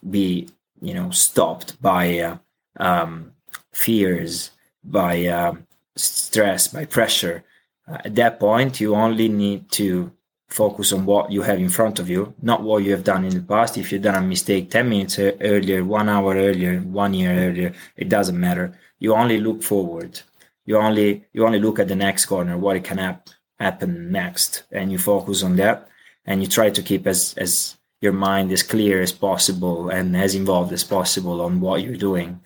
be 0.09 0.49
you 0.81 0.95
know 0.95 1.11
stopped 1.11 1.83
by 1.83 2.21
uh, 2.21 2.39
um, 2.77 3.33
fears, 3.73 4.53
by 4.85 5.27
uh, 5.27 5.55
stress, 5.97 6.69
by 6.69 6.85
pressure 6.85 7.45
at 7.91 8.15
that 8.15 8.39
point, 8.39 8.81
you 8.81 8.95
only 8.95 9.29
need 9.29 9.71
to 9.73 10.13
focus 10.51 10.93
on 10.93 11.07
what 11.07 11.31
you 11.31 11.43
have 11.43 11.59
in 11.59 11.69
front 11.69 11.99
of 12.01 12.11
you, 12.11 12.35
not 12.43 12.63
what 12.63 12.83
you 12.83 12.91
have 12.91 13.05
done 13.05 13.25
in 13.25 13.35
the 13.35 13.41
past. 13.41 13.79
If 13.79 13.93
you've 13.93 14.03
done 14.03 14.17
a 14.17 14.27
mistake 14.27 14.71
10 14.71 14.89
minutes 14.89 15.19
earlier, 15.19 15.85
one 15.85 16.09
hour 16.09 16.35
earlier, 16.35 16.81
one 16.81 17.15
year 17.15 17.33
earlier, 17.49 17.73
it 17.97 18.09
doesn't 18.09 18.39
matter. 18.39 18.79
You 18.99 19.15
only 19.15 19.41
look 19.41 19.63
forward. 19.63 20.21
You 20.67 20.77
only 20.77 21.25
you 21.33 21.47
only 21.47 21.59
look 21.59 21.79
at 21.79 21.89
the 21.89 21.97
next 21.97 22.27
corner, 22.27 22.59
what 22.59 22.77
it 22.77 22.85
can 22.85 22.99
hap- 22.99 23.31
happen 23.59 24.13
next, 24.13 24.65
and 24.71 24.93
you 24.93 24.99
focus 24.99 25.43
on 25.43 25.57
that. 25.57 25.89
And 26.27 26.43
you 26.43 26.49
try 26.49 26.71
to 26.71 26.83
keep 26.83 27.07
as 27.07 27.35
as 27.39 27.77
your 28.01 28.13
mind 28.13 28.53
as 28.53 28.63
clear 28.63 29.01
as 29.01 29.13
possible 29.13 29.89
and 29.89 30.17
as 30.17 30.35
involved 30.35 30.73
as 30.73 30.85
possible 30.85 31.41
on 31.41 31.61
what 31.61 31.83
you're 31.83 31.97
doing. 31.97 32.41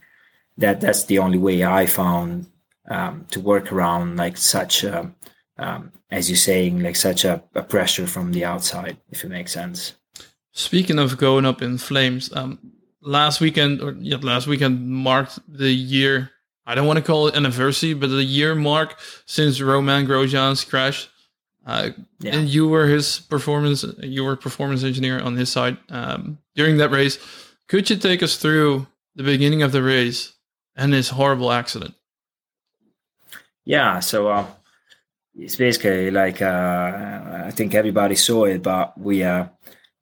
That 0.58 0.80
that's 0.80 1.04
the 1.04 1.18
only 1.18 1.38
way 1.38 1.64
I 1.64 1.86
found 1.86 2.46
um, 2.88 3.26
to 3.30 3.40
work 3.40 3.72
around 3.72 4.16
like 4.16 4.36
such. 4.36 4.84
A, 4.84 5.12
um, 5.58 5.92
as 6.10 6.28
you're 6.28 6.36
saying, 6.36 6.82
like 6.82 6.96
such 6.96 7.24
a, 7.24 7.42
a, 7.54 7.62
pressure 7.62 8.06
from 8.06 8.32
the 8.32 8.44
outside, 8.44 8.96
if 9.10 9.24
it 9.24 9.28
makes 9.28 9.52
sense. 9.52 9.94
Speaking 10.52 10.98
of 10.98 11.16
going 11.16 11.44
up 11.46 11.62
in 11.62 11.78
flames, 11.78 12.32
um, 12.34 12.58
last 13.04 13.40
weekend 13.40 13.80
or 13.80 13.92
yeah, 13.98 14.16
last 14.16 14.46
weekend 14.46 14.88
marked 14.88 15.38
the 15.48 15.70
year. 15.70 16.30
I 16.66 16.74
don't 16.74 16.86
want 16.86 16.98
to 16.98 17.04
call 17.04 17.28
it 17.28 17.36
anniversary, 17.36 17.94
but 17.94 18.08
the 18.08 18.24
year 18.24 18.54
mark 18.54 18.98
since 19.26 19.60
Romain 19.60 20.06
Grosjean's 20.06 20.64
crash. 20.64 21.08
Uh, 21.66 21.90
yeah. 22.20 22.36
And 22.36 22.48
you 22.48 22.68
were 22.68 22.86
his 22.86 23.20
performance, 23.20 23.84
you 24.02 24.24
were 24.24 24.36
performance 24.36 24.82
engineer 24.84 25.20
on 25.20 25.36
his 25.36 25.50
side 25.50 25.78
um, 25.88 26.38
during 26.54 26.78
that 26.78 26.90
race. 26.90 27.18
Could 27.68 27.88
you 27.88 27.96
take 27.96 28.22
us 28.22 28.36
through 28.36 28.86
the 29.14 29.22
beginning 29.22 29.62
of 29.62 29.72
the 29.72 29.82
race 29.82 30.32
and 30.76 30.92
this 30.92 31.08
horrible 31.10 31.52
accident? 31.52 31.94
Yeah, 33.64 34.00
so 34.00 34.28
uh, 34.28 34.46
it's 35.36 35.56
basically 35.56 36.10
like 36.10 36.40
uh, 36.42 37.42
I 37.46 37.50
think 37.50 37.74
everybody 37.74 38.14
saw 38.14 38.44
it, 38.44 38.62
but 38.62 38.98
we 38.98 39.22
uh, 39.22 39.46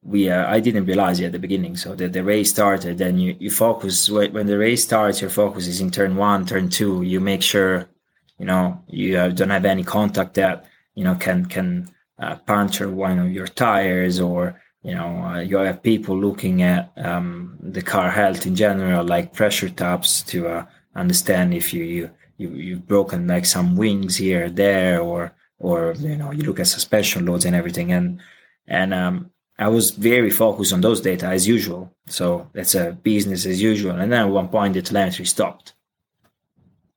we 0.02 0.30
uh, 0.30 0.50
I 0.50 0.60
didn't 0.60 0.86
realize 0.86 1.20
it 1.20 1.26
at 1.26 1.32
the 1.32 1.38
beginning. 1.38 1.76
So 1.76 1.94
the, 1.94 2.08
the 2.08 2.24
race 2.24 2.50
started, 2.50 2.98
then 2.98 3.18
you 3.18 3.36
you 3.38 3.50
focus 3.50 4.10
when 4.10 4.46
the 4.46 4.58
race 4.58 4.82
starts. 4.82 5.20
Your 5.20 5.30
focus 5.30 5.66
is 5.66 5.80
in 5.80 5.90
turn 5.90 6.16
one, 6.16 6.44
turn 6.44 6.68
two. 6.68 7.02
You 7.02 7.20
make 7.20 7.42
sure 7.42 7.88
you 8.38 8.46
know 8.46 8.82
you 8.88 9.18
uh, 9.18 9.28
don't 9.28 9.50
have 9.50 9.64
any 9.64 9.84
contact 9.84 10.34
that 10.34 10.66
you 10.94 11.04
know 11.04 11.14
can 11.14 11.46
can 11.46 11.88
uh, 12.18 12.36
puncture 12.36 12.90
one 12.90 13.18
of 13.18 13.32
your 13.32 13.46
tires 13.46 14.20
or 14.20 14.60
you 14.82 14.94
know 14.94 15.22
uh, 15.24 15.40
you 15.40 15.56
have 15.56 15.82
people 15.82 16.18
looking 16.18 16.62
at 16.62 16.92
um, 16.98 17.56
the 17.60 17.82
car 17.82 18.10
health 18.10 18.46
in 18.46 18.54
general 18.54 19.04
like 19.04 19.32
pressure 19.32 19.70
taps 19.70 20.22
to 20.22 20.66
understand 20.94 21.54
if 21.54 21.72
you, 21.72 21.84
you 21.84 22.10
you 22.38 22.50
you've 22.50 22.86
broken 22.86 23.26
like 23.26 23.46
some 23.46 23.76
wings 23.76 24.16
here 24.16 24.50
there 24.50 25.00
or 25.00 25.32
or 25.58 25.94
you 25.98 26.16
know 26.16 26.30
you 26.32 26.42
look 26.44 26.60
at 26.60 26.66
suspension 26.66 27.26
loads 27.26 27.44
and 27.44 27.56
everything. 27.56 27.92
And 27.92 28.20
and 28.66 28.94
um, 28.94 29.30
I 29.58 29.68
was 29.68 29.90
very 29.92 30.30
focused 30.30 30.72
on 30.72 30.80
those 30.80 31.00
data 31.00 31.26
as 31.26 31.46
usual. 31.46 31.92
So 32.06 32.48
that's 32.52 32.74
a 32.74 32.92
business 32.92 33.46
as 33.46 33.60
usual. 33.62 33.92
And 33.92 34.12
then 34.12 34.26
at 34.26 34.32
one 34.32 34.48
point 34.48 34.74
the 34.74 34.82
telemetry 34.82 35.26
stopped 35.26 35.74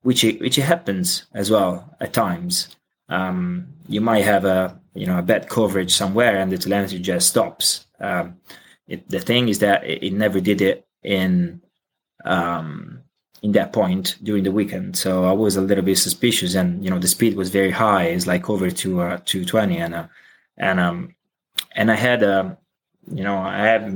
which 0.06 0.22
it, 0.22 0.40
which 0.40 0.56
it 0.56 0.62
happens 0.62 1.26
as 1.34 1.50
well 1.50 1.92
at 1.98 2.12
times. 2.12 2.76
Um, 3.08 3.66
you 3.88 4.00
might 4.00 4.22
have 4.22 4.44
a 4.44 4.80
you 4.94 5.04
know 5.04 5.18
a 5.18 5.22
bad 5.22 5.48
coverage 5.48 5.92
somewhere 5.92 6.36
and 6.36 6.52
the 6.52 6.58
telemetry 6.58 7.00
just 7.00 7.30
stops. 7.30 7.86
Um, 7.98 8.36
it, 8.86 9.10
the 9.10 9.18
thing 9.18 9.48
is 9.48 9.58
that 9.58 9.82
it, 9.82 10.04
it 10.04 10.12
never 10.12 10.38
did 10.38 10.60
it 10.60 10.86
in 11.02 11.60
um, 12.24 13.02
in 13.42 13.52
that 13.52 13.72
point 13.72 14.16
during 14.22 14.44
the 14.44 14.52
weekend. 14.52 14.96
So 14.96 15.24
I 15.24 15.32
was 15.32 15.56
a 15.56 15.60
little 15.60 15.84
bit 15.84 15.98
suspicious, 15.98 16.54
and 16.54 16.82
you 16.82 16.90
know 16.90 16.98
the 16.98 17.08
speed 17.08 17.36
was 17.36 17.50
very 17.50 17.70
high. 17.70 18.04
It's 18.04 18.26
like 18.26 18.48
over 18.50 18.70
to 18.70 19.00
uh, 19.00 19.18
220, 19.24 19.76
and 19.78 19.94
uh, 19.94 20.06
and 20.56 20.80
um 20.80 21.14
and 21.72 21.90
I 21.90 21.94
had 21.94 22.22
a 22.22 22.40
um, 22.40 22.56
you 23.12 23.22
know 23.22 23.38
I 23.38 23.66
have 23.66 23.92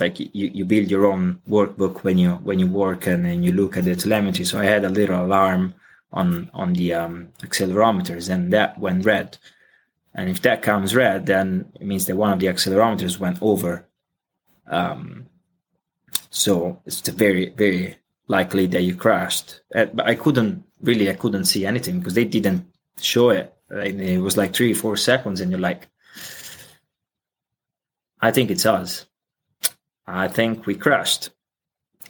like 0.00 0.20
you, 0.20 0.28
you 0.32 0.64
build 0.64 0.90
your 0.90 1.06
own 1.06 1.40
workbook 1.48 2.04
when 2.04 2.18
you 2.18 2.32
when 2.36 2.58
you 2.58 2.66
work 2.66 3.06
and 3.06 3.24
then 3.24 3.42
you 3.42 3.52
look 3.52 3.76
at 3.76 3.84
the 3.84 3.96
telemetry. 3.96 4.44
So 4.44 4.58
I 4.58 4.64
had 4.64 4.84
a 4.84 4.88
little 4.88 5.24
alarm 5.24 5.74
on 6.12 6.50
on 6.54 6.72
the 6.72 6.94
um, 6.94 7.28
accelerometers, 7.42 8.30
and 8.30 8.52
that 8.52 8.78
went 8.78 9.04
red. 9.04 9.38
And 10.16 10.30
if 10.30 10.42
that 10.42 10.62
comes 10.62 10.94
red, 10.94 11.26
then 11.26 11.72
it 11.80 11.86
means 11.86 12.06
that 12.06 12.16
one 12.16 12.32
of 12.32 12.38
the 12.38 12.46
accelerometers 12.46 13.18
went 13.18 13.38
over. 13.42 13.88
Um, 14.68 15.26
so 16.30 16.80
it's 16.86 17.06
a 17.08 17.12
very 17.12 17.50
very 17.50 17.96
likely 18.28 18.66
that 18.66 18.82
you 18.82 18.94
crashed. 18.94 19.60
Uh, 19.74 19.86
but 19.86 20.06
I 20.06 20.14
couldn't 20.14 20.64
really 20.80 21.10
I 21.10 21.14
couldn't 21.14 21.46
see 21.46 21.66
anything 21.66 21.98
because 21.98 22.14
they 22.14 22.24
didn't 22.24 22.66
show 23.00 23.30
it. 23.30 23.54
It 23.70 24.20
was 24.20 24.36
like 24.36 24.54
three 24.54 24.74
four 24.74 24.96
seconds, 24.96 25.40
and 25.40 25.50
you're 25.50 25.60
like, 25.60 25.88
I 28.20 28.30
think 28.30 28.50
it's 28.50 28.66
us. 28.66 29.06
I 30.06 30.28
think 30.28 30.66
we 30.66 30.74
crashed, 30.74 31.30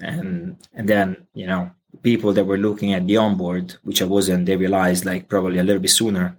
and 0.00 0.56
and 0.74 0.88
then 0.88 1.26
you 1.34 1.46
know 1.46 1.70
people 2.02 2.32
that 2.32 2.44
were 2.44 2.58
looking 2.58 2.92
at 2.92 3.06
the 3.06 3.16
onboard, 3.16 3.76
which 3.82 4.02
I 4.02 4.04
wasn't, 4.04 4.46
they 4.46 4.56
realized 4.56 5.04
like 5.04 5.28
probably 5.28 5.58
a 5.58 5.62
little 5.62 5.80
bit 5.80 5.90
sooner. 5.90 6.36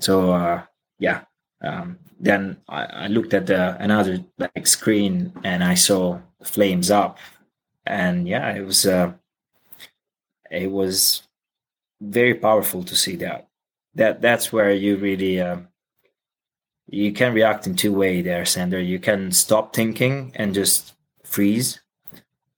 So 0.00 0.32
uh, 0.32 0.62
yeah, 0.98 1.22
um, 1.62 1.98
then 2.20 2.58
I, 2.68 2.84
I, 2.84 3.06
looked 3.08 3.34
at 3.34 3.46
the, 3.46 3.76
another 3.82 4.24
like 4.38 4.66
screen 4.66 5.32
and 5.44 5.64
I 5.64 5.74
saw 5.74 6.20
flames 6.42 6.90
up, 6.90 7.18
and 7.86 8.28
yeah, 8.28 8.54
it 8.54 8.64
was 8.64 8.86
uh, 8.86 9.12
it 10.50 10.70
was 10.70 11.22
very 12.00 12.34
powerful 12.34 12.82
to 12.84 12.96
see 12.96 13.16
that. 13.16 13.48
That 13.94 14.20
that's 14.20 14.52
where 14.52 14.72
you 14.72 14.96
really 14.96 15.40
uh, 15.40 15.58
you 16.86 17.12
can 17.12 17.34
react 17.34 17.66
in 17.66 17.74
two 17.74 17.92
way 17.92 18.22
there, 18.22 18.44
Sander. 18.44 18.80
You 18.80 18.98
can 18.98 19.32
stop 19.32 19.74
thinking 19.74 20.32
and 20.34 20.54
just 20.54 20.94
freeze 21.24 21.80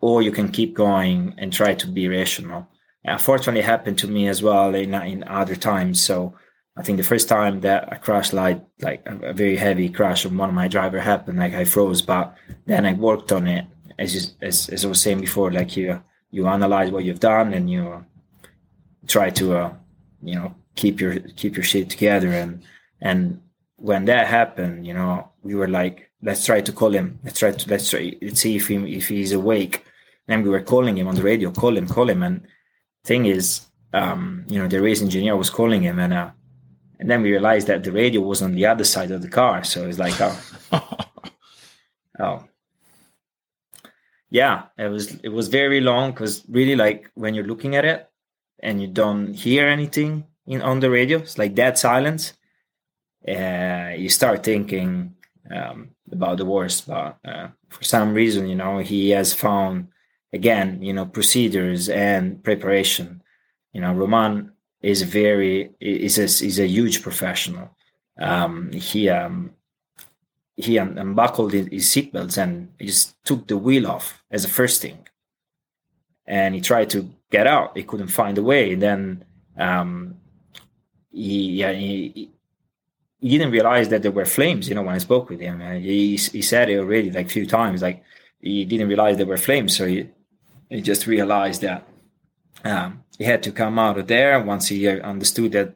or 0.01 0.22
you 0.22 0.31
can 0.31 0.51
keep 0.51 0.75
going 0.75 1.35
and 1.39 1.53
try 1.53 1.75
to 1.75 1.87
be 1.87 2.09
rational. 2.09 2.68
Unfortunately, 3.05 3.61
it 3.61 3.64
happened 3.66 3.99
to 3.99 4.09
me 4.09 4.29
as 4.29 4.43
well 4.43 4.75
in, 4.75 4.93
in 4.95 5.25
other 5.25 5.57
times. 5.57 6.01
So 6.01 6.35
I 6.77 6.83
think 6.83 6.99
the 6.99 7.05
first 7.05 7.29
time 7.29 7.61
that 7.61 7.93
a 7.93 7.97
crash 7.97 8.33
like 8.33 8.62
like 8.81 9.03
a, 9.07 9.33
very 9.33 9.57
heavy 9.57 9.89
crash 9.89 10.25
of 10.25 10.35
one 10.35 10.49
of 10.49 10.55
my 10.55 10.68
driver 10.68 11.01
happened, 11.01 11.39
like 11.39 11.55
I 11.55 11.64
froze, 11.64 12.03
but 12.03 12.37
then 12.66 12.85
I 12.85 12.93
worked 12.95 13.33
on 13.33 13.47
it 13.47 13.66
as 13.99 14.14
you, 14.14 14.20
as, 14.42 14.68
as 14.68 14.84
I 14.84 14.88
was 14.88 15.01
saying 15.01 15.20
before, 15.20 15.53
like 15.53 15.76
you 15.76 16.03
you 16.30 16.47
analyze 16.47 16.90
what 16.90 17.05
you've 17.05 17.20
done 17.20 17.55
and 17.55 17.70
you 17.70 18.05
try 19.07 19.30
to 19.30 19.57
uh, 19.57 19.74
you 20.22 20.34
know 20.34 20.55
keep 20.74 21.01
your 21.01 21.18
keep 21.36 21.57
your 21.57 21.64
shit 21.64 21.90
together 21.90 22.28
and 22.28 22.62
and 23.01 23.40
when 23.76 24.07
that 24.07 24.26
happened, 24.26 24.86
you 24.86 24.95
know, 24.95 25.28
we 25.42 25.55
were 25.55 25.68
like, 25.68 26.11
let's 26.22 26.47
try 26.47 26.61
to 26.61 26.72
call 26.72 26.90
him. 26.90 27.18
Let's 27.22 27.38
try 27.38 27.53
to 27.53 27.68
let's 27.68 27.90
try 27.90 28.16
let's 28.22 28.40
see 28.40 28.57
if 28.57 28.68
he 28.68 28.76
if 28.97 29.09
he's 29.09 29.32
awake 29.32 29.84
and 30.28 30.42
we 30.42 30.51
were 30.51 30.62
calling 30.62 30.97
him 30.97 31.09
on 31.09 31.14
the 31.14 31.22
radio, 31.22 31.51
call 31.51 31.76
him, 31.76 31.86
call 31.86 32.09
him. 32.09 32.22
And 32.22 32.47
thing 33.05 33.26
is, 33.26 33.66
um, 33.92 34.45
you 34.49 34.59
know, 34.59 34.68
the 34.68 34.80
race 34.80 35.03
engineer 35.03 35.36
was 35.36 35.51
calling 35.51 35.82
him, 35.82 35.99
and 35.99 36.14
uh, 36.14 36.30
and 36.99 37.11
then 37.11 37.22
we 37.22 37.30
realized 37.30 37.66
that 37.66 37.84
the 37.84 37.92
radio 37.92 38.20
was 38.20 38.42
on 38.42 38.55
the 38.55 38.66
other 38.66 38.84
side 38.84 39.11
of 39.11 39.22
the 39.22 39.28
car. 39.28 39.64
So 39.64 39.86
it's 39.86 39.99
like, 39.99 40.18
oh, 40.20 40.38
oh, 42.20 42.45
yeah. 44.35 44.64
It 44.76 44.89
was 44.89 45.14
it 45.22 45.28
was 45.28 45.47
very 45.47 45.80
long 45.80 46.11
because 46.11 46.43
really, 46.49 46.74
like 46.74 47.09
when 47.14 47.35
you're 47.35 47.47
looking 47.47 47.76
at 47.76 47.85
it 47.85 48.11
and 48.59 48.82
you 48.82 48.89
don't 48.89 49.32
hear 49.32 49.68
anything 49.68 50.24
in 50.45 50.61
on 50.61 50.80
the 50.80 50.91
radio, 50.91 51.18
it's 51.18 51.39
like 51.39 51.55
dead 51.55 51.78
silence. 51.78 52.32
Uh, 53.26 53.93
you 53.97 54.09
start 54.09 54.43
thinking 54.43 55.14
um, 55.55 55.91
about 56.11 56.39
the 56.39 56.45
worst, 56.45 56.89
but 56.89 57.16
uh, 57.24 57.47
for 57.68 57.85
some 57.85 58.12
reason, 58.12 58.49
you 58.49 58.57
know, 58.57 58.78
he 58.78 59.11
has 59.11 59.32
found 59.32 59.87
again, 60.32 60.82
you 60.82 60.93
know, 60.93 61.07
procedures 61.07 61.89
and 61.89 62.43
preparation. 62.43 63.22
You 63.72 63.82
know, 63.82 63.95
Romain 63.95 64.51
is 64.82 65.03
very 65.03 65.70
is 65.80 66.18
a, 66.18 66.24
is 66.24 66.59
a 66.59 66.66
huge 66.66 67.03
professional. 67.03 67.70
Um, 68.18 68.72
he 68.72 69.09
um, 69.09 69.55
he 70.57 70.76
unbuckled 70.76 71.52
his 71.52 71.86
seatbelts 71.86 72.38
and 72.38 72.68
he 72.78 72.86
just 72.86 73.16
took 73.24 73.46
the 73.46 73.57
wheel 73.57 73.86
off 73.86 74.22
as 74.30 74.44
a 74.44 74.48
first 74.48 74.80
thing, 74.82 75.07
and 76.26 76.55
he 76.55 76.61
tried 76.61 76.90
to 76.90 77.11
get 77.30 77.46
out. 77.46 77.76
He 77.76 77.82
couldn't 77.82 78.09
find 78.09 78.38
a 78.38 78.42
way. 78.42 78.74
And 78.74 78.82
then 78.82 79.24
um, 79.59 80.16
he, 81.11 81.52
yeah, 81.52 81.72
he, 81.72 82.30
he 83.20 83.28
didn't 83.28 83.52
realize 83.52 83.88
that 83.88 84.02
there 84.02 84.12
were 84.12 84.24
flames. 84.24 84.68
You 84.68 84.74
know, 84.74 84.82
when 84.82 84.94
I 84.94 84.98
spoke 84.98 85.28
with 85.30 85.40
him, 85.40 85.61
he 85.80 86.16
he 86.16 86.42
said 86.42 86.68
it 86.68 86.78
already 86.78 87.11
like 87.11 87.26
a 87.26 87.30
few 87.30 87.46
times. 87.46 87.82
Like 87.82 88.05
he 88.40 88.64
didn't 88.64 88.88
realize 88.88 89.16
there 89.16 89.26
were 89.26 89.36
flames, 89.36 89.76
so 89.76 89.86
he 89.86 90.09
he 90.68 90.82
just 90.82 91.07
realized 91.07 91.62
that 91.62 91.86
um, 92.64 93.02
he 93.18 93.24
had 93.24 93.42
to 93.44 93.52
come 93.52 93.78
out 93.78 93.98
of 93.98 94.07
there 94.07 94.40
once 94.40 94.68
he 94.68 94.86
uh, 94.86 94.98
understood 95.00 95.52
that 95.52 95.74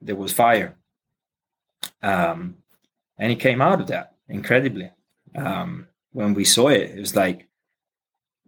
there 0.00 0.16
was 0.16 0.32
fire. 0.32 0.76
Um, 2.02 2.57
and 3.18 3.30
he 3.30 3.36
came 3.36 3.60
out 3.60 3.80
of 3.80 3.86
that 3.88 4.14
incredibly. 4.28 4.90
Um, 5.34 5.88
when 6.12 6.34
we 6.34 6.44
saw 6.44 6.68
it, 6.68 6.90
it 6.90 7.00
was 7.00 7.14
like, 7.14 7.48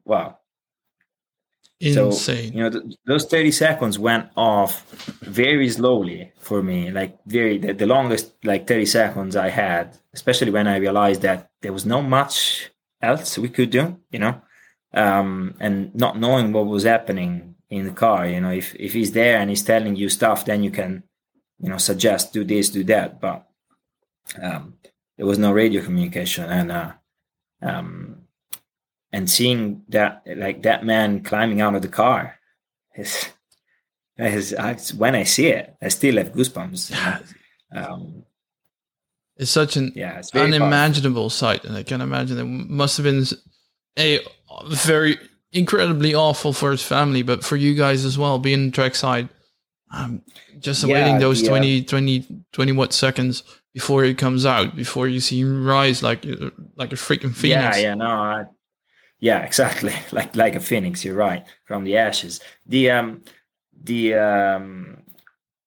wow. 0.04 0.38
Insane. 1.80 2.12
So, 2.12 2.32
you 2.32 2.62
know, 2.62 2.70
th- 2.70 2.96
those 3.06 3.24
30 3.24 3.52
seconds 3.52 3.98
went 3.98 4.28
off 4.36 4.84
very 5.22 5.68
slowly 5.70 6.32
for 6.38 6.62
me, 6.62 6.90
like 6.90 7.18
very, 7.26 7.58
the, 7.58 7.72
the 7.72 7.86
longest, 7.86 8.32
like 8.44 8.66
30 8.66 8.86
seconds 8.86 9.36
I 9.36 9.48
had, 9.48 9.96
especially 10.12 10.50
when 10.50 10.66
I 10.66 10.76
realized 10.76 11.22
that 11.22 11.50
there 11.62 11.72
was 11.72 11.86
not 11.86 12.02
much 12.02 12.70
else 13.00 13.38
we 13.38 13.48
could 13.48 13.70
do, 13.70 13.98
you 14.10 14.18
know? 14.18 14.42
um, 14.92 15.54
and 15.60 15.94
not 15.94 16.18
knowing 16.18 16.52
what 16.52 16.66
was 16.66 16.84
happening 16.84 17.54
in 17.68 17.86
the 17.86 17.92
car. 17.92 18.26
You 18.26 18.40
know, 18.40 18.50
if 18.50 18.74
if 18.74 18.92
he's 18.92 19.12
there 19.12 19.38
and 19.38 19.50
he's 19.50 19.62
telling 19.62 19.96
you 19.96 20.08
stuff, 20.08 20.44
then 20.44 20.62
you 20.62 20.70
can, 20.70 21.04
you 21.60 21.68
know, 21.68 21.78
suggest 21.78 22.32
do 22.32 22.44
this, 22.44 22.70
do 22.70 22.84
that. 22.84 23.20
But 23.20 23.46
um, 24.40 24.74
there 25.16 25.26
was 25.26 25.38
no 25.38 25.52
radio 25.52 25.82
communication, 25.82 26.44
and 26.44 26.72
uh, 26.72 26.92
um, 27.62 28.22
and 29.12 29.28
seeing 29.28 29.82
that 29.88 30.22
like 30.36 30.62
that 30.62 30.84
man 30.84 31.22
climbing 31.22 31.60
out 31.60 31.74
of 31.74 31.82
the 31.82 31.88
car 31.88 32.36
is. 32.96 33.28
is 34.18 34.54
I, 34.54 34.74
when 34.96 35.14
I 35.14 35.24
see 35.24 35.46
it, 35.48 35.74
I 35.80 35.88
still 35.88 36.16
have 36.16 36.32
goosebumps. 36.32 37.24
Um, 37.72 38.24
it's 39.36 39.52
such 39.52 39.76
an 39.76 39.92
yeah, 39.94 40.18
it's 40.18 40.34
unimaginable 40.34 41.22
powerful. 41.22 41.30
sight, 41.30 41.64
and 41.64 41.76
I 41.76 41.82
can 41.82 42.00
imagine 42.00 42.38
it 42.38 42.44
must 42.44 42.96
have 42.96 43.04
been 43.04 43.24
a 43.96 44.20
very 44.68 45.18
incredibly 45.52 46.14
awful 46.14 46.52
for 46.52 46.72
his 46.72 46.82
family, 46.82 47.22
but 47.22 47.44
for 47.44 47.56
you 47.56 47.74
guys 47.74 48.04
as 48.04 48.18
well, 48.18 48.38
being 48.38 48.70
trackside, 48.70 49.28
um, 49.92 50.22
just 50.58 50.84
yeah, 50.84 50.94
waiting 50.94 51.18
those 51.18 51.42
yeah. 51.42 51.48
20, 51.48 51.84
20, 51.84 52.44
20 52.52 52.72
what 52.72 52.92
seconds 52.92 53.42
before 53.72 54.04
he 54.04 54.14
comes 54.14 54.44
out, 54.44 54.74
before 54.76 55.08
you 55.08 55.20
see 55.20 55.40
him 55.40 55.66
rise 55.66 56.02
like 56.02 56.24
like 56.76 56.92
a 56.92 56.96
freaking 56.96 57.34
phoenix. 57.34 57.76
Yeah, 57.76 57.82
yeah, 57.82 57.94
no, 57.94 58.06
I, 58.06 58.44
yeah, 59.18 59.40
exactly, 59.40 59.94
like 60.12 60.34
like 60.34 60.54
a 60.54 60.60
phoenix. 60.60 61.04
You're 61.04 61.14
right 61.14 61.44
from 61.64 61.84
the 61.84 61.96
ashes. 61.96 62.40
The 62.66 62.90
um, 62.90 63.22
the 63.82 64.14
um, 64.14 65.02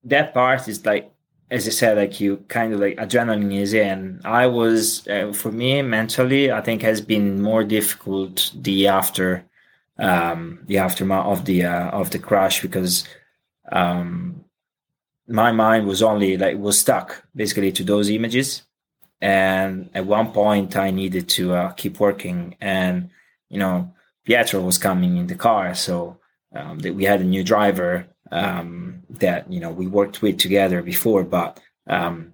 that 0.04 0.34
part 0.34 0.68
is 0.68 0.86
like 0.86 1.14
as 1.54 1.68
I 1.68 1.72
said, 1.72 1.98
like 1.98 2.20
you 2.20 2.38
kind 2.48 2.74
of 2.74 2.80
like 2.80 2.98
adrenaline 2.98 3.56
is 3.56 3.74
in. 3.74 4.20
I 4.26 4.48
was 4.48 5.08
uh, 5.08 5.32
for 5.34 5.52
me 5.52 5.82
mentally, 5.84 6.52
I 6.52 6.62
think 6.62 6.82
has 6.82 7.00
been 7.00 7.42
more 7.42 7.64
difficult 7.64 8.52
the 8.56 8.88
after 8.88 9.46
um, 10.00 10.60
the 10.66 10.80
aftermath 10.80 11.26
of 11.28 11.46
the 11.46 11.66
uh, 11.66 11.90
of 11.92 12.10
the 12.10 12.20
crash 12.20 12.62
because 12.62 13.08
um, 13.72 14.44
my 15.28 15.52
mind 15.52 15.88
was 15.88 16.04
only 16.04 16.38
like 16.38 16.58
was 16.58 16.80
stuck 16.80 17.24
basically 17.36 17.72
to 17.74 17.84
those 17.84 18.10
images, 18.10 18.64
and 19.22 19.90
at 19.94 20.06
one 20.06 20.32
point 20.32 20.76
I 20.76 20.92
needed 20.92 21.30
to 21.30 21.54
uh, 21.54 21.72
keep 21.72 22.00
working, 22.00 22.56
and 22.60 23.10
you 23.50 23.60
know 23.60 23.94
Pietro 24.26 24.62
was 24.62 24.78
coming 24.78 25.18
in 25.18 25.28
the 25.28 25.36
car, 25.36 25.74
so 25.76 26.18
um, 26.56 26.80
that 26.80 26.96
we 26.96 27.06
had 27.06 27.22
a 27.22 27.26
new 27.26 27.44
driver 27.44 28.08
um, 28.32 29.04
that 29.10 29.52
you 29.52 29.60
know 29.60 29.72
we 29.72 29.88
worked 29.88 30.22
with 30.22 30.38
together 30.38 30.82
before, 30.82 31.24
but 31.24 31.60
um, 31.88 32.34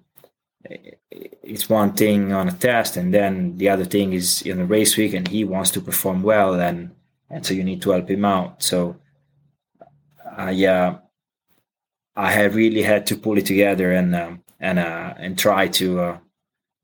it's 0.64 1.68
one 1.68 1.92
thing 1.92 2.32
on 2.32 2.48
a 2.48 2.52
test, 2.52 2.96
and 2.96 3.14
then 3.14 3.56
the 3.56 3.68
other 3.68 3.84
thing 3.84 4.12
is 4.12 4.42
in 4.42 4.60
a 4.60 4.64
race 4.64 4.96
week, 4.96 5.14
and 5.14 5.28
he 5.28 5.44
wants 5.44 5.70
to 5.72 5.80
perform 5.80 6.22
well, 6.22 6.54
and 6.54 6.90
and 7.28 7.46
so 7.46 7.54
you 7.54 7.64
need 7.64 7.82
to 7.82 7.90
help 7.90 8.10
him 8.10 8.24
out. 8.24 8.62
So 8.62 8.96
I 10.36 10.64
uh, 10.66 10.98
I 12.20 12.30
had 12.30 12.54
really 12.54 12.82
had 12.82 13.06
to 13.06 13.16
pull 13.16 13.38
it 13.38 13.46
together 13.46 13.92
and 13.92 14.14
uh, 14.14 14.32
and 14.60 14.78
uh, 14.78 15.14
and 15.16 15.38
try 15.38 15.68
to 15.68 16.00
uh, 16.00 16.18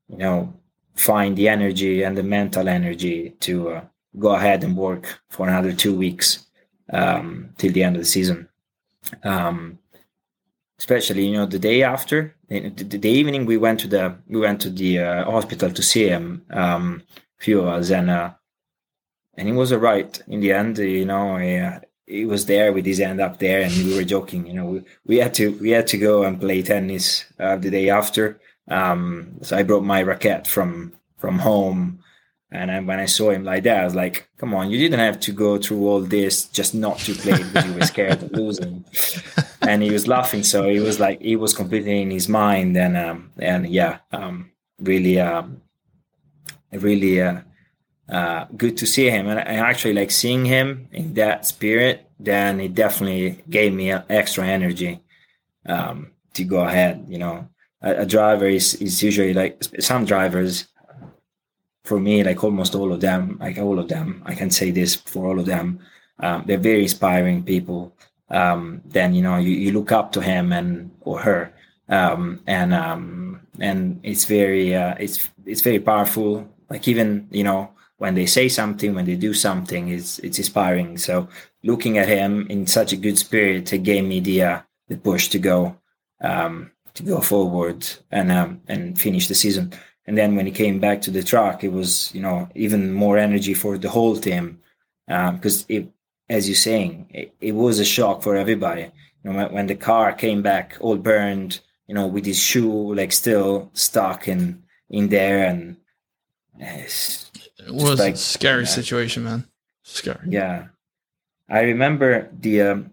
you 0.09 0.17
know 0.17 0.53
find 0.95 1.37
the 1.37 1.47
energy 1.47 2.01
and 2.01 2.17
the 2.17 2.23
mental 2.23 2.67
energy 2.67 3.35
to 3.41 3.69
uh, 3.69 3.81
go 4.17 4.29
ahead 4.29 4.63
and 4.63 4.75
work 4.75 5.19
for 5.29 5.47
another 5.47 5.73
two 5.73 5.95
weeks 5.95 6.47
um, 6.91 7.49
till 7.59 7.71
the 7.71 7.83
end 7.83 7.95
of 7.95 8.01
the 8.01 8.13
season. 8.17 8.49
Um, 9.23 9.77
especially 10.79 11.27
you 11.27 11.33
know 11.33 11.45
the 11.45 11.59
day 11.59 11.83
after 11.83 12.35
the, 12.49 12.69
the, 12.69 13.09
evening 13.09 13.45
we 13.45 13.57
went 13.57 13.79
to 13.79 13.87
the 13.87 14.15
we 14.27 14.39
went 14.39 14.59
to 14.61 14.69
the 14.69 14.99
uh, 14.99 15.23
hospital 15.25 15.71
to 15.71 15.81
see 15.81 16.07
him 16.07 16.43
um, 16.51 17.01
few 17.37 17.61
of 17.61 17.67
us 17.67 17.89
and 17.89 18.09
uh, 18.09 18.31
and 19.35 19.47
he 19.47 19.53
was 19.53 19.71
alright 19.71 20.21
in 20.27 20.39
the 20.39 20.51
end 20.51 20.77
you 20.77 21.05
know 21.05 21.37
he, 22.07 22.25
uh, 22.25 22.27
was 22.27 22.45
there 22.45 22.73
with 22.73 22.85
his 22.85 22.99
hand 22.99 23.21
up 23.21 23.39
there 23.39 23.61
and 23.61 23.73
we 23.85 23.95
were 23.95 24.03
joking 24.03 24.47
you 24.47 24.53
know 24.53 24.65
we, 24.65 24.83
we 25.05 25.17
had 25.17 25.33
to 25.33 25.51
we 25.59 25.69
had 25.69 25.87
to 25.87 25.97
go 25.97 26.23
and 26.23 26.39
play 26.39 26.61
tennis 26.61 27.25
uh, 27.39 27.55
the 27.55 27.69
day 27.69 27.89
after 27.89 28.39
um, 28.69 29.37
so 29.41 29.55
I 29.57 29.63
brought 29.63 29.83
my 29.83 30.01
racket 30.01 30.47
from 30.47 30.93
from 31.17 31.39
home 31.39 31.99
and 32.49 32.69
then 32.69 32.85
when 32.85 32.99
I 32.99 33.05
saw 33.05 33.31
him 33.31 33.43
like 33.43 33.63
that, 33.63 33.81
I 33.81 33.83
was 33.83 33.95
like, 33.95 34.29
come 34.37 34.53
on, 34.53 34.71
you 34.71 34.77
didn't 34.77 34.99
have 34.99 35.19
to 35.21 35.33
go 35.33 35.57
through 35.57 35.85
all 35.85 35.99
this 35.99 36.45
just 36.45 36.73
not 36.73 36.97
to 36.99 37.13
play 37.13 37.43
because 37.43 37.65
you 37.65 37.73
were 37.73 37.85
scared 37.85 38.23
of 38.23 38.31
losing. 38.31 38.85
and 39.61 39.83
he 39.83 39.91
was 39.91 40.07
laughing. 40.07 40.43
So 40.43 40.69
he 40.69 40.79
was 40.79 40.97
like, 40.97 41.21
he 41.21 41.35
was 41.35 41.53
completely 41.53 42.01
in 42.01 42.09
his 42.09 42.29
mind. 42.29 42.77
And, 42.77 42.95
um, 42.95 43.31
and 43.37 43.67
yeah, 43.67 43.99
um, 44.13 44.51
really, 44.79 45.19
um, 45.19 45.61
really, 46.71 47.21
uh, 47.21 47.41
uh, 48.09 48.45
good 48.55 48.77
to 48.77 48.87
see 48.87 49.09
him. 49.09 49.27
And 49.27 49.39
I 49.39 49.55
actually 49.69 49.93
like 49.93 50.11
seeing 50.11 50.45
him 50.45 50.87
in 50.91 51.13
that 51.15 51.45
spirit, 51.45 52.09
then 52.19 52.59
it 52.59 52.73
definitely 52.75 53.43
gave 53.49 53.73
me 53.73 53.91
extra 53.91 54.45
energy, 54.45 54.99
um, 55.67 56.11
to 56.33 56.43
go 56.43 56.61
ahead, 56.61 57.05
you 57.09 57.17
know, 57.17 57.47
a, 57.81 58.01
a 58.01 58.05
driver 58.05 58.47
is, 58.47 58.75
is 58.75 59.03
usually 59.03 59.33
like 59.33 59.63
some 59.79 60.05
drivers 60.05 60.67
for 61.83 61.99
me, 61.99 62.23
like 62.23 62.43
almost 62.43 62.75
all 62.75 62.91
of 62.91 63.01
them, 63.01 63.37
like 63.39 63.57
all 63.57 63.79
of 63.79 63.87
them, 63.87 64.21
I 64.25 64.35
can 64.35 64.51
say 64.51 64.71
this 64.71 64.95
for 64.95 65.25
all 65.27 65.39
of 65.39 65.45
them. 65.45 65.79
Um, 66.19 66.43
they're 66.45 66.57
very 66.57 66.83
inspiring 66.83 67.43
people. 67.43 67.93
Um, 68.29 68.81
then 68.85 69.13
you 69.13 69.21
know 69.21 69.37
you, 69.37 69.51
you 69.51 69.71
look 69.71 69.91
up 69.91 70.11
to 70.13 70.21
him 70.21 70.51
and 70.51 70.91
or 71.01 71.19
her, 71.19 71.53
um, 71.87 72.41
and 72.45 72.73
um, 72.73 73.39
and 73.59 74.01
it's 74.03 74.25
very 74.25 74.75
uh, 74.75 74.95
it's 74.99 75.29
it's 75.45 75.61
very 75.61 75.79
powerful. 75.79 76.47
Like 76.69 76.87
even 76.87 77.27
you 77.31 77.45
know 77.45 77.71
when 77.97 78.15
they 78.15 78.25
say 78.25 78.47
something, 78.47 78.93
when 78.93 79.05
they 79.05 79.15
do 79.15 79.33
something, 79.33 79.89
it's 79.89 80.19
it's 80.19 80.37
inspiring. 80.37 80.97
So 80.97 81.27
looking 81.63 81.97
at 81.97 82.07
him 82.07 82.47
in 82.49 82.67
such 82.67 82.93
a 82.93 82.97
good 82.97 83.17
spirit, 83.17 83.73
it 83.73 83.83
gave 83.83 84.05
me 84.05 84.19
the 84.19 84.43
uh, 84.43 84.61
the 84.87 84.97
push 84.97 85.27
to 85.29 85.39
go 85.39 85.77
um, 86.21 86.71
to 86.93 87.03
go 87.03 87.21
forward 87.21 87.87
and 88.11 88.31
um, 88.31 88.61
and 88.67 88.99
finish 88.99 89.27
the 89.27 89.35
season. 89.35 89.73
And 90.05 90.17
then 90.17 90.35
when 90.35 90.45
he 90.45 90.51
came 90.51 90.79
back 90.79 91.01
to 91.01 91.11
the 91.11 91.23
track, 91.23 91.63
it 91.63 91.71
was 91.71 92.13
you 92.13 92.21
know 92.21 92.49
even 92.55 92.93
more 92.93 93.17
energy 93.17 93.53
for 93.53 93.77
the 93.77 93.89
whole 93.89 94.15
team 94.15 94.59
because 95.07 95.61
um, 95.61 95.65
it, 95.69 95.89
as 96.29 96.47
you're 96.47 96.55
saying, 96.55 97.07
it, 97.13 97.33
it, 97.39 97.53
was 97.53 97.79
a 97.79 97.85
shock 97.85 98.21
for 98.21 98.35
everybody. 98.35 98.91
You 99.23 99.31
know, 99.31 99.37
when, 99.37 99.53
when, 99.53 99.67
the 99.67 99.75
car 99.75 100.11
came 100.11 100.41
back 100.41 100.75
all 100.81 100.97
burned, 100.97 101.61
you 101.87 101.95
know, 101.95 102.05
with 102.05 102.25
his 102.25 102.37
shoe 102.37 102.93
like 102.93 103.13
still 103.13 103.69
stuck 103.73 104.27
in 104.27 104.63
in 104.89 105.09
there, 105.09 105.45
and 105.45 105.77
it 106.59 107.73
was 107.73 107.99
like, 107.99 108.15
a 108.15 108.17
scary 108.17 108.63
yeah. 108.63 108.69
situation, 108.69 109.23
man. 109.23 109.45
Scary. 109.83 110.27
Yeah, 110.27 110.67
I 111.49 111.61
remember 111.61 112.29
the 112.39 112.61
um, 112.61 112.91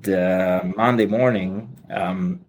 the 0.00 0.72
Monday 0.76 1.06
morning. 1.06 1.76
Um, 1.90 2.44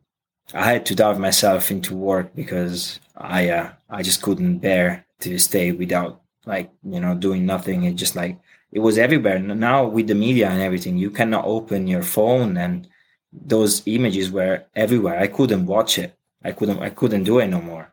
I 0.53 0.65
had 0.65 0.85
to 0.87 0.95
dive 0.95 1.19
myself 1.19 1.71
into 1.71 1.95
work 1.95 2.35
because 2.35 2.99
I 3.17 3.49
uh, 3.49 3.69
I 3.89 4.03
just 4.03 4.21
couldn't 4.21 4.59
bear 4.59 5.05
to 5.19 5.37
stay 5.39 5.71
without 5.71 6.21
like 6.45 6.71
you 6.83 6.99
know 6.99 7.15
doing 7.15 7.45
nothing. 7.45 7.83
It 7.83 7.95
just 7.95 8.15
like 8.15 8.37
it 8.71 8.79
was 8.79 8.97
everywhere. 8.97 9.39
Now 9.39 9.85
with 9.85 10.07
the 10.07 10.15
media 10.15 10.49
and 10.49 10.61
everything, 10.61 10.97
you 10.97 11.09
cannot 11.09 11.45
open 11.45 11.87
your 11.87 12.03
phone 12.03 12.57
and 12.57 12.87
those 13.31 13.81
images 13.85 14.31
were 14.31 14.65
everywhere. 14.75 15.19
I 15.19 15.27
couldn't 15.27 15.65
watch 15.65 15.97
it. 15.97 16.15
I 16.43 16.51
couldn't 16.51 16.79
I 16.79 16.89
couldn't 16.89 17.23
do 17.23 17.39
it 17.39 17.47
no 17.47 17.61
more. 17.61 17.92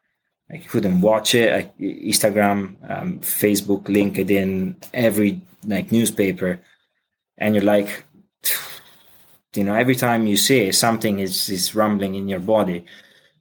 I 0.52 0.58
couldn't 0.58 1.00
watch 1.00 1.34
it. 1.34 1.52
I, 1.52 1.70
Instagram, 1.80 2.76
um, 2.90 3.20
Facebook, 3.20 3.84
LinkedIn, 3.84 4.74
every 4.92 5.40
like 5.64 5.92
newspaper, 5.92 6.60
and 7.38 7.54
you're 7.54 7.64
like, 7.64 8.04
you 9.54 9.64
know, 9.64 9.74
every 9.74 9.94
time 9.94 10.26
you 10.26 10.36
see 10.36 10.68
it, 10.68 10.74
something 10.74 11.20
is 11.20 11.48
is 11.48 11.74
rumbling 11.74 12.14
in 12.14 12.28
your 12.28 12.40
body. 12.40 12.84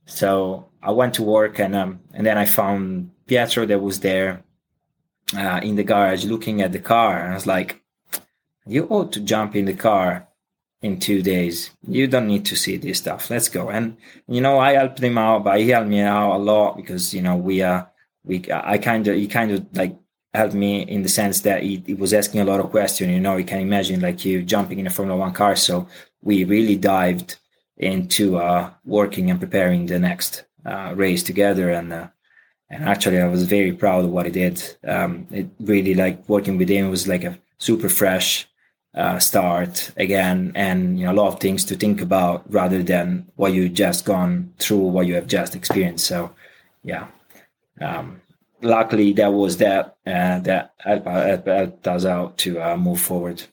So 0.06 0.70
I 0.82 0.92
went 0.92 1.16
to 1.16 1.24
work 1.24 1.60
and 1.60 1.76
um, 1.76 2.00
and 2.14 2.26
then 2.26 2.38
I 2.38 2.46
found 2.46 3.12
Pietro 3.28 3.66
that 3.66 3.82
was 3.82 4.00
there 4.00 4.44
uh, 5.36 5.60
in 5.64 5.76
the 5.76 5.84
garage 5.84 6.26
looking 6.26 6.62
at 6.62 6.72
the 6.72 6.80
car. 6.80 7.20
And 7.20 7.32
I 7.32 7.36
was 7.36 7.48
like, 7.48 7.82
you 8.66 8.86
ought 8.86 9.12
to 9.14 9.20
jump 9.20 9.56
in 9.56 9.66
the 9.66 9.74
car 9.74 10.28
in 10.82 11.00
two 11.00 11.22
days. 11.22 11.72
You 11.88 12.08
don't 12.08 12.28
need 12.28 12.46
to 12.46 12.56
see 12.56 12.78
this 12.78 13.00
stuff. 13.00 13.30
Let's 13.30 13.50
go. 13.50 13.70
And 13.70 13.98
you 14.28 14.42
know, 14.42 14.60
I 14.60 14.74
helped 14.74 15.00
him 15.00 15.18
out, 15.18 15.44
but 15.44 15.60
he 15.60 15.70
helped 15.70 15.90
me 15.90 16.02
out 16.02 16.36
a 16.36 16.38
lot 16.38 16.78
because 16.78 17.14
you 17.14 17.22
know 17.22 17.36
we 17.36 17.62
uh 17.62 17.84
we 18.24 18.44
I 18.52 18.78
kind 18.78 19.08
of 19.08 19.16
he 19.16 19.28
kind 19.28 19.52
of 19.52 19.66
like 19.74 19.98
helped 20.34 20.54
me 20.54 20.82
in 20.82 21.02
the 21.02 21.10
sense 21.10 21.42
that 21.42 21.64
he, 21.64 21.84
he 21.86 21.94
was 21.94 22.14
asking 22.14 22.42
a 22.42 22.46
lot 22.46 22.60
of 22.60 22.70
questions. 22.70 23.12
You 23.12 23.20
know, 23.20 23.38
you 23.38 23.46
can 23.46 23.62
imagine 23.62 24.00
like 24.00 24.24
you 24.26 24.44
jumping 24.44 24.80
in 24.80 24.88
a 24.88 24.90
Formula 24.90 25.20
One 25.20 25.34
car. 25.34 25.56
So 25.56 25.88
we 26.22 26.44
really 26.44 26.76
dived 26.76 27.38
into 27.78 28.38
uh, 28.38 28.72
working 28.86 29.30
and 29.30 29.40
preparing 29.40 29.86
the 29.86 30.00
next 30.00 30.44
uh, 30.66 30.94
race 30.96 31.24
together 31.24 31.72
and 31.72 31.94
uh, 31.94 32.08
and 32.70 32.84
actually 32.84 33.20
I 33.20 33.28
was 33.28 33.46
very 33.46 33.74
proud 33.74 34.06
of 34.06 34.12
what 34.12 34.26
he 34.26 34.32
did. 34.32 34.62
Um, 34.84 35.28
it 35.32 35.48
really 35.60 35.96
like 35.96 36.28
working 36.30 36.58
with 36.58 36.70
him 36.70 36.90
was 36.90 37.08
like 37.08 37.24
a 37.24 37.40
super 37.58 37.90
fresh 37.90 38.49
uh, 39.00 39.20
start 39.20 39.92
again, 39.98 40.52
and 40.56 41.00
you 41.00 41.06
know 41.06 41.14
a 41.14 41.20
lot 41.22 41.34
of 41.34 41.40
things 41.40 41.64
to 41.66 41.76
think 41.76 42.02
about 42.02 42.44
rather 42.52 42.84
than 42.84 43.26
what 43.36 43.54
you 43.54 43.70
just 43.70 44.06
gone 44.06 44.54
through, 44.60 44.80
what 44.80 45.08
you 45.08 45.16
have 45.16 45.28
just 45.28 45.56
experienced. 45.56 46.06
So 46.06 46.32
yeah, 46.84 47.08
um, 47.82 48.22
luckily 48.62 49.14
that 49.14 49.32
was 49.32 49.58
that 49.58 49.96
uh, 50.06 50.40
that 50.40 50.74
helped, 50.78 51.08
helped 51.48 51.88
us 51.88 52.06
out 52.06 52.38
to 52.40 52.62
uh, 52.62 52.78
move 52.78 53.00
forward. 53.00 53.44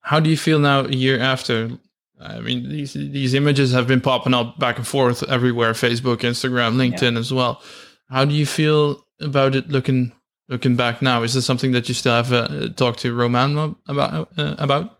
How 0.00 0.20
do 0.20 0.30
you 0.30 0.36
feel 0.36 0.58
now 0.58 0.80
a 0.80 0.92
year 0.92 1.20
after 1.20 1.78
I 2.20 2.40
mean, 2.40 2.68
these 2.68 2.94
these 2.94 3.34
images 3.34 3.72
have 3.72 3.86
been 3.86 4.00
popping 4.00 4.34
up 4.34 4.58
back 4.58 4.78
and 4.78 4.86
forth 4.86 5.22
everywhere: 5.28 5.72
Facebook, 5.72 6.18
Instagram, 6.18 6.76
LinkedIn, 6.76 7.12
yeah. 7.14 7.18
as 7.18 7.32
well. 7.32 7.62
How 8.08 8.24
do 8.24 8.34
you 8.34 8.46
feel 8.46 9.04
about 9.20 9.54
it 9.54 9.68
looking 9.68 10.12
looking 10.48 10.76
back 10.76 11.02
now? 11.02 11.22
Is 11.22 11.34
this 11.34 11.46
something 11.46 11.72
that 11.72 11.88
you 11.88 11.94
still 11.94 12.14
have 12.14 12.32
uh, 12.32 12.68
talked 12.70 13.00
to 13.00 13.14
Romain 13.14 13.76
about 13.86 14.28
uh, 14.36 14.54
about? 14.58 14.98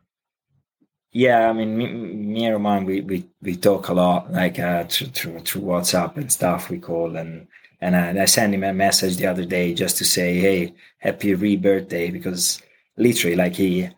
Yeah, 1.12 1.50
I 1.50 1.52
mean, 1.52 1.76
me, 1.76 1.92
me, 1.92 2.44
and 2.46 2.54
Romain, 2.54 2.86
we, 2.86 3.02
we, 3.02 3.28
we 3.42 3.54
talk 3.54 3.88
a 3.88 3.92
lot, 3.92 4.32
like 4.32 4.58
uh, 4.58 4.84
through, 4.84 5.08
through, 5.08 5.40
through 5.40 5.62
WhatsApp 5.62 6.16
and 6.16 6.32
stuff. 6.32 6.70
We 6.70 6.78
call 6.78 7.16
and 7.16 7.46
and, 7.82 7.94
uh, 7.94 8.22
I 8.22 8.26
sent 8.26 8.54
him 8.54 8.64
a 8.64 8.72
message 8.72 9.16
the 9.16 9.26
other 9.26 9.44
day 9.44 9.74
just 9.74 9.98
to 9.98 10.04
say, 10.04 10.38
"Hey, 10.38 10.74
happy 10.98 11.34
re 11.34 11.56
birthday," 11.56 12.10
because 12.10 12.62
literally, 12.96 13.36
like 13.36 13.54
he 13.54 13.90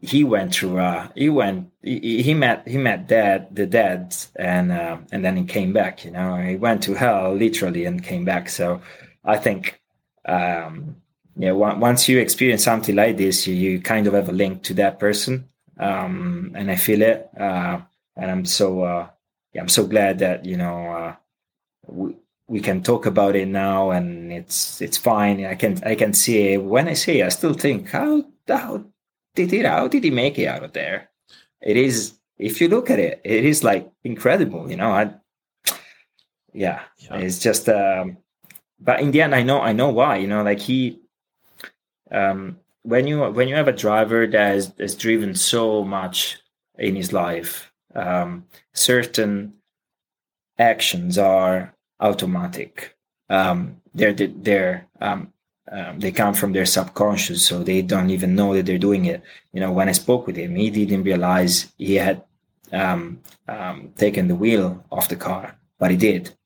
he 0.00 0.22
went 0.22 0.54
through 0.54 0.78
uh 0.78 1.08
he 1.14 1.28
went 1.28 1.70
he, 1.82 2.22
he 2.22 2.34
met 2.34 2.66
he 2.68 2.76
met 2.76 3.06
dad 3.06 3.54
the 3.54 3.66
dad 3.66 4.14
and 4.36 4.70
uh, 4.70 4.98
and 5.12 5.24
then 5.24 5.36
he 5.36 5.44
came 5.44 5.72
back 5.72 6.04
you 6.04 6.10
know 6.10 6.36
he 6.36 6.56
went 6.56 6.82
to 6.82 6.94
hell 6.94 7.34
literally 7.34 7.84
and 7.84 8.04
came 8.04 8.24
back 8.24 8.48
so 8.48 8.80
i 9.24 9.36
think 9.36 9.80
um 10.26 10.96
yeah 11.36 11.52
once 11.52 12.08
you 12.08 12.18
experience 12.18 12.64
something 12.64 12.94
like 12.94 13.16
this 13.16 13.46
you, 13.46 13.54
you 13.54 13.80
kind 13.80 14.06
of 14.06 14.14
have 14.14 14.28
a 14.28 14.32
link 14.32 14.62
to 14.62 14.74
that 14.74 14.98
person 14.98 15.48
um 15.78 16.52
and 16.54 16.70
i 16.70 16.76
feel 16.76 17.02
it 17.02 17.28
uh 17.38 17.78
and 18.16 18.30
i'm 18.30 18.44
so 18.44 18.82
uh 18.82 19.08
yeah 19.52 19.60
i'm 19.60 19.68
so 19.68 19.86
glad 19.86 20.18
that 20.18 20.44
you 20.44 20.56
know 20.56 20.86
uh 20.86 21.14
we, 21.86 22.16
we 22.46 22.60
can 22.60 22.82
talk 22.82 23.06
about 23.06 23.34
it 23.36 23.48
now 23.48 23.90
and 23.90 24.32
it's 24.32 24.80
it's 24.80 24.96
fine 24.96 25.44
i 25.44 25.54
can 25.54 25.82
i 25.84 25.94
can 25.94 26.12
see 26.12 26.52
it. 26.52 26.62
when 26.62 26.88
i 26.88 26.94
say 26.94 27.20
it, 27.20 27.26
i 27.26 27.28
still 27.28 27.54
think 27.54 27.90
how 27.90 28.22
how 28.48 28.84
did 29.34 29.50
he 29.50 29.58
how 29.60 29.88
did 29.88 30.04
he 30.04 30.10
make 30.10 30.38
it 30.38 30.46
out 30.46 30.64
of 30.64 30.72
there? 30.72 31.10
It 31.60 31.76
is 31.76 32.14
if 32.38 32.60
you 32.60 32.68
look 32.68 32.90
at 32.90 32.98
it, 32.98 33.20
it 33.24 33.44
is 33.44 33.64
like 33.64 33.90
incredible, 34.04 34.70
you 34.70 34.76
know. 34.76 34.90
I 34.90 35.14
yeah, 36.52 36.82
yeah. 36.98 37.16
it's 37.16 37.38
just 37.38 37.68
um 37.68 38.18
but 38.80 39.00
in 39.00 39.10
the 39.10 39.22
end 39.22 39.34
I 39.34 39.42
know 39.42 39.60
I 39.60 39.72
know 39.72 39.90
why, 39.90 40.16
you 40.16 40.26
know, 40.26 40.42
like 40.42 40.60
he 40.60 41.00
um 42.10 42.58
when 42.82 43.06
you 43.06 43.20
when 43.30 43.48
you 43.48 43.54
have 43.54 43.68
a 43.68 43.72
driver 43.72 44.26
that 44.26 44.72
has, 44.78 44.96
driven 44.96 45.34
so 45.34 45.84
much 45.84 46.38
in 46.78 46.96
his 46.96 47.12
life, 47.12 47.72
um 47.94 48.46
certain 48.72 49.54
actions 50.58 51.18
are 51.18 51.74
automatic. 52.00 52.96
Um 53.30 53.80
they're 53.94 54.12
they're 54.12 54.86
um 55.00 55.32
um, 55.70 55.98
they 55.98 56.12
come 56.12 56.34
from 56.34 56.52
their 56.52 56.66
subconscious, 56.66 57.46
so 57.46 57.62
they 57.62 57.80
don't 57.80 58.10
even 58.10 58.34
know 58.34 58.54
that 58.54 58.66
they're 58.66 58.78
doing 58.78 59.06
it. 59.06 59.22
You 59.52 59.60
know, 59.60 59.72
when 59.72 59.88
I 59.88 59.92
spoke 59.92 60.26
with 60.26 60.36
him, 60.36 60.54
he 60.54 60.70
didn't 60.70 61.04
realize 61.04 61.72
he 61.78 61.94
had 61.94 62.22
um, 62.72 63.20
um, 63.48 63.92
taken 63.96 64.28
the 64.28 64.34
wheel 64.34 64.84
off 64.92 65.08
the 65.08 65.16
car, 65.16 65.56
but 65.78 65.90
he 65.90 65.96
did. 65.96 66.36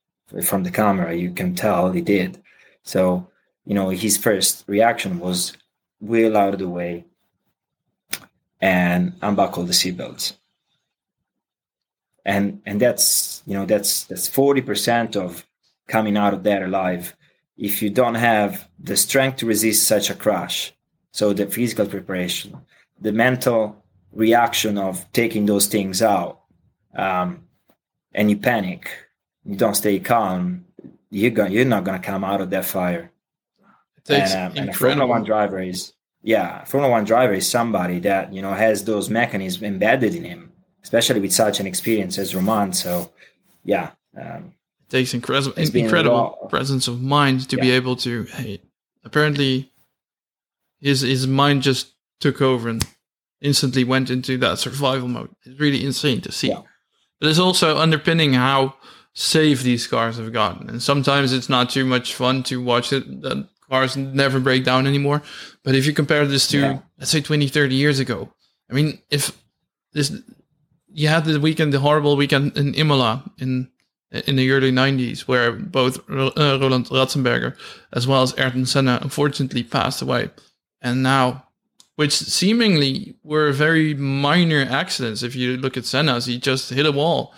From 0.43 0.63
the 0.63 0.71
camera, 0.71 1.15
you 1.15 1.33
can 1.33 1.55
tell 1.55 1.91
he 1.91 2.03
did. 2.03 2.43
So, 2.83 3.29
you 3.65 3.75
know, 3.75 3.89
his 3.89 4.17
first 4.17 4.65
reaction 4.67 5.19
was 5.21 5.57
wheel 6.01 6.37
out 6.37 6.55
of 6.55 6.61
the 6.61 6.69
way 6.69 7.05
and 8.61 9.15
unbuckle 9.23 9.65
the 9.65 9.73
seatbelts. 9.73 10.35
And 12.25 12.61
and 12.67 12.81
that's 12.81 13.43
you 13.47 13.55
know 13.55 13.65
that's 13.65 14.05
that's 14.05 14.29
forty 14.29 14.61
percent 14.61 15.17
of 15.17 15.47
coming 15.87 16.17
out 16.17 16.35
of 16.35 16.43
there 16.43 16.65
alive 16.65 17.17
if 17.59 17.83
you 17.83 17.91
don't 17.91 18.15
have 18.15 18.69
the 18.79 18.97
strength 18.97 19.39
to 19.39 19.47
resist 19.47 19.87
such 19.87 20.11
a 20.11 20.15
crash, 20.15 20.73
so 21.11 21.33
the 21.33 21.47
physical 21.47 21.87
preparation, 21.87 22.57
the 23.01 23.13
mental 23.13 23.85
reaction 24.13 24.79
of 24.79 25.11
taking 25.13 25.45
those 25.45 25.67
things 25.67 26.01
out, 26.01 26.43
um, 26.95 27.43
and 28.15 28.31
you 28.31 28.37
panic, 28.37 28.91
don't 29.57 29.75
stay 29.75 29.99
calm, 29.99 30.65
you're 31.11 31.31
going 31.31 31.53
you're 31.53 31.65
not 31.65 31.85
gonna 31.85 31.99
come 31.99 32.25
out 32.25 32.41
of 32.41 32.51
that 32.51 32.65
fire. 32.65 33.11
And, 34.11 34.53
um, 34.53 34.59
and, 34.59 34.71
a 34.71 34.73
Formula 34.73 35.07
One 35.07 35.25
driver 35.25 35.61
is 35.61 35.93
yeah, 36.23 36.65
Formula 36.65 36.91
One 36.91 37.05
driver 37.05 37.35
is 37.35 37.49
somebody 37.49 38.01
that 38.01 38.33
you 38.33 38.43
know 38.43 38.53
has 38.53 38.85
those 38.85 39.11
mechanisms 39.11 39.63
embedded 39.63 40.15
in 40.15 40.25
him, 40.25 40.53
especially 40.83 41.21
with 41.21 41.33
such 41.33 41.61
an 41.61 41.67
experience 41.67 42.19
as 42.19 42.35
Romain. 42.35 42.73
So 42.73 43.11
yeah, 43.65 43.91
um, 44.19 44.55
takes 44.89 45.15
incredible 45.15 45.53
incredible 45.55 46.47
presence 46.49 46.89
of 46.89 47.01
mind 47.01 47.49
to 47.51 47.57
yeah. 47.57 47.63
be 47.63 47.71
able 47.73 47.97
to 47.97 48.25
hey 48.25 48.61
apparently 49.05 49.71
his 50.81 51.03
his 51.03 51.27
mind 51.27 51.63
just 51.63 51.95
took 52.21 52.41
over 52.41 52.69
and 52.69 52.85
instantly 53.41 53.85
went 53.85 54.11
into 54.11 54.37
that 54.39 54.59
survival 54.59 55.09
mode 55.09 55.31
it's 55.45 55.61
really 55.61 55.85
insane 55.85 56.21
to 56.21 56.33
see 56.33 56.49
yeah. 56.49 56.63
but 57.21 57.29
it's 57.29 57.39
also 57.39 57.77
underpinning 57.77 58.33
how 58.33 58.75
safe 59.19 59.63
these 59.63 59.87
cars 59.87 60.17
have 60.17 60.33
gotten 60.33 60.69
and 60.69 60.83
sometimes 60.83 61.33
it's 61.33 61.49
not 61.49 61.71
too 61.71 61.85
much 61.85 62.15
fun 62.15 62.43
to 62.43 62.63
watch 62.63 62.93
it 62.93 63.23
that 63.23 63.49
cars 63.69 63.97
never 63.97 64.39
break 64.39 64.65
down 64.65 64.87
anymore 64.87 65.23
but 65.65 65.75
if 65.75 65.87
you 65.87 65.93
compare 65.93 66.27
this 66.27 66.47
to 66.47 66.59
yeah. 66.59 66.79
let's 66.99 67.11
say 67.11 67.21
20 67.21 67.49
30 67.49 67.75
years 67.75 67.99
ago 67.99 68.33
i 68.71 68.73
mean 68.73 68.99
if 69.11 69.37
this 69.93 70.13
you 70.89 71.09
had 71.09 71.25
the 71.25 71.41
weekend 71.41 71.73
the 71.73 71.81
horrible 71.81 72.17
weekend 72.17 72.57
in 72.57 72.75
imola 72.75 73.25
in 73.39 73.69
in 74.11 74.37
the 74.37 74.51
early 74.51 74.73
90s, 74.73 75.21
where 75.23 75.53
both 75.53 75.99
uh, 76.11 76.59
Roland 76.61 76.87
Ratzenberger 76.87 77.57
as 77.93 78.07
well 78.07 78.23
as 78.23 78.35
Ayrton 78.39 78.67
Senna 78.67 78.99
unfortunately 79.03 79.63
passed 79.63 80.01
away. 80.01 80.31
And 80.81 81.03
now, 81.03 81.45
which 81.97 82.13
seemingly 82.13 83.17
were 83.23 83.53
very 83.53 83.95
minor 83.95 84.67
accidents. 84.71 85.23
If 85.23 85.35
you 85.35 85.57
look 85.57 85.77
at 85.77 85.85
Senna's, 85.85 86.27
he 86.27 86.39
just 86.39 86.71
hit 86.71 86.87
a 86.87 86.93
wall. 86.93 87.35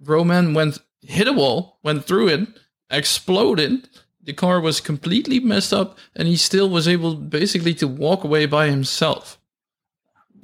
Romain 0.00 0.54
went, 0.54 0.78
hit 1.06 1.28
a 1.28 1.32
wall, 1.32 1.78
went 1.82 2.04
through 2.04 2.28
it, 2.28 2.48
exploded. 2.90 3.88
The 4.22 4.32
car 4.32 4.60
was 4.60 4.80
completely 4.80 5.40
messed 5.40 5.72
up, 5.72 5.98
and 6.14 6.26
he 6.26 6.36
still 6.36 6.68
was 6.68 6.88
able 6.88 7.14
basically 7.14 7.74
to 7.74 7.86
walk 7.86 8.24
away 8.24 8.46
by 8.46 8.68
himself. 8.68 9.38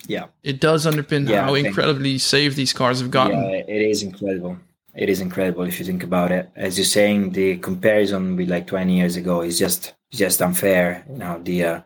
Yeah. 0.06 0.26
It 0.42 0.60
does 0.60 0.86
underpin 0.86 1.28
yeah, 1.28 1.44
how 1.44 1.54
incredibly 1.54 2.18
safe 2.18 2.54
these 2.54 2.72
cars 2.72 3.00
have 3.00 3.10
gotten. 3.10 3.38
Yeah, 3.38 3.62
it 3.66 3.82
is 3.82 4.02
incredible 4.02 4.58
it 4.94 5.08
is 5.08 5.20
incredible 5.20 5.64
if 5.64 5.78
you 5.78 5.86
think 5.86 6.02
about 6.02 6.32
it. 6.32 6.50
As 6.54 6.76
you're 6.76 6.84
saying, 6.84 7.30
the 7.30 7.56
comparison 7.58 8.36
with 8.36 8.50
like 8.50 8.66
20 8.66 8.94
years 8.94 9.16
ago 9.16 9.40
is 9.42 9.58
just 9.58 9.94
just 10.10 10.42
unfair. 10.42 11.04
You 11.08 11.16
know 11.16 11.40
the 11.42 11.64
uh, 11.64 11.80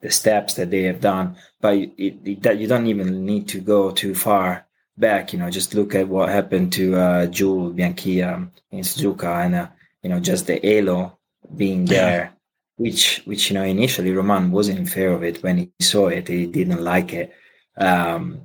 the 0.00 0.10
steps 0.10 0.54
that 0.54 0.70
they 0.70 0.82
have 0.84 1.00
done, 1.00 1.36
but 1.60 1.76
it, 1.76 1.92
it, 1.98 2.42
that 2.42 2.58
you 2.58 2.66
don't 2.66 2.86
even 2.86 3.24
need 3.24 3.48
to 3.48 3.60
go 3.60 3.90
too 3.90 4.14
far 4.14 4.65
back. 4.96 5.32
You 5.32 5.38
know, 5.38 5.50
just 5.50 5.74
look 5.74 5.94
at 5.94 6.08
what 6.08 6.28
happened 6.28 6.72
to 6.74 6.96
uh, 6.96 7.26
Jules 7.26 7.74
Bianchi 7.74 8.22
um, 8.22 8.52
in 8.70 8.80
Suzuka, 8.80 9.44
and 9.44 9.54
uh, 9.54 9.68
you 10.02 10.10
know 10.10 10.20
just 10.20 10.46
the 10.46 10.60
halo 10.62 11.18
being 11.56 11.84
there. 11.84 12.32
Which, 12.78 13.22
which 13.24 13.48
you 13.48 13.54
know, 13.54 13.62
initially 13.62 14.12
Romain 14.12 14.50
wasn't 14.50 14.78
in 14.78 14.84
favor 14.84 15.14
of 15.14 15.24
it 15.24 15.42
when 15.42 15.56
he 15.56 15.72
saw 15.80 16.08
it. 16.08 16.28
He 16.28 16.44
didn't 16.44 16.84
like 16.84 17.14
it. 17.14 17.32
Um, 17.78 18.42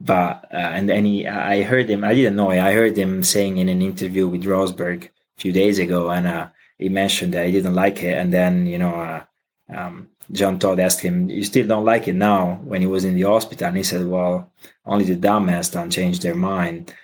but 0.00 0.48
uh, 0.52 0.56
and 0.56 0.88
then 0.88 1.04
he, 1.04 1.26
I 1.26 1.62
heard 1.62 1.90
him. 1.90 2.04
I 2.04 2.14
didn't 2.14 2.36
know 2.36 2.50
it. 2.50 2.60
I 2.60 2.72
heard 2.72 2.96
him 2.96 3.22
saying 3.22 3.58
in 3.58 3.68
an 3.68 3.82
interview 3.82 4.28
with 4.28 4.44
Rosberg 4.44 5.04
a 5.04 5.40
few 5.40 5.52
days 5.52 5.78
ago, 5.78 6.10
and 6.10 6.26
uh, 6.26 6.48
he 6.78 6.88
mentioned 6.88 7.34
that 7.34 7.46
he 7.46 7.52
didn't 7.52 7.74
like 7.74 8.02
it. 8.02 8.16
And 8.16 8.32
then 8.32 8.66
you 8.66 8.78
know, 8.78 8.94
uh, 8.94 9.24
um, 9.68 10.08
Jean 10.32 10.58
Todt 10.58 10.80
asked 10.80 11.00
him, 11.00 11.30
"You 11.30 11.44
still 11.44 11.66
don't 11.66 11.84
like 11.84 12.08
it 12.08 12.14
now?" 12.14 12.60
When 12.64 12.80
he 12.80 12.86
was 12.86 13.04
in 13.04 13.14
the 13.14 13.22
hospital, 13.22 13.68
and 13.68 13.76
he 13.76 13.82
said, 13.82 14.06
"Well, 14.06 14.52
only 14.86 15.04
the 15.04 15.16
dumbass 15.16 15.72
don't 15.72 15.90
change 15.90 16.20
their 16.20 16.34
mind." 16.34 16.94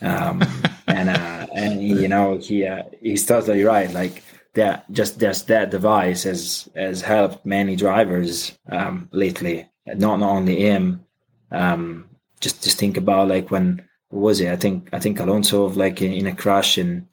Um, 0.00 0.42
and 0.86 1.08
uh, 1.08 1.46
and 1.54 1.82
you 1.82 2.08
know, 2.08 2.38
he 2.38 2.66
uh, 2.66 2.82
he's 3.00 3.26
totally 3.26 3.62
right. 3.64 3.92
Like 3.92 4.22
that, 4.54 4.90
just 4.90 5.20
just 5.20 5.46
that 5.48 5.70
device 5.70 6.24
has 6.24 6.68
has 6.74 7.02
helped 7.02 7.46
many 7.46 7.76
drivers 7.76 8.58
um, 8.68 9.08
lately. 9.12 9.68
Not, 9.86 10.20
not 10.20 10.30
only 10.30 10.60
him. 10.60 11.04
Um, 11.50 12.08
just 12.40 12.62
just 12.62 12.78
think 12.78 12.96
about 12.96 13.28
like 13.28 13.50
when 13.50 13.82
was 14.10 14.40
it? 14.40 14.50
I 14.50 14.56
think 14.56 14.88
I 14.92 14.98
think 14.98 15.20
Alonso 15.20 15.64
of 15.64 15.76
like 15.76 16.02
in, 16.02 16.12
in 16.12 16.26
a 16.26 16.34
crash 16.34 16.78
in 16.78 17.08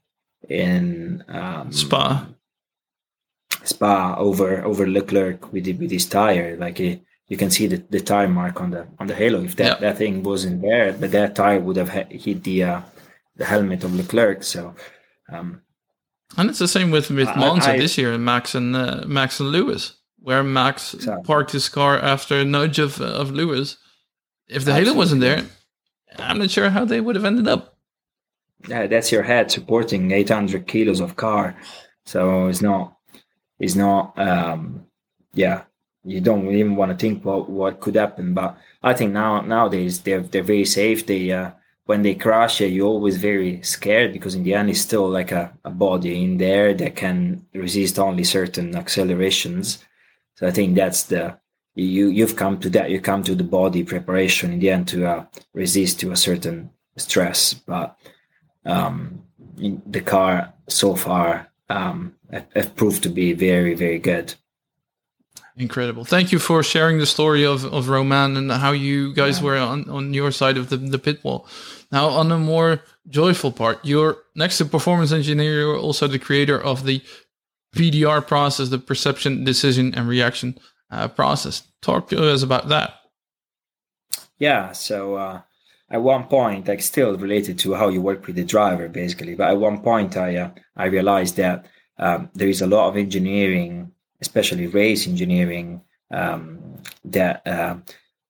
in 0.50 1.24
um, 1.28 1.72
Spa. 1.72 2.28
Spa 3.64 4.16
over 4.18 4.64
over 4.64 4.88
Leclerc 4.88 5.52
with 5.52 5.66
the, 5.66 5.74
with 5.74 5.92
his 5.92 6.06
tire. 6.06 6.58
Like 6.58 6.78
he, 6.78 7.02
you 7.28 7.38
can 7.38 7.52
see 7.52 7.68
the, 7.68 7.78
the 7.90 8.00
tire 8.00 8.28
mark 8.28 8.62
on 8.62 8.72
the 8.72 8.88
on 9.00 9.08
the 9.08 9.16
halo. 9.16 9.42
If 9.42 9.56
that, 9.58 9.66
yeah. 9.66 9.90
that 9.90 9.98
thing 9.98 10.24
wasn't 10.24 10.62
there, 10.62 10.94
but 10.94 11.12
that 11.12 11.36
tire 11.36 11.60
would 11.60 11.78
have 11.78 11.90
hit 11.90 12.44
the 12.44 12.64
uh, 12.64 12.82
the 13.36 13.46
helmet 13.46 13.84
of 13.84 13.96
Leclerc. 13.96 14.44
So. 14.44 14.76
Um, 15.32 15.62
and 16.38 16.50
it's 16.50 16.60
the 16.60 16.68
same 16.68 16.92
with 16.92 17.10
with 17.10 17.28
Monza 17.36 17.72
I, 17.72 17.74
I, 17.74 17.78
this 17.78 17.98
year, 17.98 18.14
and 18.14 18.24
Max 18.24 18.54
and 18.54 18.76
uh, 18.76 19.04
Max 19.08 19.40
and 19.40 19.50
Lewis, 19.50 19.98
where 20.20 20.44
Max 20.44 20.96
parked 21.24 21.52
his 21.52 21.70
car 21.70 21.98
after 21.98 22.36
a 22.36 22.46
nudge 22.46 22.78
of 22.78 23.02
of 23.02 23.32
Lewis, 23.32 23.78
if 24.48 24.64
the 24.64 24.72
Absolutely. 24.72 24.86
Halo 24.86 24.98
wasn't 24.98 25.22
there, 25.22 25.44
I'm 26.18 26.40
not 26.40 26.50
sure 26.50 26.70
how 26.70 26.86
they 26.86 27.02
would 27.02 27.16
have 27.16 27.26
ended 27.26 27.48
up. 27.48 27.78
Yeah, 28.68 28.88
that's 28.88 29.12
your 29.12 29.24
head 29.24 29.52
supporting 29.52 30.12
800 30.12 30.68
kilos 30.68 31.00
of 31.00 31.16
car, 31.16 31.56
so 32.06 32.48
it's 32.48 32.62
not, 32.62 32.98
it's 33.60 33.76
not. 33.76 34.18
Um, 34.18 34.86
yeah, 35.34 35.64
you 36.04 36.22
don't 36.22 36.50
even 36.52 36.76
want 36.76 36.92
to 36.92 36.98
think 36.98 37.24
what 37.24 37.50
what 37.50 37.80
could 37.80 37.96
happen. 37.96 38.34
But 38.34 38.58
I 38.82 38.94
think 38.94 39.14
now 39.14 39.42
nowadays 39.42 40.02
they're 40.02 40.22
they're 40.22 40.44
very 40.44 40.66
safe. 40.66 41.06
They 41.06 41.32
uh, 41.32 41.52
when 41.86 42.04
they 42.04 42.16
crash, 42.16 42.62
you're 42.62 42.88
always 42.88 43.18
very 43.18 43.62
scared 43.64 44.14
because 44.14 44.36
in 44.36 44.44
the 44.44 44.54
end 44.54 44.70
it's 44.70 44.82
still 44.82 45.10
like 45.10 45.32
a, 45.32 45.54
a 45.66 45.70
body 45.70 46.24
in 46.24 46.38
there 46.38 46.74
that 46.74 46.96
can 46.96 47.46
resist 47.54 48.00
only 48.00 48.24
certain 48.24 48.76
accelerations. 48.76 49.84
So 50.36 50.48
I 50.48 50.52
think 50.52 50.76
that's 50.76 51.04
the 51.04 51.38
you 51.80 52.08
you've 52.08 52.36
come 52.36 52.60
to 52.60 52.70
that 52.70 52.90
you 52.90 53.00
come 53.00 53.24
to 53.24 53.36
the 53.36 53.44
body 53.44 53.84
preparation 53.84 54.52
in 54.52 54.60
the 54.60 54.70
end 54.70 54.88
to 54.90 55.06
uh, 55.06 55.26
resist 55.54 56.00
to 56.00 56.12
a 56.12 56.16
certain 56.16 56.70
stress 56.98 57.54
but 57.54 57.98
um, 58.66 59.24
the 59.58 60.02
car 60.02 60.54
so 60.68 60.96
far 60.96 61.49
um, 61.70 62.16
have, 62.32 62.76
proved 62.76 63.04
to 63.04 63.10
be 63.10 63.34
very 63.34 63.74
very 63.74 64.00
good 64.00 64.36
Incredible. 65.60 66.06
Thank 66.06 66.32
you 66.32 66.40
for 66.40 66.64
sharing 66.64 67.00
the 67.00 67.06
story 67.06 67.46
of, 67.46 67.66
of 67.66 67.90
Romain 67.90 68.38
and 68.38 68.50
how 68.50 68.72
you 68.72 69.14
guys 69.14 69.40
yeah. 69.40 69.46
were 69.46 69.58
on, 69.58 69.90
on 69.90 70.14
your 70.14 70.32
side 70.32 70.56
of 70.56 70.70
the, 70.70 70.78
the 70.78 70.98
pit 70.98 71.22
wall. 71.22 71.50
Now, 71.92 72.08
on 72.08 72.32
a 72.32 72.38
more 72.38 72.82
joyful 73.10 73.52
part, 73.52 73.84
you're 73.84 74.20
next 74.36 74.58
to 74.60 74.66
performance 74.66 75.12
engineer, 75.12 75.60
you're 75.60 75.78
also 75.78 76.08
the 76.08 76.18
creator 76.18 76.58
of 76.58 76.86
the 76.86 77.02
PDR 77.76 78.26
process, 78.26 78.70
the 78.70 78.80
perception, 78.80 79.44
decision, 79.44 79.94
and 79.96 80.08
reaction 80.08 80.58
uh, 80.92 81.10
process. 81.10 81.64
Talk 81.82 82.08
to 82.10 82.32
us 82.32 82.42
about 82.42 82.70
that. 82.70 82.94
Yeah. 84.38 84.72
So, 84.72 85.16
uh, 85.16 85.42
at 85.92 86.02
one 86.02 86.26
point, 86.26 86.68
like 86.68 86.82
still 86.82 87.18
related 87.18 87.58
to 87.60 87.74
how 87.74 87.90
you 87.90 88.02
work 88.02 88.28
with 88.28 88.36
the 88.36 88.44
driver, 88.44 88.88
basically, 88.88 89.36
but 89.36 89.50
at 89.50 89.58
one 89.58 89.80
point, 89.82 90.18
I, 90.18 90.36
uh, 90.36 90.50
I 90.76 90.86
realized 90.86 91.38
that 91.38 91.66
um, 91.98 92.30
there 92.34 92.48
is 92.48 92.62
a 92.62 92.68
lot 92.68 92.88
of 92.88 92.98
engineering 92.98 93.92
especially 94.22 94.68
race 94.68 95.08
engineering 95.08 95.82
um, 96.12 96.60
that 97.06 97.46
uh, 97.48 97.78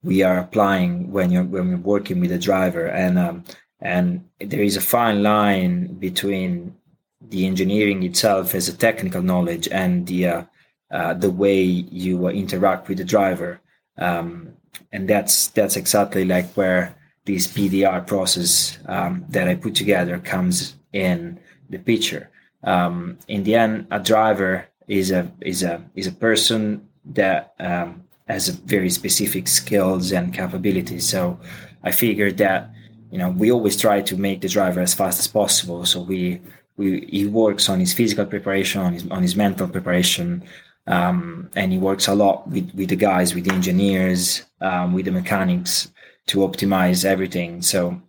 we 0.03 0.23
are 0.23 0.39
applying 0.39 1.11
when 1.11 1.31
you're 1.31 1.43
when 1.43 1.69
we're 1.69 1.77
working 1.77 2.19
with 2.19 2.31
a 2.31 2.37
driver. 2.37 2.87
And 2.87 3.17
um, 3.17 3.43
and 3.81 4.25
there 4.39 4.63
is 4.63 4.77
a 4.77 4.81
fine 4.81 5.23
line 5.23 5.95
between 5.95 6.75
the 7.21 7.45
engineering 7.45 8.03
itself 8.03 8.55
as 8.55 8.69
a 8.69 8.77
technical 8.77 9.21
knowledge 9.21 9.67
and 9.71 10.07
the 10.07 10.27
uh, 10.27 10.43
uh, 10.91 11.13
the 11.13 11.31
way 11.31 11.61
you 11.61 12.27
uh, 12.27 12.31
interact 12.31 12.87
with 12.87 12.97
the 12.97 13.03
driver. 13.03 13.61
Um, 13.97 14.53
and 14.91 15.09
that's 15.09 15.47
that's 15.47 15.75
exactly 15.75 16.25
like 16.25 16.51
where 16.53 16.95
this 17.33 17.47
PDR 17.47 18.05
process 18.05 18.79
um, 18.87 19.23
that 19.29 19.47
I 19.47 19.55
put 19.55 19.75
together 19.75 20.17
comes 20.19 20.75
in 20.93 21.39
the 21.69 21.77
picture. 21.77 22.29
Um, 22.63 23.19
in 23.27 23.43
the 23.43 23.55
end, 23.55 23.87
a 23.91 23.99
driver 23.99 24.67
is 24.87 25.11
a 25.11 25.31
is 25.41 25.61
a 25.63 25.75
is 25.95 26.07
a 26.07 26.11
person 26.11 26.87
that 27.05 27.53
um, 27.59 28.03
has 28.27 28.49
very 28.49 28.89
specific 28.89 29.47
skills 29.47 30.11
and 30.11 30.33
capabilities. 30.33 31.07
So 31.07 31.39
I 31.83 31.91
figured 31.91 32.37
that 32.37 32.71
you 33.11 33.19
know 33.19 33.29
we 33.29 33.51
always 33.51 33.77
try 33.77 34.01
to 34.01 34.15
make 34.17 34.41
the 34.41 34.49
driver 34.49 34.81
as 34.81 34.93
fast 34.93 35.19
as 35.19 35.27
possible. 35.27 35.85
So 35.85 36.01
we 36.01 36.41
we 36.77 37.05
he 37.11 37.27
works 37.27 37.69
on 37.69 37.79
his 37.79 37.93
physical 37.93 38.25
preparation, 38.25 38.81
on 38.81 38.93
his 38.93 39.05
on 39.11 39.21
his 39.21 39.35
mental 39.35 39.67
preparation, 39.67 40.43
um, 40.87 41.49
and 41.55 41.71
he 41.71 41.77
works 41.77 42.07
a 42.07 42.15
lot 42.15 42.49
with 42.49 42.73
with 42.73 42.89
the 42.89 43.01
guys, 43.09 43.35
with 43.35 43.45
the 43.45 43.53
engineers, 43.53 44.43
um, 44.61 44.93
with 44.93 45.05
the 45.05 45.11
mechanics 45.11 45.91
to 46.29 46.39
optimize 46.39 47.05
everything. 47.05 47.61
So 47.61 48.01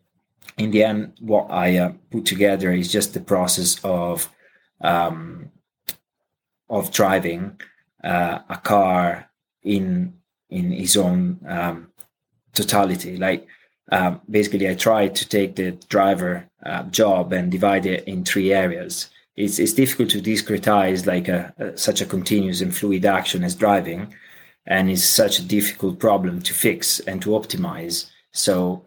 in 0.57 0.71
the 0.71 0.85
end, 0.85 1.15
what 1.21 1.51
I 1.51 1.79
uh, 1.79 1.93
put 2.11 2.27
together 2.27 2.71
is 2.73 2.93
just 2.93 3.15
the 3.15 3.21
process 3.21 3.81
of 3.83 4.29
um, 4.83 5.51
of 6.69 6.93
driving 6.93 7.61
uh, 8.05 8.41
a 8.49 8.57
car 8.57 9.31
in 9.63 10.15
in 10.51 10.71
his 10.71 10.97
own 10.97 11.41
um, 11.47 11.91
totality. 12.53 13.17
Like 13.17 13.47
um, 13.91 14.21
basically, 14.29 14.69
I 14.69 14.75
tried 14.75 15.15
to 15.17 15.29
take 15.29 15.57
the 15.57 15.73
driver 15.89 16.47
uh, 16.65 16.83
job 16.85 17.33
and 17.33 17.51
divide 17.51 17.87
it 17.87 18.05
in 18.05 18.25
three 18.25 18.53
areas. 18.53 19.09
It's 19.37 19.59
it's 19.59 19.73
difficult 19.73 20.11
to 20.11 20.21
discretize 20.21 21.07
like 21.07 21.29
a, 21.29 21.55
a, 21.59 21.77
such 21.77 22.01
a 22.03 22.07
continuous 22.07 22.61
and 22.61 22.77
fluid 22.77 23.05
action 23.07 23.45
as 23.45 23.55
driving, 23.55 24.15
and 24.67 24.91
is 24.91 25.09
such 25.09 25.39
a 25.39 25.45
difficult 25.45 25.99
problem 25.99 26.41
to 26.43 26.55
fix 26.55 27.01
and 27.01 27.21
to 27.23 27.31
optimize. 27.31 28.11
So 28.33 28.85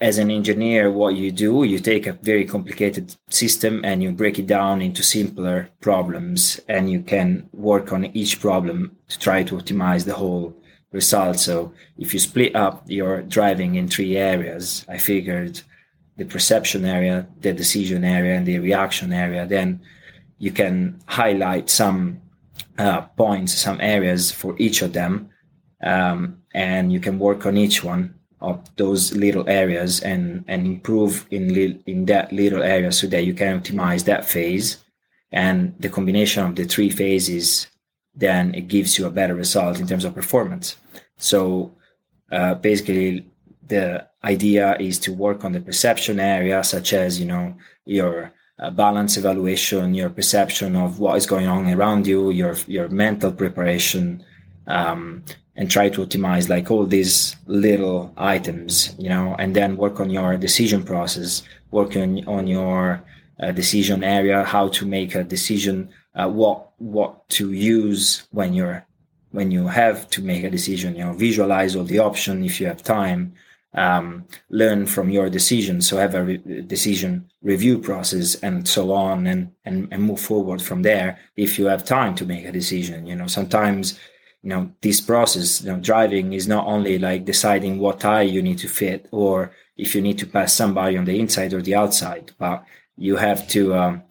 as 0.00 0.18
an 0.18 0.30
engineer, 0.30 0.90
what 0.92 1.16
you 1.16 1.32
do, 1.32 1.64
you 1.64 1.78
take 1.80 2.06
a 2.06 2.12
very 2.12 2.44
complicated 2.44 3.16
system 3.30 3.84
and 3.84 4.02
you 4.02 4.12
break 4.12 4.38
it 4.38 4.46
down 4.46 4.80
into 4.80 5.02
simpler 5.02 5.68
problems, 5.80 6.60
and 6.68 6.88
you 6.90 7.00
can 7.02 7.48
work 7.52 7.92
on 7.92 8.06
each 8.16 8.40
problem 8.40 8.96
to 9.08 9.18
try 9.18 9.42
to 9.42 9.56
optimize 9.56 10.04
the 10.04 10.14
whole 10.14 10.54
result. 10.92 11.38
So 11.38 11.72
if 11.98 12.14
you 12.14 12.20
split 12.20 12.54
up 12.54 12.84
your 12.86 13.22
driving 13.22 13.74
in 13.74 13.88
three 13.88 14.16
areas, 14.16 14.84
I 14.88 14.98
figured 14.98 15.60
the 16.16 16.24
perception 16.24 16.84
area, 16.84 17.26
the 17.40 17.52
decision 17.52 18.04
area, 18.04 18.36
and 18.36 18.46
the 18.46 18.58
reaction 18.58 19.12
area, 19.12 19.46
then 19.46 19.80
you 20.38 20.52
can 20.52 21.00
highlight 21.06 21.70
some 21.70 22.20
uh, 22.78 23.02
points, 23.16 23.52
some 23.52 23.80
areas 23.80 24.30
for 24.30 24.54
each 24.58 24.82
of 24.82 24.92
them, 24.92 25.30
um, 25.82 26.42
and 26.54 26.92
you 26.92 27.00
can 27.00 27.18
work 27.18 27.46
on 27.46 27.56
each 27.56 27.84
one 27.84 28.14
of 28.40 28.64
those 28.76 29.14
little 29.16 29.48
areas 29.48 30.00
and 30.00 30.44
and 30.46 30.66
improve 30.66 31.26
in 31.30 31.52
li- 31.52 31.82
in 31.86 32.04
that 32.06 32.32
little 32.32 32.62
area 32.62 32.92
so 32.92 33.06
that 33.08 33.24
you 33.24 33.34
can 33.34 33.60
optimize 33.60 34.04
that 34.04 34.24
phase. 34.24 34.78
And 35.32 35.74
the 35.78 35.90
combination 35.90 36.44
of 36.44 36.54
the 36.54 36.64
three 36.64 36.88
phases 36.88 37.66
then 38.18 38.52
it 38.54 38.66
gives 38.68 38.98
you 38.98 39.06
a 39.06 39.10
better 39.10 39.34
result 39.34 39.78
in 39.78 39.86
terms 39.86 40.04
of 40.04 40.14
performance. 40.14 40.76
So 41.18 41.72
uh, 42.32 42.54
basically 42.54 43.26
the 43.66 44.06
idea 44.24 44.76
is 44.80 44.98
to 44.98 45.12
work 45.12 45.44
on 45.44 45.52
the 45.52 45.60
perception 45.60 46.18
area 46.18 46.64
such 46.64 46.92
as 46.92 47.20
you 47.20 47.26
know 47.26 47.54
your 47.86 48.32
balance 48.70 49.16
evaluation 49.16 49.94
your 49.94 50.10
perception 50.10 50.74
of 50.74 50.98
what 50.98 51.16
is 51.16 51.26
going 51.26 51.46
on 51.46 51.68
around 51.72 52.06
you 52.06 52.30
your 52.30 52.56
your 52.66 52.88
mental 52.88 53.32
preparation 53.32 54.22
um, 54.66 55.22
and 55.58 55.68
try 55.68 55.88
to 55.88 56.06
optimize 56.06 56.48
like 56.48 56.70
all 56.70 56.86
these 56.86 57.34
little 57.46 58.12
items, 58.16 58.94
you 58.96 59.08
know, 59.08 59.34
and 59.40 59.56
then 59.56 59.76
work 59.76 59.98
on 59.98 60.08
your 60.08 60.36
decision 60.36 60.84
process, 60.84 61.42
work 61.72 61.96
on, 61.96 62.24
on 62.28 62.46
your 62.46 63.02
uh, 63.40 63.50
decision 63.50 64.04
area, 64.04 64.44
how 64.44 64.68
to 64.68 64.86
make 64.86 65.16
a 65.16 65.24
decision, 65.24 65.88
uh, 66.14 66.28
what 66.28 66.70
what 66.78 67.28
to 67.28 67.52
use 67.52 68.28
when 68.30 68.54
you're 68.54 68.86
when 69.32 69.50
you 69.50 69.66
have 69.66 70.08
to 70.10 70.22
make 70.22 70.44
a 70.44 70.50
decision. 70.50 70.94
You 70.94 71.04
know, 71.06 71.12
visualize 71.12 71.74
all 71.74 71.84
the 71.84 71.98
options 71.98 72.46
if 72.46 72.60
you 72.60 72.68
have 72.68 72.82
time. 72.82 73.34
Um, 73.74 74.24
learn 74.48 74.86
from 74.86 75.10
your 75.10 75.28
decision, 75.28 75.82
so 75.82 75.98
have 75.98 76.14
a 76.14 76.24
re- 76.24 76.62
decision 76.66 77.30
review 77.42 77.78
process 77.78 78.34
and 78.36 78.66
so 78.66 78.92
on, 78.92 79.26
and, 79.26 79.52
and 79.66 79.88
and 79.92 80.02
move 80.02 80.20
forward 80.20 80.62
from 80.62 80.82
there. 80.82 81.18
If 81.36 81.58
you 81.58 81.66
have 81.66 81.84
time 81.84 82.14
to 82.16 82.24
make 82.24 82.46
a 82.46 82.52
decision, 82.52 83.06
you 83.06 83.14
know, 83.14 83.26
sometimes 83.26 83.98
you 84.42 84.50
know 84.50 84.70
this 84.80 85.00
process 85.00 85.62
you 85.62 85.70
know 85.70 85.78
driving 85.78 86.32
is 86.32 86.46
not 86.46 86.66
only 86.66 86.98
like 86.98 87.24
deciding 87.24 87.78
what 87.78 88.00
tire 88.00 88.22
you 88.22 88.42
need 88.42 88.58
to 88.58 88.68
fit 88.68 89.08
or 89.10 89.52
if 89.76 89.94
you 89.94 90.00
need 90.00 90.18
to 90.18 90.26
pass 90.26 90.54
somebody 90.54 90.96
on 90.96 91.04
the 91.04 91.18
inside 91.18 91.52
or 91.52 91.62
the 91.62 91.74
outside 91.74 92.30
but 92.38 92.64
you 92.96 93.16
have 93.16 93.48
to 93.48 93.74
um, 93.74 94.02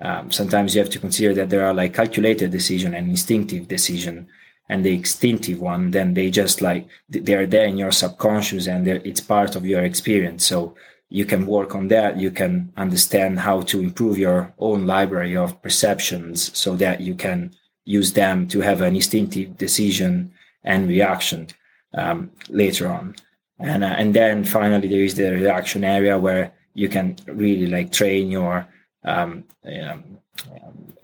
um, 0.00 0.30
sometimes 0.30 0.74
you 0.74 0.80
have 0.80 0.90
to 0.90 0.98
consider 0.98 1.34
that 1.34 1.50
there 1.50 1.66
are 1.66 1.74
like 1.74 1.94
calculated 1.94 2.50
decision 2.50 2.94
and 2.94 3.08
instinctive 3.08 3.68
decision 3.68 4.28
and 4.68 4.84
the 4.84 4.94
instinctive 4.94 5.60
one 5.60 5.90
then 5.90 6.14
they 6.14 6.30
just 6.30 6.60
like 6.60 6.86
they're 7.08 7.46
there 7.46 7.66
in 7.66 7.78
your 7.78 7.92
subconscious 7.92 8.66
and 8.66 8.86
it's 8.88 9.20
part 9.20 9.56
of 9.56 9.66
your 9.66 9.82
experience 9.82 10.44
so 10.44 10.74
you 11.08 11.24
can 11.24 11.46
work 11.46 11.74
on 11.74 11.88
that 11.88 12.18
you 12.18 12.30
can 12.30 12.72
understand 12.76 13.38
how 13.38 13.60
to 13.60 13.80
improve 13.80 14.18
your 14.18 14.52
own 14.58 14.86
library 14.86 15.36
of 15.36 15.60
perceptions 15.62 16.56
so 16.56 16.74
that 16.76 17.00
you 17.00 17.14
can 17.14 17.50
use 17.86 18.12
them 18.12 18.46
to 18.48 18.60
have 18.60 18.82
an 18.82 18.94
instinctive 18.94 19.56
decision 19.56 20.32
and 20.64 20.88
reaction 20.88 21.46
um, 21.94 22.30
later 22.50 22.88
on. 22.88 23.14
And, 23.58 23.82
uh, 23.82 23.94
and 23.96 24.12
then 24.12 24.44
finally, 24.44 24.88
there 24.88 25.04
is 25.04 25.14
the 25.14 25.30
reaction 25.30 25.84
area 25.84 26.18
where 26.18 26.52
you 26.74 26.90
can 26.90 27.16
really 27.26 27.68
like 27.68 27.90
train 27.92 28.30
your 28.30 28.68
um, 29.04 29.44
um, 29.64 30.18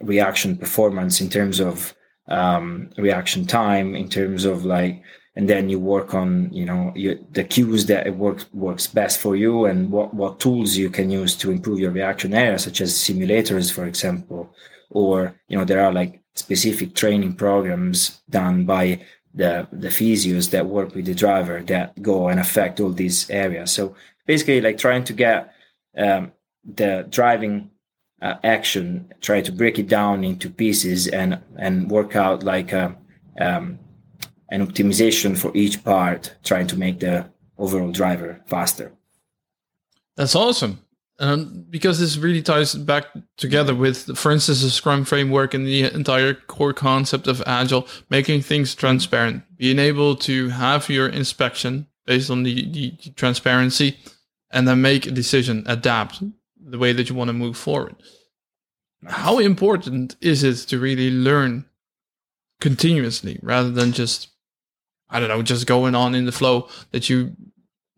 reaction 0.00 0.58
performance 0.58 1.20
in 1.20 1.30
terms 1.30 1.60
of 1.60 1.94
um, 2.29 2.91
reaction 2.97 3.47
time, 3.47 3.95
in 3.95 4.09
terms 4.09 4.45
of 4.45 4.64
like, 4.64 5.03
and 5.35 5.49
then 5.49 5.68
you 5.68 5.79
work 5.81 6.14
on 6.14 6.53
you 6.53 6.64
know 6.64 6.93
you, 6.95 7.25
the 7.33 7.45
cues 7.45 7.87
that 7.87 8.07
it 8.07 8.16
works 8.16 8.47
works 8.53 8.87
best 8.87 9.18
for 9.18 9.35
you 9.37 9.64
and 9.64 9.91
what 9.91 10.12
what 10.14 10.41
tools 10.41 10.77
you 10.77 10.91
can 10.91 11.11
use 11.11 11.35
to 11.37 11.51
improve 11.51 11.79
your 11.79 11.91
reaction 11.91 12.35
area, 12.35 12.59
such 12.59 12.81
as 12.81 12.95
simulators, 12.95 13.73
for 13.73 13.87
example, 13.87 14.55
or 14.91 15.35
you 15.49 15.57
know 15.57 15.64
there 15.64 15.85
are 15.85 15.93
like 15.93 16.20
specific 16.35 16.95
training 16.95 17.35
programs 17.35 18.23
done 18.31 18.64
by 18.64 19.01
the 19.35 19.66
the 19.73 19.89
physios 19.89 20.51
that 20.51 20.66
work 20.66 20.95
with 20.95 21.07
the 21.07 21.14
driver 21.14 21.62
that 21.62 22.01
go 22.03 22.29
and 22.29 22.39
affect 22.41 22.81
all 22.81 22.93
these 22.93 23.29
areas. 23.31 23.70
So 23.70 23.95
basically, 24.27 24.61
like 24.61 24.79
trying 24.79 25.05
to 25.05 25.12
get 25.12 25.55
um, 25.97 26.33
the 26.64 27.07
driving 27.11 27.70
uh, 28.23 28.37
action, 28.45 29.12
try 29.20 29.41
to 29.41 29.53
break 29.53 29.79
it 29.79 29.89
down 29.89 30.25
into 30.25 30.49
pieces 30.49 31.09
and 31.09 31.41
and 31.59 31.91
work 31.91 32.16
out 32.16 32.45
like 32.45 32.73
a, 32.73 32.97
um, 33.41 33.79
an 34.51 34.66
optimization 34.66 35.37
for 35.37 35.55
each 35.57 35.83
part, 35.85 36.35
trying 36.45 36.68
to 36.68 36.79
make 36.79 37.01
the 37.01 37.29
overall 37.59 37.91
driver 37.91 38.41
faster. 38.47 38.93
That's 40.16 40.37
awesome. 40.37 40.79
Um, 41.18 41.66
because 41.70 42.01
this 42.01 42.16
really 42.16 42.43
ties 42.43 42.75
back 42.75 43.07
together 43.37 43.75
with, 43.75 44.16
for 44.16 44.33
instance, 44.33 44.62
the 44.62 44.70
Scrum 44.70 45.05
framework 45.05 45.55
and 45.55 45.66
the 45.66 45.83
entire 45.83 46.35
core 46.35 46.73
concept 46.73 47.29
of 47.29 47.43
Agile, 47.47 47.87
making 48.11 48.43
things 48.43 48.75
transparent, 48.75 49.45
being 49.57 49.79
able 49.79 50.16
to 50.16 50.49
have 50.49 50.89
your 50.89 51.09
inspection 51.09 51.87
based 52.07 52.31
on 52.31 52.43
the, 52.43 52.68
the 52.73 53.11
transparency, 53.14 53.99
and 54.51 54.66
then 54.66 54.83
make 54.83 55.07
a 55.07 55.12
decision, 55.12 55.62
adapt 55.66 56.23
the 56.64 56.78
way 56.78 56.92
that 56.92 57.08
you 57.08 57.14
want 57.14 57.28
to 57.28 57.34
move 57.34 57.56
forward. 57.56 57.96
How 59.06 59.38
important 59.38 60.16
is 60.20 60.44
it 60.44 60.68
to 60.68 60.78
really 60.78 61.10
learn 61.10 61.64
continuously 62.60 63.38
rather 63.42 63.70
than 63.70 63.92
just 63.92 64.28
I 65.12 65.20
don't 65.20 65.28
know, 65.28 65.42
just 65.42 65.66
going 65.66 65.94
on 65.94 66.14
in 66.14 66.24
the 66.24 66.32
flow 66.32 66.68
that 66.90 67.10
you 67.10 67.36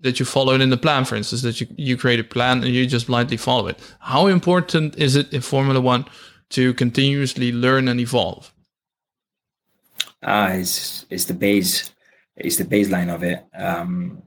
that 0.01 0.19
you 0.19 0.27
followed 0.27 0.61
in 0.61 0.71
the 0.71 0.77
plan, 0.77 1.05
for 1.05 1.15
instance, 1.15 1.43
that 1.43 1.61
you, 1.61 1.67
you 1.77 1.97
create 1.97 2.21
a 2.21 2.25
plan 2.25 2.63
and 2.63 2.75
you 2.75 2.87
just 2.87 3.07
blindly 3.07 3.39
follow 3.39 3.69
it. 3.69 3.79
How 4.01 4.27
important 4.27 4.99
is 4.99 5.17
it 5.17 5.33
in 5.33 5.41
Formula 5.41 5.81
One 5.81 6.05
to 6.51 6.75
continuously 6.75 7.53
learn 7.53 7.89
and 7.89 7.99
evolve? 7.99 8.53
Ah, 10.23 10.49
it's, 10.49 11.07
it's 11.09 11.25
the 11.25 11.35
base, 11.35 11.91
it's 12.37 12.57
the 12.57 12.65
baseline 12.65 13.15
of 13.15 13.23
it. 13.23 13.47
Um, 13.57 14.23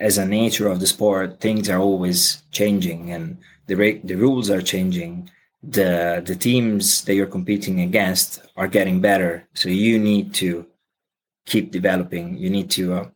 as 0.00 0.18
a 0.18 0.26
nature 0.26 0.66
of 0.66 0.80
the 0.80 0.86
sport, 0.86 1.40
things 1.40 1.68
are 1.68 1.78
always 1.78 2.42
changing 2.50 3.12
and 3.12 3.38
the 3.70 4.00
the 4.02 4.16
rules 4.16 4.50
are 4.50 4.62
changing. 4.62 5.30
The 5.62 6.22
the 6.24 6.34
teams 6.34 7.04
that 7.04 7.14
you're 7.14 7.36
competing 7.38 7.80
against 7.80 8.42
are 8.56 8.68
getting 8.68 9.00
better, 9.00 9.46
so 9.54 9.68
you 9.68 9.98
need 9.98 10.34
to 10.42 10.66
keep 11.46 11.70
developing. 11.70 12.36
You 12.36 12.50
need 12.50 12.70
to 12.70 12.94
uh, 12.94 13.08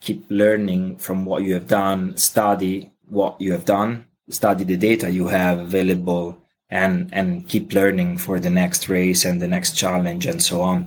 keep 0.00 0.24
learning 0.30 0.96
from 0.98 1.24
what 1.24 1.42
you 1.42 1.52
have 1.54 1.66
done, 1.66 2.16
study 2.16 2.92
what 3.08 3.40
you 3.40 3.52
have 3.52 3.64
done, 3.64 4.06
study 4.30 4.64
the 4.64 4.76
data 4.76 5.10
you 5.10 5.26
have 5.28 5.58
available, 5.58 6.38
and 6.70 7.10
and 7.12 7.46
keep 7.48 7.72
learning 7.72 8.18
for 8.18 8.40
the 8.40 8.50
next 8.62 8.88
race 8.88 9.24
and 9.26 9.42
the 9.42 9.48
next 9.48 9.72
challenge 9.76 10.24
and 10.26 10.42
so 10.42 10.62
on. 10.62 10.86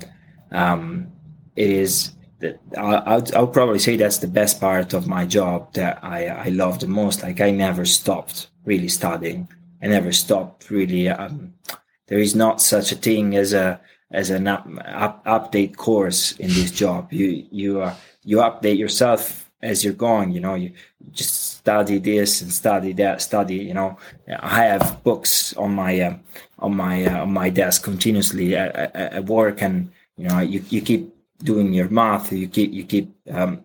Um, 0.52 1.12
it 1.56 1.70
is. 1.70 2.14
I'll, 2.78 3.24
I'll 3.36 3.54
probably 3.60 3.80
say 3.80 3.96
that's 3.96 4.18
the 4.18 4.28
best 4.28 4.60
part 4.60 4.94
of 4.94 5.08
my 5.08 5.26
job 5.26 5.74
that 5.74 6.04
I, 6.04 6.28
I 6.28 6.50
love 6.50 6.80
the 6.80 6.88
most. 6.88 7.24
Like 7.24 7.40
I 7.40 7.52
never 7.52 7.86
stopped 7.86 8.50
really 8.66 8.90
studying. 8.90 9.48
I 9.82 9.88
never 9.88 10.12
stopped 10.12 10.70
really. 10.70 11.10
Um, 11.10 11.54
there 12.08 12.20
is 12.20 12.36
not 12.36 12.62
such 12.62 12.92
a 12.92 12.96
thing 12.96 13.36
as 13.36 13.54
a 13.54 13.80
as 14.12 14.30
an 14.30 14.48
up, 14.48 14.68
up, 14.86 15.26
update 15.26 15.76
course 15.76 16.34
in 16.34 16.50
this 16.50 16.72
job. 16.72 17.12
You 17.12 17.46
you 17.52 17.82
are 17.82 17.96
you 18.24 18.38
update 18.38 18.78
yourself 18.78 19.44
as 19.64 19.84
you're 19.84 19.94
going 19.94 20.30
you 20.32 20.42
know 20.42 20.56
you 20.56 20.72
just 21.12 21.58
study 21.58 21.98
this 21.98 22.42
and 22.42 22.52
study 22.52 22.92
that 22.92 23.22
study 23.22 23.56
you 23.56 23.74
know 23.74 23.98
i 24.42 24.66
have 24.66 25.02
books 25.04 25.54
on 25.56 25.74
my 25.74 26.00
uh, 26.02 26.16
on 26.60 26.76
my 26.76 27.06
uh, 27.06 27.22
on 27.22 27.32
my 27.34 27.50
desk 27.50 27.82
continuously 27.84 28.56
at, 28.56 28.76
at, 28.96 29.26
work 29.26 29.62
and 29.62 29.90
you 30.18 30.28
know 30.28 30.40
you, 30.40 30.64
you 30.70 30.82
keep 30.82 31.16
doing 31.44 31.74
your 31.74 31.90
math 31.90 32.32
you 32.32 32.48
keep 32.48 32.72
you 32.74 32.84
keep 32.84 33.10
um, 33.32 33.62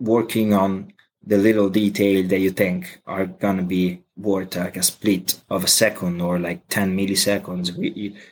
working 0.00 0.52
on 0.52 0.92
the 1.24 1.38
little 1.38 1.68
detail 1.68 2.26
that 2.28 2.40
you 2.40 2.50
think 2.50 3.00
are 3.06 3.26
gonna 3.26 3.62
be 3.62 4.02
worth 4.16 4.56
like 4.56 4.76
a 4.76 4.82
split 4.82 5.40
of 5.50 5.64
a 5.64 5.68
second 5.68 6.20
or 6.20 6.38
like 6.38 6.66
10 6.68 6.96
milliseconds. 6.96 7.70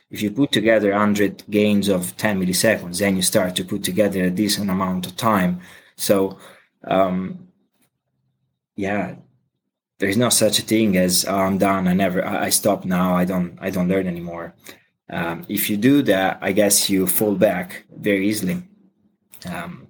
if 0.09 0.21
you 0.21 0.31
put 0.31 0.51
together 0.51 0.91
100 0.91 1.43
gains 1.49 1.87
of 1.87 2.15
10 2.17 2.39
milliseconds, 2.39 2.99
then 2.99 3.15
you 3.15 3.21
start 3.21 3.55
to 3.55 3.63
put 3.63 3.83
together 3.83 4.23
a 4.23 4.29
decent 4.29 4.69
amount 4.69 5.05
of 5.05 5.15
time. 5.15 5.59
So, 5.95 6.37
um, 6.85 7.47
yeah, 8.75 9.15
there's 9.99 10.17
no 10.17 10.29
such 10.29 10.59
a 10.59 10.63
thing 10.63 10.97
as 10.97 11.25
oh, 11.25 11.35
I'm 11.35 11.57
done. 11.57 11.87
I 11.87 11.93
never, 11.93 12.25
I, 12.25 12.45
I 12.45 12.49
stop 12.49 12.85
now. 12.85 13.15
I 13.15 13.25
don't, 13.25 13.57
I 13.61 13.69
don't 13.69 13.87
learn 13.87 14.07
anymore. 14.07 14.55
Um, 15.09 15.45
if 15.49 15.69
you 15.69 15.77
do 15.77 16.01
that, 16.03 16.39
I 16.41 16.51
guess 16.53 16.89
you 16.89 17.05
fall 17.05 17.35
back 17.35 17.85
very 17.93 18.27
easily. 18.27 18.63
Um, 19.45 19.87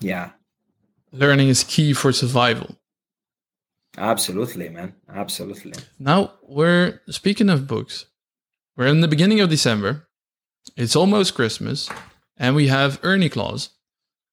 yeah, 0.00 0.30
learning 1.12 1.48
is 1.48 1.64
key 1.64 1.92
for 1.92 2.12
survival. 2.12 2.76
Absolutely, 3.96 4.68
man. 4.70 4.94
Absolutely. 5.08 5.74
Now 5.98 6.32
we're 6.42 7.00
speaking 7.08 7.50
of 7.50 7.66
books. 7.66 8.06
We're 8.76 8.86
in 8.86 9.02
the 9.02 9.08
beginning 9.08 9.40
of 9.40 9.50
December. 9.50 10.08
It's 10.76 10.96
almost 10.96 11.34
Christmas, 11.34 11.90
and 12.36 12.56
we 12.56 12.68
have 12.68 12.98
Ernie 13.02 13.28
Claus, 13.28 13.70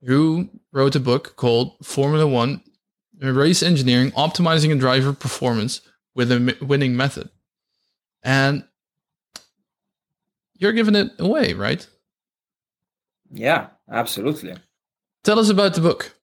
who 0.04 0.50
wrote 0.72 0.96
a 0.96 1.00
book 1.00 1.36
called 1.36 1.76
Formula 1.84 2.26
One 2.26 2.62
Race 3.20 3.62
Engineering 3.62 4.12
Optimizing 4.12 4.72
a 4.72 4.76
Driver 4.76 5.12
Performance 5.12 5.82
with 6.16 6.32
a 6.32 6.56
Winning 6.62 6.96
Method. 6.96 7.30
And 8.24 8.64
you're 10.54 10.72
giving 10.72 10.96
it 10.96 11.12
away, 11.20 11.54
right? 11.54 11.86
Yeah, 13.32 13.68
absolutely. 13.90 14.56
Tell 15.24 15.40
us 15.40 15.50
about 15.50 15.74
the 15.74 15.82
book. 15.82 16.16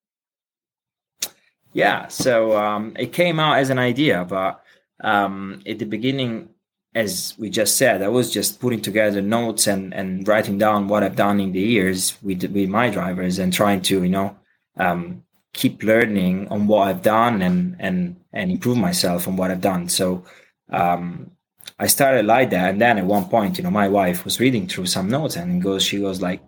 Yeah, 1.76 2.08
so 2.08 2.56
um, 2.56 2.94
it 2.98 3.12
came 3.12 3.38
out 3.38 3.58
as 3.58 3.68
an 3.68 3.78
idea, 3.78 4.24
but 4.24 4.62
um, 5.04 5.60
at 5.66 5.78
the 5.78 5.84
beginning, 5.84 6.48
as 6.94 7.34
we 7.36 7.50
just 7.50 7.76
said, 7.76 8.00
I 8.00 8.08
was 8.08 8.32
just 8.32 8.60
putting 8.60 8.80
together 8.80 9.20
notes 9.20 9.66
and, 9.66 9.92
and 9.92 10.26
writing 10.26 10.56
down 10.56 10.88
what 10.88 11.02
I've 11.02 11.16
done 11.16 11.38
in 11.38 11.52
the 11.52 11.60
years 11.60 12.16
with 12.22 12.42
with 12.44 12.70
my 12.70 12.88
drivers 12.88 13.38
and 13.38 13.52
trying 13.52 13.82
to 13.82 14.02
you 14.02 14.08
know 14.08 14.34
um, 14.78 15.22
keep 15.52 15.82
learning 15.82 16.48
on 16.48 16.66
what 16.66 16.88
I've 16.88 17.02
done 17.02 17.42
and 17.42 17.76
and 17.78 18.16
and 18.32 18.50
improve 18.50 18.78
myself 18.78 19.28
on 19.28 19.36
what 19.36 19.50
I've 19.50 19.60
done. 19.60 19.90
So 19.90 20.24
um, 20.70 21.30
I 21.78 21.88
started 21.88 22.24
like 22.24 22.48
that, 22.52 22.70
and 22.70 22.80
then 22.80 22.96
at 22.96 23.04
one 23.04 23.26
point, 23.28 23.58
you 23.58 23.64
know, 23.64 23.70
my 23.70 23.88
wife 23.88 24.24
was 24.24 24.40
reading 24.40 24.66
through 24.66 24.86
some 24.86 25.10
notes 25.10 25.36
and 25.36 25.60
goes, 25.62 25.82
she 25.82 26.00
goes 26.00 26.22
like, 26.22 26.40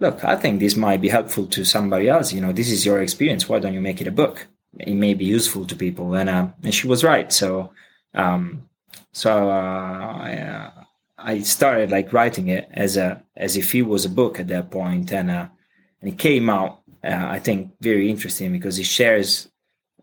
look, 0.00 0.24
I 0.24 0.36
think 0.36 0.60
this 0.60 0.76
might 0.76 1.00
be 1.00 1.08
helpful 1.08 1.46
to 1.46 1.64
somebody 1.64 2.08
else. 2.08 2.32
You 2.32 2.40
know, 2.40 2.52
this 2.52 2.70
is 2.70 2.84
your 2.84 3.00
experience. 3.00 3.48
Why 3.48 3.58
don't 3.58 3.74
you 3.74 3.80
make 3.80 4.00
it 4.00 4.06
a 4.06 4.12
book? 4.12 4.46
It 4.78 4.94
may 4.94 5.14
be 5.14 5.24
useful 5.24 5.66
to 5.66 5.76
people. 5.76 6.14
And, 6.14 6.28
uh, 6.28 6.48
and 6.62 6.74
she 6.74 6.86
was 6.86 7.02
right. 7.02 7.32
So, 7.32 7.72
um, 8.14 8.68
so, 9.12 9.50
uh, 9.50 10.16
I, 10.20 10.32
uh, 10.38 10.70
I 11.18 11.40
started 11.40 11.90
like 11.90 12.12
writing 12.12 12.48
it 12.48 12.68
as 12.72 12.96
a, 12.96 13.22
as 13.36 13.56
if 13.56 13.74
it 13.74 13.82
was 13.82 14.04
a 14.04 14.10
book 14.10 14.38
at 14.38 14.48
that 14.48 14.70
point. 14.70 15.12
And, 15.12 15.30
uh, 15.30 15.48
and 16.02 16.12
it 16.12 16.18
came 16.18 16.50
out, 16.50 16.80
uh, 17.02 17.26
I 17.28 17.38
think 17.38 17.72
very 17.80 18.10
interesting 18.10 18.52
because 18.52 18.78
it 18.78 18.86
shares, 18.86 19.48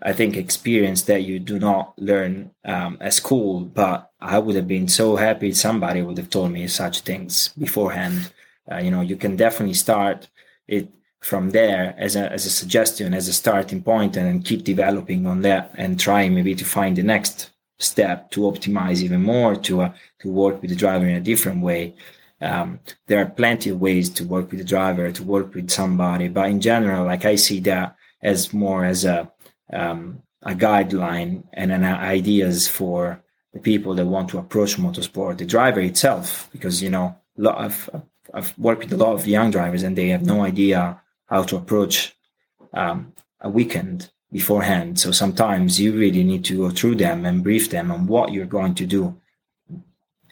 I 0.01 0.13
think, 0.13 0.35
experience 0.35 1.03
that 1.03 1.23
you 1.23 1.37
do 1.39 1.59
not 1.59 1.93
learn 1.99 2.51
um, 2.65 2.97
at 2.99 3.13
school. 3.13 3.61
But 3.61 4.09
I 4.19 4.39
would 4.39 4.55
have 4.55 4.67
been 4.67 4.87
so 4.87 5.17
happy 5.17 5.53
somebody 5.53 6.01
would 6.01 6.17
have 6.17 6.31
told 6.31 6.51
me 6.51 6.67
such 6.67 7.01
things 7.01 7.49
beforehand 7.59 8.31
uh, 8.71 8.77
you 8.77 8.91
know 8.91 9.01
you 9.01 9.15
can 9.15 9.35
definitely 9.35 9.73
start 9.73 10.29
it 10.67 10.89
from 11.21 11.51
there 11.51 11.95
as 11.97 12.15
a, 12.15 12.31
as 12.31 12.45
a 12.45 12.49
suggestion 12.49 13.13
as 13.13 13.27
a 13.27 13.33
starting 13.33 13.81
point 13.81 14.17
and 14.17 14.45
keep 14.45 14.63
developing 14.63 15.25
on 15.25 15.41
that 15.41 15.71
and 15.75 15.99
try 15.99 16.27
maybe 16.27 16.53
to 16.53 16.65
find 16.65 16.97
the 16.97 17.03
next 17.03 17.51
step 17.79 18.29
to 18.31 18.41
optimize 18.41 19.01
even 19.01 19.23
more 19.23 19.55
to 19.55 19.81
uh, 19.81 19.93
to 20.19 20.29
work 20.29 20.61
with 20.61 20.69
the 20.69 20.75
driver 20.75 21.05
in 21.05 21.15
a 21.15 21.21
different 21.21 21.61
way. 21.61 21.95
Um, 22.41 22.79
there 23.07 23.21
are 23.21 23.29
plenty 23.29 23.69
of 23.69 23.79
ways 23.79 24.09
to 24.11 24.25
work 24.25 24.51
with 24.51 24.59
the 24.59 24.65
driver 24.65 25.09
to 25.11 25.23
work 25.23 25.53
with 25.55 25.69
somebody 25.69 26.27
but 26.27 26.49
in 26.49 26.59
general 26.59 27.05
like 27.05 27.23
i 27.23 27.35
see 27.35 27.61
that 27.61 27.95
as 28.21 28.51
more 28.51 28.83
as 28.83 29.05
a 29.05 29.31
um, 29.71 30.21
a 30.41 30.53
guideline 30.53 31.43
and 31.53 31.71
an 31.71 31.85
ideas 31.85 32.67
for 32.67 33.23
the 33.53 33.59
people 33.59 33.95
that 33.95 34.05
want 34.05 34.29
to 34.29 34.39
approach 34.39 34.75
motorsport 34.75 35.37
the 35.37 35.45
driver 35.45 35.79
itself 35.79 36.49
because 36.51 36.83
you 36.83 36.89
know 36.89 37.15
a 37.37 37.41
lot 37.41 37.63
of 37.63 37.89
I've 38.33 38.57
worked 38.57 38.83
with 38.83 38.93
a 38.93 38.97
lot 38.97 39.13
of 39.13 39.27
young 39.27 39.51
drivers 39.51 39.83
and 39.83 39.95
they 39.95 40.09
have 40.09 40.25
no 40.25 40.41
idea 40.41 41.01
how 41.27 41.43
to 41.43 41.55
approach 41.55 42.15
um, 42.73 43.13
a 43.41 43.49
weekend 43.49 44.11
beforehand. 44.31 44.99
So 44.99 45.11
sometimes 45.11 45.79
you 45.79 45.93
really 45.93 46.23
need 46.23 46.43
to 46.45 46.57
go 46.57 46.69
through 46.71 46.95
them 46.95 47.25
and 47.25 47.43
brief 47.43 47.69
them 47.69 47.91
on 47.91 48.07
what 48.07 48.33
you're 48.33 48.45
going 48.45 48.75
to 48.75 48.85
do 48.85 49.15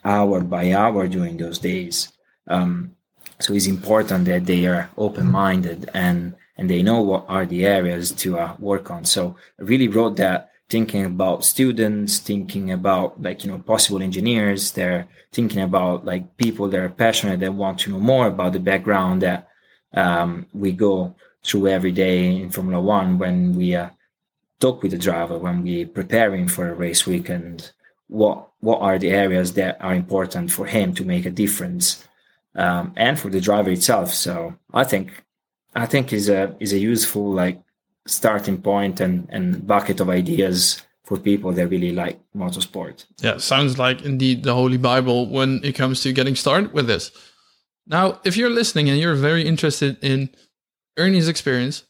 hour 0.04 0.40
by 0.40 0.72
hour 0.72 1.06
during 1.06 1.36
those 1.36 1.58
days. 1.58 2.12
Um, 2.48 2.96
so 3.38 3.54
it's 3.54 3.66
important 3.66 4.24
that 4.26 4.46
they 4.46 4.66
are 4.66 4.90
open-minded 4.96 5.90
and 5.94 6.34
and 6.58 6.68
they 6.68 6.82
know 6.82 7.00
what 7.00 7.24
are 7.28 7.46
the 7.46 7.64
areas 7.64 8.12
to 8.12 8.38
uh, 8.38 8.54
work 8.58 8.90
on. 8.90 9.04
So 9.04 9.36
I 9.58 9.62
really 9.62 9.88
wrote 9.88 10.16
that 10.16 10.51
thinking 10.68 11.04
about 11.04 11.44
students, 11.44 12.18
thinking 12.18 12.70
about 12.70 13.20
like, 13.20 13.44
you 13.44 13.50
know, 13.50 13.58
possible 13.58 14.02
engineers. 14.02 14.72
They're 14.72 15.06
thinking 15.32 15.60
about 15.60 16.04
like 16.04 16.36
people 16.36 16.68
that 16.68 16.80
are 16.80 16.88
passionate 16.88 17.40
that 17.40 17.54
want 17.54 17.80
to 17.80 17.90
know 17.90 18.00
more 18.00 18.26
about 18.26 18.52
the 18.52 18.60
background 18.60 19.22
that 19.22 19.48
um, 19.94 20.46
we 20.52 20.72
go 20.72 21.14
through 21.44 21.68
every 21.68 21.92
day 21.92 22.36
in 22.36 22.50
Formula 22.50 22.80
One 22.80 23.18
when 23.18 23.54
we 23.54 23.74
uh, 23.74 23.90
talk 24.60 24.82
with 24.82 24.92
the 24.92 24.98
driver, 24.98 25.38
when 25.38 25.62
we're 25.62 25.86
preparing 25.86 26.48
for 26.48 26.68
a 26.68 26.74
race 26.74 27.06
weekend. 27.06 27.72
What 28.08 28.48
what 28.60 28.80
are 28.80 28.98
the 28.98 29.10
areas 29.10 29.54
that 29.54 29.76
are 29.80 29.94
important 29.94 30.52
for 30.52 30.66
him 30.66 30.94
to 30.94 31.04
make 31.04 31.26
a 31.26 31.30
difference, 31.30 32.06
um, 32.54 32.92
and 32.96 33.18
for 33.18 33.30
the 33.30 33.40
driver 33.40 33.70
itself? 33.70 34.12
So 34.14 34.54
I 34.72 34.84
think 34.84 35.24
I 35.74 35.86
think 35.86 36.12
is 36.12 36.28
a 36.28 36.54
is 36.60 36.72
a 36.72 36.78
useful 36.78 37.32
like 37.32 37.60
starting 38.06 38.60
point 38.60 39.00
and, 39.00 39.26
and 39.30 39.66
bucket 39.66 40.00
of 40.00 40.08
ideas 40.08 40.82
for 41.04 41.18
people 41.18 41.52
that 41.52 41.66
really 41.68 41.92
like 41.92 42.20
motorsport. 42.34 43.04
Yeah, 43.20 43.38
sounds 43.38 43.78
like 43.78 44.02
indeed 44.02 44.44
the 44.44 44.54
Holy 44.54 44.78
Bible 44.78 45.26
when 45.28 45.60
it 45.64 45.74
comes 45.74 46.02
to 46.02 46.12
getting 46.12 46.36
started 46.36 46.72
with 46.72 46.86
this. 46.86 47.10
Now, 47.86 48.20
if 48.24 48.36
you're 48.36 48.50
listening 48.50 48.88
and 48.88 48.98
you're 48.98 49.14
very 49.14 49.46
interested 49.46 49.98
in 50.02 50.30
Ernie's 50.96 51.28
experience, 51.28 51.84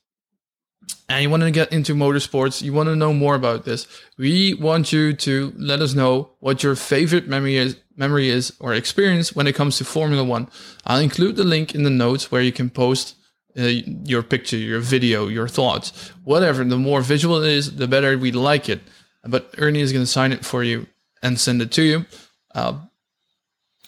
and 1.08 1.22
you 1.22 1.30
want 1.30 1.42
to 1.42 1.50
get 1.50 1.72
into 1.72 1.94
motorsports, 1.94 2.62
you 2.62 2.72
want 2.72 2.88
to 2.88 2.96
know 2.96 3.12
more 3.12 3.34
about 3.34 3.64
this, 3.64 3.86
we 4.16 4.54
want 4.54 4.92
you 4.92 5.12
to 5.12 5.52
let 5.56 5.80
us 5.80 5.94
know 5.94 6.30
what 6.40 6.62
your 6.62 6.74
favorite 6.74 7.28
memory 7.28 7.56
is, 7.56 7.76
memory 7.96 8.28
is 8.28 8.52
or 8.60 8.72
experience 8.72 9.34
when 9.34 9.46
it 9.46 9.54
comes 9.54 9.76
to 9.78 9.84
Formula 9.84 10.24
One. 10.24 10.48
I'll 10.86 11.00
include 11.00 11.36
the 11.36 11.44
link 11.44 11.74
in 11.74 11.82
the 11.82 11.90
notes 11.90 12.32
where 12.32 12.42
you 12.42 12.52
can 12.52 12.70
post 12.70 13.14
uh, 13.58 13.62
your 14.04 14.22
picture, 14.22 14.56
your 14.56 14.80
video, 14.80 15.28
your 15.28 15.48
thoughts, 15.48 16.10
whatever. 16.24 16.64
The 16.64 16.78
more 16.78 17.00
visual 17.00 17.42
it 17.42 17.52
is, 17.52 17.76
the 17.76 17.88
better 17.88 18.16
we 18.16 18.32
like 18.32 18.68
it. 18.68 18.80
But 19.24 19.54
Ernie 19.58 19.80
is 19.80 19.92
going 19.92 20.04
to 20.04 20.10
sign 20.10 20.32
it 20.32 20.44
for 20.44 20.64
you 20.64 20.86
and 21.22 21.38
send 21.38 21.62
it 21.62 21.70
to 21.72 21.82
you. 21.82 22.06
Uh, 22.54 22.80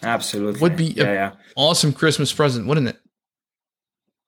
Absolutely, 0.02 0.60
would 0.60 0.76
be 0.76 0.86
yeah, 0.86 1.12
yeah. 1.12 1.32
awesome 1.56 1.92
Christmas 1.92 2.32
present, 2.32 2.66
wouldn't 2.66 2.88
it? 2.88 2.98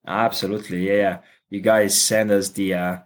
Absolutely, 0.07 0.89
yeah, 0.89 0.95
yeah. 0.95 1.19
You 1.51 1.61
guys 1.61 2.01
send 2.01 2.31
us 2.31 2.51
the 2.51 2.75
uh, 2.75 2.99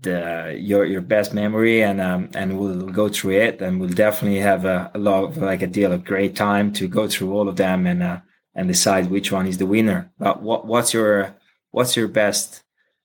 the 0.00 0.56
your 0.58 0.84
your 0.84 1.02
best 1.02 1.34
memory, 1.34 1.82
and 1.82 2.00
um, 2.00 2.30
and 2.34 2.58
we'll 2.58 2.88
go 2.88 3.08
through 3.08 3.36
it, 3.40 3.60
and 3.60 3.80
we'll 3.80 3.90
definitely 3.90 4.40
have 4.40 4.64
a, 4.64 4.90
a 4.94 4.98
lot 4.98 5.24
of 5.24 5.36
like 5.36 5.62
a 5.62 5.66
deal 5.66 5.92
of 5.92 6.04
great 6.04 6.34
time 6.34 6.72
to 6.74 6.88
go 6.88 7.06
through 7.06 7.32
all 7.32 7.48
of 7.48 7.56
them 7.56 7.86
and 7.86 8.02
uh, 8.02 8.20
and 8.54 8.68
decide 8.68 9.10
which 9.10 9.30
one 9.30 9.46
is 9.46 9.58
the 9.58 9.66
winner. 9.66 10.10
But 10.18 10.42
what 10.42 10.66
what's 10.66 10.94
your 10.94 11.36
what's 11.70 11.96
your 11.96 12.08
best 12.08 12.62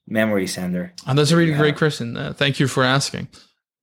memory, 0.07 0.47
Sander? 0.47 0.93
And 1.07 1.17
that's 1.17 1.31
a 1.31 1.37
really 1.37 1.51
yeah. 1.51 1.57
great 1.57 1.77
question. 1.77 2.17
Uh, 2.17 2.33
thank 2.33 2.59
you 2.59 2.67
for 2.67 2.83
asking. 2.83 3.27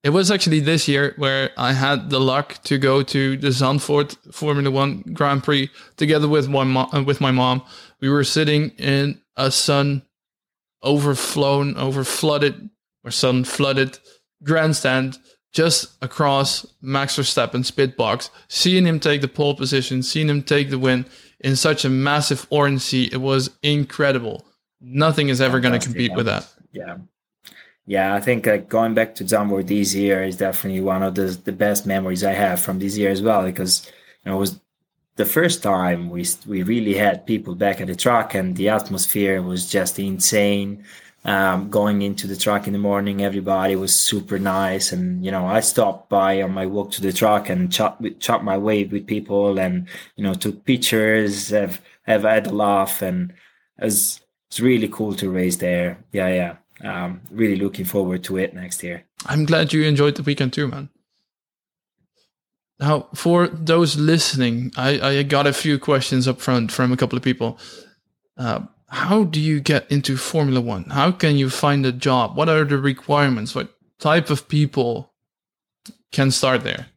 It 0.03 0.09
was 0.09 0.29
actually 0.29 0.59
this 0.59 0.87
year 0.87 1.13
where 1.15 1.51
I 1.57 1.71
had 1.71 2.09
the 2.09 2.19
luck 2.19 2.61
to 2.63 2.77
go 2.77 3.03
to 3.03 3.37
the 3.37 3.47
Zandvoort 3.47 4.33
Formula 4.33 4.69
One 4.69 5.01
Grand 5.13 5.43
Prix 5.43 5.69
together 5.95 6.27
with 6.27 6.49
my 6.49 6.65
mom, 6.65 6.89
uh, 6.91 7.03
with 7.03 7.21
my 7.21 7.31
mom. 7.31 7.63
We 8.01 8.09
were 8.09 8.25
sitting 8.25 8.71
in 8.71 9.21
a 9.37 9.49
sun 9.49 10.03
overflown, 10.83 11.77
over 11.77 12.03
flooded 12.03 12.69
or 13.05 13.11
sun 13.11 13.45
flooded 13.45 13.97
grandstand 14.43 15.19
just 15.53 15.95
across 16.01 16.65
Max 16.81 17.15
Verstappen's 17.15 17.71
pit 17.71 17.95
box, 17.95 18.29
seeing 18.49 18.85
him 18.85 18.99
take 18.99 19.21
the 19.21 19.27
pole 19.27 19.55
position, 19.55 20.03
seeing 20.03 20.27
him 20.27 20.41
take 20.41 20.69
the 20.69 20.79
win 20.79 21.05
in 21.39 21.55
such 21.55 21.85
a 21.85 21.89
massive 21.89 22.45
orange 22.49 22.81
sea. 22.81 23.07
It 23.11 23.21
was 23.21 23.51
incredible. 23.61 24.45
Nothing 24.83 25.29
is 25.29 25.39
ever 25.39 25.61
going 25.61 25.79
to 25.79 25.85
compete 25.85 26.11
yeah. 26.11 26.15
with 26.15 26.25
that. 26.25 26.47
Yeah. 26.73 26.97
Yeah, 27.85 28.15
I 28.15 28.21
think 28.21 28.47
uh, 28.47 28.57
going 28.57 28.93
back 28.93 29.15
to 29.15 29.25
Zandvoort 29.25 29.67
this 29.67 29.93
year 29.93 30.23
is 30.23 30.37
definitely 30.37 30.81
one 30.81 31.03
of 31.03 31.15
the 31.15 31.37
the 31.43 31.51
best 31.51 31.85
memories 31.85 32.23
I 32.23 32.31
have 32.31 32.61
from 32.61 32.79
this 32.79 32.97
year 32.97 33.11
as 33.11 33.21
well 33.21 33.43
because 33.43 33.91
you 34.23 34.31
know, 34.31 34.37
it 34.37 34.39
was 34.39 34.59
the 35.15 35.25
first 35.25 35.61
time 35.61 36.09
we 36.09 36.25
we 36.47 36.63
really 36.63 36.93
had 36.93 37.25
people 37.25 37.55
back 37.55 37.81
at 37.81 37.87
the 37.87 37.95
track 37.95 38.33
and 38.35 38.55
the 38.55 38.69
atmosphere 38.69 39.41
was 39.41 39.69
just 39.69 39.99
insane. 39.99 40.83
Um, 41.25 41.69
going 41.69 42.01
into 42.01 42.27
the 42.27 42.35
track 42.35 42.67
in 42.67 42.73
the 42.73 42.79
morning, 42.79 43.21
everybody 43.23 43.77
was 43.77 43.95
super 43.95 44.37
nice, 44.39 44.91
and 44.91 45.23
you 45.23 45.31
know 45.31 45.45
I 45.45 45.61
stopped 45.61 46.09
by 46.09 46.41
on 46.41 46.51
my 46.51 46.65
walk 46.65 46.91
to 46.91 47.01
the 47.01 47.13
track 47.13 47.49
and 47.49 47.71
chat 47.71 47.97
chat 48.19 48.43
my 48.43 48.57
way 48.57 48.83
with 48.83 49.07
people, 49.07 49.57
and 49.59 49.87
you 50.17 50.23
know 50.23 50.33
took 50.33 50.65
pictures, 50.65 51.49
have 51.49 51.79
have 52.03 52.23
had 52.23 52.47
a 52.47 52.51
laugh, 52.53 53.01
and 53.01 53.33
it's 53.77 54.19
it's 54.53 54.59
really 54.59 54.87
cool 54.87 55.15
to 55.15 55.31
race 55.31 55.55
there. 55.55 55.97
Yeah, 56.11 56.27
yeah 56.27 56.55
um, 56.87 57.21
really 57.31 57.55
looking 57.55 57.85
forward 57.85 58.23
to 58.25 58.37
it 58.37 58.53
next 58.53 58.83
year. 58.83 59.03
I'm 59.25 59.45
glad 59.45 59.73
you 59.73 59.81
enjoyed 59.81 60.15
the 60.15 60.21
weekend 60.21 60.53
too, 60.53 60.67
man. 60.67 60.89
Now, 62.79 63.07
for 63.15 63.47
those 63.47 63.95
listening, 63.95 64.71
I, 64.77 64.99
I 65.01 65.23
got 65.23 65.47
a 65.47 65.53
few 65.53 65.79
questions 65.79 66.27
up 66.27 66.39
front 66.39 66.71
from 66.71 66.91
a 66.91 66.97
couple 66.97 67.17
of 67.17 67.23
people. 67.23 67.57
Uh, 68.37 68.59
how 68.89 69.23
do 69.23 69.41
you 69.41 69.59
get 69.59 69.91
into 69.91 70.17
Formula 70.17 70.61
One? 70.61 70.83
How 70.83 71.09
can 71.09 71.35
you 71.35 71.49
find 71.49 71.83
a 71.83 71.91
job? 71.91 72.37
What 72.37 72.47
are 72.47 72.63
the 72.63 72.77
requirements? 72.77 73.55
What 73.55 73.69
type 73.97 74.29
of 74.29 74.47
people 74.47 75.13
can 76.11 76.29
start 76.29 76.63
there? 76.63 76.87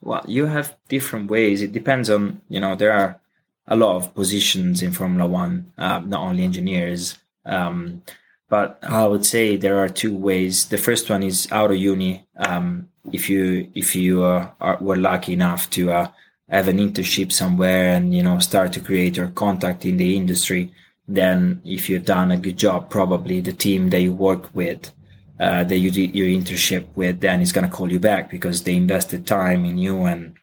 Well, 0.00 0.24
you 0.26 0.46
have 0.46 0.76
different 0.88 1.30
ways. 1.30 1.62
It 1.62 1.70
depends 1.70 2.10
on, 2.10 2.40
you 2.48 2.58
know, 2.58 2.74
there 2.74 2.92
are 2.92 3.20
a 3.68 3.76
lot 3.76 3.96
of 3.96 4.14
positions 4.14 4.82
in 4.82 4.92
Formula 4.92 5.26
One, 5.26 5.72
uh, 5.78 6.00
not 6.00 6.20
only 6.20 6.44
engineers. 6.44 7.18
Um, 7.44 8.02
but 8.48 8.78
I 8.82 9.06
would 9.06 9.26
say 9.26 9.56
there 9.56 9.78
are 9.78 9.88
two 9.88 10.14
ways. 10.14 10.66
The 10.66 10.78
first 10.78 11.10
one 11.10 11.22
is 11.22 11.48
out 11.50 11.70
of 11.70 11.76
uni. 11.76 12.26
Um, 12.36 12.88
if 13.12 13.28
you 13.28 13.70
if 13.74 13.96
you 13.96 14.24
uh, 14.24 14.50
are, 14.60 14.78
were 14.80 14.96
lucky 14.96 15.32
enough 15.32 15.68
to 15.70 15.90
uh, 15.90 16.08
have 16.48 16.68
an 16.68 16.78
internship 16.78 17.32
somewhere 17.32 17.94
and 17.94 18.14
you 18.14 18.22
know 18.22 18.38
start 18.38 18.72
to 18.74 18.80
create 18.80 19.16
your 19.16 19.28
contact 19.28 19.84
in 19.84 19.96
the 19.96 20.16
industry, 20.16 20.72
then 21.08 21.60
if 21.64 21.88
you've 21.88 22.04
done 22.04 22.30
a 22.30 22.36
good 22.36 22.56
job, 22.56 22.88
probably 22.90 23.40
the 23.40 23.52
team 23.52 23.90
that 23.90 24.00
you 24.00 24.12
work 24.12 24.54
with, 24.54 24.92
uh, 25.40 25.64
that 25.64 25.78
you 25.78 25.90
did 25.90 26.14
your 26.14 26.28
internship 26.28 26.86
with, 26.94 27.20
then 27.20 27.40
is 27.40 27.52
going 27.52 27.68
to 27.68 27.76
call 27.76 27.90
you 27.90 28.00
back 28.00 28.30
because 28.30 28.62
they 28.62 28.76
invested 28.76 29.26
time 29.26 29.64
in 29.64 29.76
you 29.78 30.04
and 30.04 30.36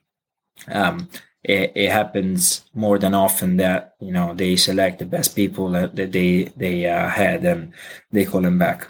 um, 0.67 1.07
it, 1.43 1.73
it, 1.75 1.91
happens 1.91 2.63
more 2.73 2.97
than 2.97 3.13
often 3.13 3.57
that 3.57 3.95
you 3.99 4.11
know 4.11 4.33
they 4.33 4.55
select 4.55 4.99
the 4.99 5.05
best 5.05 5.35
people 5.35 5.69
that, 5.69 5.95
they 5.95 6.43
they 6.55 6.85
uh, 6.85 7.09
had 7.09 7.43
and 7.43 7.73
they 8.11 8.25
call 8.25 8.41
them 8.41 8.57
back. 8.57 8.87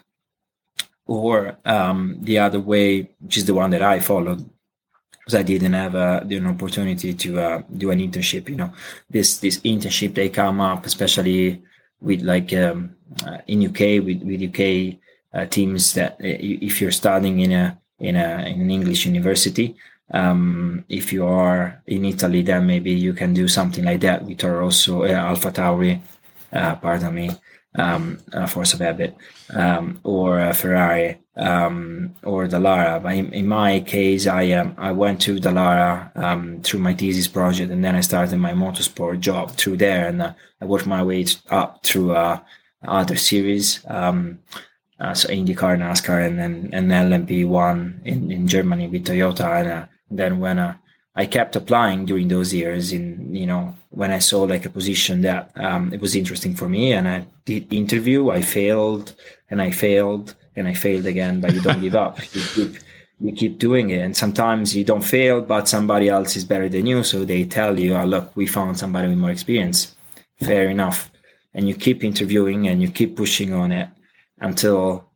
Or 1.06 1.58
um, 1.66 2.18
the 2.22 2.40
other 2.40 2.60
way 2.60 3.10
which 3.20 3.38
is 3.38 3.46
the 3.46 3.54
one 3.54 3.72
that 3.72 3.82
i 3.82 4.00
followed 4.00 4.50
because 5.12 5.36
i 5.36 5.44
didn't 5.44 5.74
have 5.74 5.96
uh, 5.96 6.22
an 6.30 6.48
opportunity 6.48 7.14
to 7.14 7.40
uh, 7.40 7.62
do 7.76 7.92
an 7.92 8.00
internship 8.00 8.48
you 8.48 8.56
know. 8.56 8.72
This 9.10 9.38
this 9.38 9.60
internship 9.60 10.14
they 10.14 10.30
come 10.30 10.62
up 10.62 10.86
especially 10.86 11.62
with 12.00 12.22
like 12.22 12.54
um, 12.54 12.96
uh, 13.26 13.40
in 13.48 13.68
uk 13.68 13.80
with, 13.80 14.22
with 14.24 14.50
uk 14.50 15.00
uh, 15.34 15.46
teams 15.48 15.94
that 15.94 16.14
uh, 16.14 16.38
if 16.70 16.80
you're 16.80 16.92
studying 16.92 17.40
in 17.40 17.52
a 17.52 17.78
in 18.00 18.16
a 18.16 18.46
in 18.46 18.62
an 18.62 18.72
english 18.72 19.06
university 19.06 19.76
um, 20.14 20.86
if 20.90 21.12
you 21.12 21.26
are 21.26 21.82
in 21.88 22.06
Italy, 22.06 22.44
then 22.44 22.68
maybe 22.68 22.92
you 22.92 23.14
can 23.14 23.34
do 23.34 23.48
something 23.48 23.84
like 23.84 24.02
that 24.02 24.24
with 24.24 24.44
also 24.44 25.04
uh, 25.04 25.08
AlphaTauri, 25.08 26.00
uh, 26.54 26.76
pardon 26.76 27.16
me, 27.16 27.32
um, 27.76 28.20
uh, 28.32 28.46
Force 28.46 28.76
of 28.76 28.80
Habit, 28.80 29.16
um, 29.50 30.00
or 30.04 30.40
uh, 30.40 30.54
Ferrari, 30.54 31.18
um, 31.36 32.14
or 32.24 32.48
Dallara. 32.48 33.02
But 33.02 33.16
in, 33.16 33.34
in, 33.34 33.48
my 33.48 33.80
case, 33.80 34.28
I 34.28 34.52
um, 34.52 34.76
I 34.78 34.92
went 34.92 35.20
to 35.22 35.40
Dallara 35.40 36.16
um, 36.16 36.62
through 36.62 36.82
my 36.82 36.94
thesis 36.94 37.28
project, 37.28 37.72
and 37.72 37.84
then 37.84 37.96
I 37.96 38.02
started 38.02 38.38
my 38.38 38.54
motorsport 38.54 39.20
job 39.20 39.52
through 39.52 39.78
there, 39.78 40.08
and 40.08 40.22
uh, 40.22 40.34
I 40.62 40.66
worked 40.66 40.86
my 40.86 41.02
way 41.02 41.26
up 41.50 41.84
through 41.84 42.12
uh, 42.12 42.40
other 42.88 43.16
series. 43.16 43.84
Um, 43.88 44.40
uh, 45.00 45.16
so 45.16 45.28
IndyCar, 45.30 45.78
NASCAR, 45.80 46.28
and 46.28 46.38
then 46.38 46.70
and 46.72 46.92
LMP1 46.92 48.06
in, 48.06 48.32
in 48.32 48.48
Germany 48.48 48.88
with 48.88 49.06
Toyota, 49.06 49.60
and 49.60 49.68
uh, 49.68 49.86
then 50.10 50.40
when 50.40 50.60
uh, 50.60 50.76
I 51.16 51.26
kept 51.26 51.56
applying 51.56 52.06
during 52.06 52.28
those 52.28 52.54
years, 52.54 52.92
in 52.92 53.34
you 53.34 53.46
know 53.46 53.76
when 53.90 54.12
I 54.12 54.20
saw 54.20 54.44
like 54.44 54.66
a 54.66 54.70
position 54.70 55.22
that 55.22 55.52
um, 55.56 55.94
it 55.94 56.02
was 56.02 56.16
interesting 56.16 56.56
for 56.56 56.68
me, 56.68 56.94
and 56.94 57.08
I 57.08 57.26
did 57.46 57.72
interview, 57.74 58.30
I 58.30 58.42
failed, 58.42 59.16
and 59.50 59.62
I 59.62 59.72
failed, 59.72 60.36
and 60.56 60.68
I 60.68 60.74
failed 60.74 61.06
again, 61.06 61.42
but 61.42 61.54
you 61.54 61.62
don't 61.62 61.82
give 61.82 61.96
up. 61.96 62.20
You 62.34 62.42
keep 62.56 62.78
you 63.20 63.32
keep 63.32 63.60
doing 63.60 63.92
it, 63.92 64.00
and 64.00 64.18
sometimes 64.18 64.76
you 64.76 64.84
don't 64.84 65.04
fail, 65.04 65.42
but 65.42 65.68
somebody 65.68 66.10
else 66.10 66.36
is 66.36 66.44
better 66.46 66.68
than 66.68 66.86
you, 66.86 67.04
so 67.04 67.24
they 67.24 67.46
tell 67.46 67.80
you, 67.80 67.96
oh, 67.96 68.06
"Look, 68.06 68.36
we 68.36 68.48
found 68.48 68.78
somebody 68.78 69.08
with 69.08 69.18
more 69.18 69.32
experience." 69.32 69.96
Fair 70.40 70.68
enough, 70.68 71.12
and 71.54 71.68
you 71.68 71.76
keep 71.76 72.04
interviewing 72.04 72.68
and 72.68 72.82
you 72.82 72.90
keep 72.90 73.16
pushing 73.16 73.54
on 73.54 73.72
it 73.72 73.88
until 74.40 75.10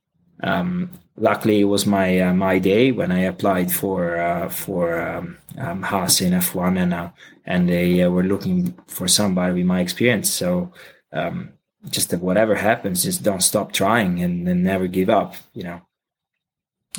um, 0.44 0.92
luckily, 1.18 1.62
it 1.62 1.66
was 1.66 1.86
my 1.86 2.20
uh, 2.20 2.34
my 2.34 2.60
day 2.60 2.92
when 2.92 3.12
I 3.12 3.22
applied 3.22 3.72
for 3.72 4.18
uh, 4.18 4.50
for 4.50 5.02
um, 5.02 5.38
um, 5.58 5.82
Haas 5.82 6.22
in 6.22 6.34
F1, 6.34 6.80
and 6.80 6.94
uh, 6.94 7.10
and 7.46 7.68
they 7.68 8.04
uh, 8.04 8.10
were 8.10 8.24
looking 8.24 8.78
for 8.88 9.08
somebody 9.08 9.54
with 9.54 9.66
my 9.66 9.82
experience. 9.82 10.32
So 10.32 10.72
um, 11.12 11.54
just 11.90 12.14
whatever 12.14 12.56
happens, 12.56 13.04
just 13.04 13.24
don't 13.24 13.44
stop 13.44 13.72
trying 13.72 14.22
and, 14.22 14.48
and 14.48 14.64
never 14.64 14.88
give 14.88 15.10
up. 15.10 15.36
You 15.54 15.64
know. 15.64 15.82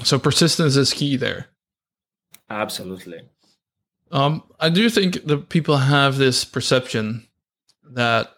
So 0.05 0.19
persistence 0.19 0.77
is 0.77 0.93
key 0.93 1.17
there. 1.17 1.47
Absolutely. 2.51 3.23
Um, 4.11 4.43
I 4.59 4.71
do 4.71 4.89
think 4.89 5.25
that 5.25 5.49
people 5.49 5.77
have 5.77 6.17
this 6.17 6.45
perception 6.45 7.27
that 7.91 8.31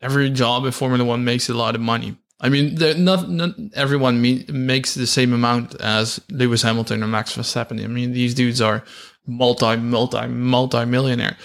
every 0.00 0.30
job 0.30 0.64
in 0.64 0.72
Formula 0.72 1.04
One 1.04 1.24
makes 1.24 1.48
a 1.48 1.54
lot 1.54 1.74
of 1.74 1.80
money. 1.80 2.16
I 2.40 2.48
mean, 2.48 2.76
not, 3.04 3.28
not 3.28 3.50
everyone 3.74 4.22
me, 4.22 4.44
makes 4.48 4.94
the 4.94 5.06
same 5.06 5.32
amount 5.32 5.74
as 5.80 6.20
Lewis 6.30 6.62
Hamilton 6.62 7.02
or 7.02 7.08
Max 7.08 7.36
Verstappen. 7.36 7.82
I 7.82 7.88
mean, 7.88 8.12
these 8.12 8.34
dudes 8.34 8.60
are 8.60 8.84
multi, 9.26 9.76
multi, 9.76 10.26
multi 10.28 10.84
millionaire. 10.84 11.36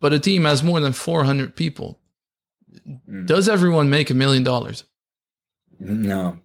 But 0.00 0.12
a 0.12 0.18
team 0.18 0.44
has 0.44 0.62
more 0.62 0.80
than 0.80 0.92
400 0.92 1.54
people. 1.54 2.00
Mm. 3.08 3.26
Does 3.26 3.48
everyone 3.48 3.88
make 3.88 4.10
a 4.10 4.14
million 4.14 4.42
dollars? 4.42 4.84
No. 5.78 6.38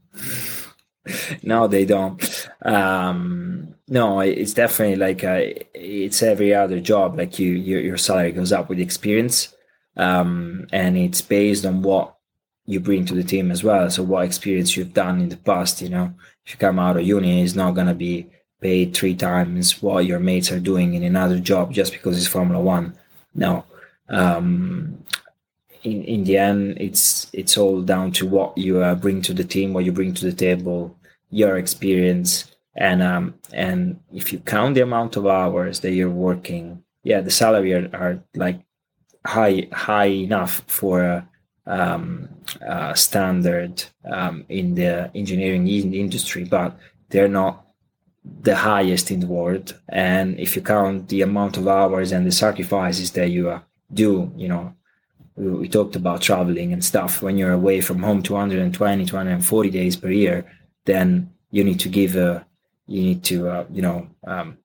no, 1.43 1.67
they 1.67 1.85
don't. 1.85 2.47
Um, 2.61 3.75
no, 3.87 4.19
it's 4.19 4.53
definitely 4.53 4.97
like 4.97 5.23
a, 5.23 5.65
it's 5.73 6.21
every 6.21 6.53
other 6.53 6.79
job. 6.79 7.17
Like 7.17 7.39
you, 7.39 7.51
your, 7.51 7.81
your 7.81 7.97
salary 7.97 8.31
goes 8.33 8.51
up 8.51 8.69
with 8.69 8.79
experience, 8.79 9.53
um, 9.97 10.67
and 10.71 10.95
it's 10.97 11.21
based 11.21 11.65
on 11.65 11.81
what 11.81 12.15
you 12.71 12.79
bring 12.79 13.05
to 13.05 13.13
the 13.13 13.23
team 13.23 13.51
as 13.51 13.63
well. 13.63 13.89
So 13.89 14.03
what 14.03 14.25
experience 14.25 14.75
you've 14.75 14.93
done 14.93 15.19
in 15.21 15.29
the 15.29 15.37
past, 15.37 15.81
you 15.81 15.89
know, 15.89 16.13
if 16.45 16.53
you 16.53 16.57
come 16.57 16.79
out 16.79 16.97
of 16.97 17.03
uni, 17.03 17.41
it's 17.41 17.55
not 17.55 17.75
gonna 17.75 17.93
be 17.93 18.27
paid 18.61 18.95
three 18.95 19.15
times 19.15 19.81
what 19.81 20.05
your 20.05 20.19
mates 20.19 20.51
are 20.51 20.59
doing 20.59 20.93
in 20.93 21.03
another 21.03 21.39
job 21.39 21.73
just 21.73 21.91
because 21.91 22.17
it's 22.17 22.27
Formula 22.27 22.61
One. 22.61 22.93
No. 23.33 23.65
Um, 24.09 25.03
in, 25.83 26.03
in 26.03 26.23
the 26.23 26.37
end, 26.37 26.77
it's 26.79 27.27
it's 27.33 27.57
all 27.57 27.81
down 27.81 28.11
to 28.13 28.27
what 28.27 28.57
you 28.57 28.81
uh, 28.81 28.95
bring 28.95 29.21
to 29.23 29.33
the 29.33 29.43
team, 29.43 29.73
what 29.73 29.85
you 29.85 29.91
bring 29.91 30.13
to 30.13 30.25
the 30.25 30.33
table, 30.33 30.95
your 31.29 31.57
experience, 31.57 32.51
and 32.75 33.01
um, 33.01 33.35
and 33.51 33.99
if 34.13 34.31
you 34.31 34.39
count 34.39 34.75
the 34.75 34.81
amount 34.81 35.15
of 35.15 35.25
hours 35.25 35.79
that 35.79 35.93
you're 35.93 36.09
working, 36.09 36.83
yeah, 37.03 37.21
the 37.21 37.31
salary 37.31 37.73
are, 37.73 37.89
are 37.93 38.23
like 38.35 38.61
high 39.25 39.67
high 39.71 40.05
enough 40.05 40.63
for 40.67 41.01
a, 41.01 41.27
um, 41.71 42.27
a 42.61 42.95
standard 42.95 43.83
um, 44.05 44.45
in 44.49 44.75
the 44.75 45.09
engineering 45.15 45.67
industry, 45.67 46.43
but 46.43 46.77
they're 47.09 47.29
not 47.29 47.65
the 48.41 48.55
highest 48.55 49.09
in 49.09 49.21
the 49.21 49.27
world. 49.27 49.79
And 49.87 50.37
if 50.37 50.55
you 50.55 50.61
count 50.61 51.07
the 51.07 51.21
amount 51.21 51.57
of 51.57 51.67
hours 51.67 52.11
and 52.11 52.27
the 52.27 52.31
sacrifices 52.31 53.11
that 53.11 53.29
you 53.29 53.49
uh, 53.49 53.61
do, 53.93 54.31
you 54.35 54.49
know, 54.49 54.75
we, 55.35 55.49
we, 55.49 55.69
talked 55.69 55.95
about 55.95 56.21
traveling 56.21 56.73
and 56.73 56.83
stuff. 56.83 57.21
When 57.21 57.37
you're 57.37 57.53
away 57.53 57.79
from 57.79 58.03
home 58.03 58.21
220, 58.21 59.05
240 59.05 59.69
days 59.69 59.95
per 59.95 60.09
year, 60.09 60.45
then 60.85 61.31
you 61.51 61.63
need 61.63 61.79
to 61.79 61.89
give 61.89 62.15
a, 62.17 62.45
you 62.85 63.01
need 63.01 63.23
to, 63.23 63.47
uh, 63.47 63.65
you 63.71 63.81
know, 63.81 64.07
um, 64.27 64.57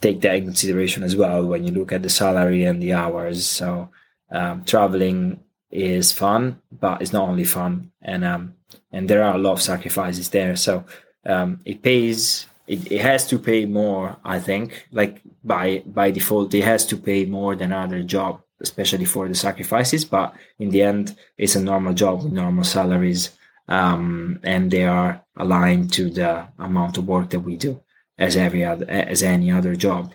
take 0.00 0.22
that 0.22 0.36
in 0.36 0.44
consideration 0.44 1.02
as 1.02 1.14
well 1.14 1.44
when 1.44 1.64
you 1.64 1.72
look 1.72 1.92
at 1.92 2.02
the 2.02 2.08
salary 2.08 2.64
and 2.64 2.82
the 2.82 2.94
hours. 2.94 3.46
So 3.46 3.90
um, 4.30 4.64
traveling 4.64 5.40
is 5.70 6.12
fun, 6.12 6.60
but 6.72 7.02
it's 7.02 7.12
not 7.12 7.28
only 7.28 7.44
fun, 7.44 7.92
and 8.02 8.24
um, 8.24 8.54
and 8.92 9.08
there 9.08 9.22
are 9.22 9.34
a 9.34 9.38
lot 9.38 9.52
of 9.52 9.62
sacrifices 9.62 10.30
there. 10.30 10.56
So 10.56 10.84
um, 11.26 11.60
it 11.64 11.82
pays. 11.82 12.46
It, 12.66 12.92
it 12.92 13.00
has 13.00 13.26
to 13.28 13.38
pay 13.38 13.64
more, 13.64 14.18
I 14.24 14.40
think. 14.40 14.86
Like 14.92 15.22
by 15.42 15.82
by 15.86 16.10
default, 16.10 16.54
it 16.54 16.64
has 16.64 16.86
to 16.86 16.96
pay 16.96 17.24
more 17.24 17.56
than 17.56 17.72
other 17.72 18.02
job, 18.02 18.42
especially 18.60 19.06
for 19.06 19.26
the 19.28 19.34
sacrifices. 19.34 20.04
But 20.04 20.34
in 20.58 20.70
the 20.70 20.82
end, 20.82 21.16
it's 21.38 21.56
a 21.56 21.62
normal 21.62 21.94
job 21.94 22.24
with 22.24 22.32
normal 22.32 22.64
salaries, 22.64 23.30
um, 23.68 24.40
and 24.42 24.70
they 24.70 24.84
are 24.84 25.22
aligned 25.36 25.92
to 25.94 26.10
the 26.10 26.48
amount 26.58 26.98
of 26.98 27.08
work 27.08 27.30
that 27.30 27.40
we 27.40 27.56
do 27.56 27.80
as 28.18 28.36
every 28.36 28.64
other 28.64 28.86
as 28.90 29.22
any 29.22 29.50
other 29.50 29.76
job. 29.76 30.12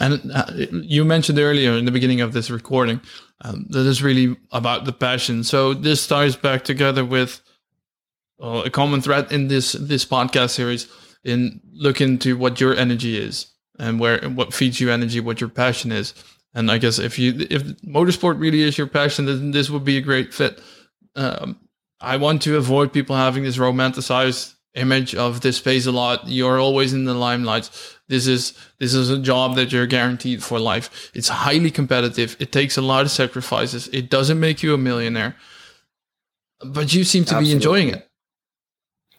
And 0.00 0.30
uh, 0.32 0.46
you 0.70 1.04
mentioned 1.04 1.38
earlier 1.38 1.72
in 1.72 1.84
the 1.84 1.92
beginning 1.92 2.20
of 2.20 2.32
this 2.32 2.50
recording 2.50 3.00
um, 3.42 3.66
that 3.70 3.86
is 3.86 4.02
really 4.02 4.36
about 4.52 4.84
the 4.84 4.92
passion. 4.92 5.44
So 5.44 5.74
this 5.74 6.06
ties 6.06 6.36
back 6.36 6.64
together 6.64 7.04
with 7.04 7.40
uh, 8.42 8.62
a 8.66 8.70
common 8.70 9.00
thread 9.00 9.32
in 9.32 9.48
this 9.48 9.72
this 9.72 10.04
podcast 10.04 10.50
series 10.50 10.88
in 11.24 11.60
looking 11.72 12.18
to 12.18 12.36
what 12.36 12.60
your 12.60 12.74
energy 12.74 13.16
is 13.16 13.46
and 13.78 13.98
where 13.98 14.18
what 14.30 14.54
feeds 14.54 14.80
you 14.80 14.90
energy, 14.90 15.20
what 15.20 15.40
your 15.40 15.50
passion 15.50 15.92
is. 15.92 16.14
And 16.54 16.70
I 16.70 16.78
guess 16.78 16.98
if 16.98 17.18
you 17.18 17.46
if 17.50 17.62
motorsport 17.82 18.38
really 18.38 18.62
is 18.62 18.76
your 18.78 18.86
passion, 18.86 19.26
then 19.26 19.50
this 19.50 19.70
would 19.70 19.84
be 19.84 19.98
a 19.98 20.02
great 20.02 20.34
fit. 20.34 20.60
Um, 21.14 21.58
I 22.00 22.18
want 22.18 22.42
to 22.42 22.56
avoid 22.56 22.92
people 22.92 23.16
having 23.16 23.44
this 23.44 23.56
romanticized 23.56 24.54
image 24.74 25.14
of 25.14 25.40
this 25.40 25.60
pays 25.60 25.86
a 25.86 25.92
lot. 25.92 26.28
You're 26.28 26.60
always 26.60 26.92
in 26.92 27.04
the 27.04 27.14
limelight. 27.14 27.70
This 28.08 28.26
is 28.26 28.54
this 28.78 28.94
is 28.94 29.10
a 29.10 29.18
job 29.18 29.56
that 29.56 29.72
you're 29.72 29.86
guaranteed 29.86 30.42
for 30.42 30.60
life. 30.60 31.10
It's 31.14 31.28
highly 31.28 31.70
competitive. 31.70 32.36
It 32.38 32.52
takes 32.52 32.76
a 32.76 32.82
lot 32.82 33.04
of 33.04 33.10
sacrifices. 33.10 33.88
It 33.88 34.10
doesn't 34.10 34.38
make 34.38 34.62
you 34.62 34.74
a 34.74 34.78
millionaire. 34.78 35.34
But 36.64 36.94
you 36.94 37.04
seem 37.04 37.24
to 37.24 37.34
Absolutely. 37.34 37.48
be 37.48 37.54
enjoying 37.56 37.88
it. 37.90 38.08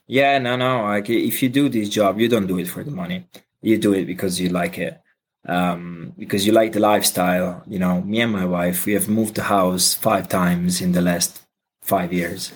Yeah, 0.07 0.39
no, 0.39 0.55
no. 0.55 0.83
Like 0.83 1.09
if 1.09 1.43
you 1.43 1.49
do 1.49 1.67
this 1.67 1.89
job, 1.89 2.19
you 2.19 2.29
don't 2.29 2.47
do 2.47 2.57
it 2.59 2.67
for 2.67 2.83
the 2.83 2.91
money. 2.91 3.27
You 3.61 3.77
do 3.77 3.93
it 3.93 4.05
because 4.05 4.39
you 4.39 4.49
like 4.49 4.77
it. 4.77 5.01
Um, 5.45 6.13
because 6.17 6.45
you 6.45 6.53
like 6.53 6.71
the 6.71 6.79
lifestyle. 6.79 7.63
You 7.67 7.79
know, 7.79 8.01
me 8.01 8.21
and 8.21 8.31
my 8.31 8.45
wife, 8.45 8.85
we 8.85 8.93
have 8.93 9.09
moved 9.09 9.35
the 9.35 9.43
house 9.43 9.93
five 9.93 10.29
times 10.29 10.81
in 10.81 10.93
the 10.93 11.01
last 11.01 11.41
five 11.81 12.13
years. 12.13 12.53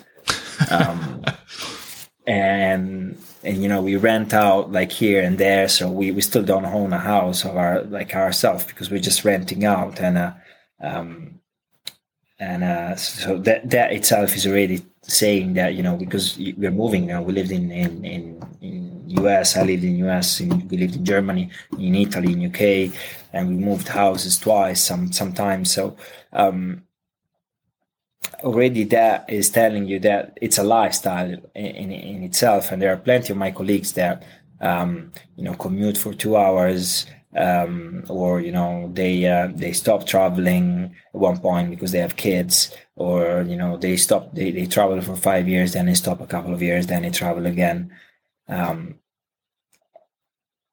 Um, 0.70 1.24
and 2.26 3.18
and 3.42 3.62
you 3.62 3.68
know 3.68 3.82
we 3.82 3.96
rent 3.96 4.32
out 4.32 4.70
like 4.70 4.92
here 4.92 5.22
and 5.22 5.38
there 5.38 5.68
so 5.68 5.90
we, 5.90 6.12
we 6.12 6.20
still 6.20 6.42
don't 6.44 6.64
own 6.64 6.92
a 6.92 6.98
house 6.98 7.44
of 7.44 7.56
our 7.56 7.82
like 7.84 8.14
ourselves 8.14 8.64
because 8.64 8.90
we're 8.90 9.00
just 9.00 9.24
renting 9.24 9.64
out. 9.64 10.00
And 10.00 10.18
uh, 10.18 10.32
um 10.80 11.40
and 12.38 12.64
uh 12.64 12.96
so 12.96 13.38
that 13.38 13.68
that 13.70 13.92
itself 13.92 14.36
is 14.36 14.46
already 14.46 14.82
saying 15.02 15.54
that 15.54 15.74
you 15.74 15.82
know 15.82 15.96
because 15.96 16.38
we're 16.56 16.70
moving 16.70 17.06
now. 17.06 17.22
We 17.22 17.32
lived 17.32 17.50
in 17.50 17.70
in 17.70 18.04
in, 18.04 18.42
in 18.60 18.92
us 19.18 19.56
i 19.56 19.62
lived 19.62 19.84
in 19.84 20.02
us 20.08 20.40
in, 20.40 20.68
we 20.68 20.78
lived 20.78 20.96
in 20.96 21.04
germany 21.04 21.50
in 21.78 21.94
italy 21.94 22.32
in 22.32 22.46
uk 22.46 22.92
and 23.32 23.48
we 23.48 23.54
moved 23.54 23.88
houses 23.88 24.38
twice 24.38 24.82
some 24.82 25.12
sometimes. 25.12 25.72
So 25.72 25.96
um 26.32 26.84
already 28.42 28.84
that 28.84 29.28
is 29.28 29.50
telling 29.50 29.86
you 29.86 29.98
that 30.00 30.38
it's 30.40 30.58
a 30.58 30.62
lifestyle 30.62 31.30
in, 31.30 31.40
in, 31.54 31.92
in 31.92 32.22
itself. 32.22 32.70
And 32.70 32.80
there 32.80 32.92
are 32.92 32.96
plenty 32.96 33.32
of 33.32 33.38
my 33.38 33.50
colleagues 33.50 33.92
that, 33.94 34.24
um, 34.60 35.12
you 35.36 35.44
know, 35.44 35.54
commute 35.54 35.98
for 35.98 36.14
two 36.14 36.36
hours, 36.36 37.06
um, 37.36 38.04
or, 38.08 38.40
you 38.40 38.52
know, 38.52 38.90
they, 38.92 39.26
uh, 39.26 39.48
they 39.54 39.72
stop 39.72 40.06
traveling 40.06 40.94
at 41.14 41.20
one 41.20 41.38
point 41.38 41.70
because 41.70 41.92
they 41.92 41.98
have 41.98 42.16
kids 42.16 42.76
or, 42.94 43.42
you 43.48 43.56
know, 43.56 43.76
they 43.76 43.96
stop, 43.96 44.34
they, 44.34 44.50
they 44.50 44.66
travel 44.66 45.00
for 45.00 45.16
five 45.16 45.48
years, 45.48 45.72
then 45.72 45.86
they 45.86 45.94
stop 45.94 46.20
a 46.20 46.26
couple 46.26 46.52
of 46.52 46.62
years, 46.62 46.86
then 46.86 47.02
they 47.02 47.10
travel 47.10 47.46
again. 47.46 47.90
Um, 48.48 48.96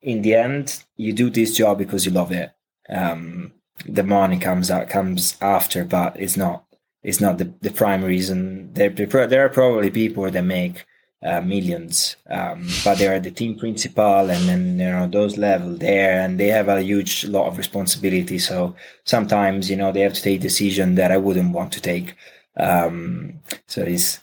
in 0.02 0.22
the 0.22 0.36
end, 0.36 0.84
you 0.97 1.14
do 1.14 1.30
this 1.30 1.56
job 1.56 1.78
because 1.78 2.06
you 2.06 2.12
love 2.12 2.32
it. 2.32 2.52
Um, 2.89 3.54
the 3.86 4.04
money 4.04 4.38
comes 4.38 4.70
out 4.70 4.89
comes 4.89 5.38
after, 5.41 5.86
but 5.86 6.20
it's 6.20 6.36
not 6.36 6.66
is 7.04 7.22
not 7.22 7.38
the, 7.38 7.54
the 7.62 7.72
prime 7.72 8.04
reason. 8.04 8.74
There, 8.74 8.89
there 8.89 9.45
are 9.45 9.50
probably 9.50 9.89
people 9.89 10.30
that 10.30 10.41
make 10.43 10.86
uh, 11.22 11.41
millions, 11.41 12.16
um, 12.30 12.68
but 12.84 12.97
they 12.97 13.08
are 13.08 13.20
the 13.20 13.32
team 13.32 13.58
principal, 13.58 14.30
and 14.30 14.47
then 14.47 14.80
you 14.80 14.86
know 14.86 15.08
those 15.08 15.38
level 15.38 15.76
there, 15.76 16.22
and 16.22 16.39
they 16.39 16.47
have 16.47 16.70
a 16.70 16.82
huge 16.82 17.26
lot 17.26 17.47
of 17.47 17.58
responsibility. 17.58 18.39
So 18.39 18.76
sometimes 19.04 19.70
you 19.70 19.76
know 19.76 19.91
they 19.91 20.02
have 20.02 20.14
to 20.14 20.22
take 20.22 20.41
decision 20.41 20.95
that 20.95 21.12
I 21.12 21.18
wouldn't 21.18 21.54
want 21.54 21.74
to 21.74 21.82
take. 21.82 22.16
Um, 22.58 23.41
so 23.68 23.82
it's 23.82 24.20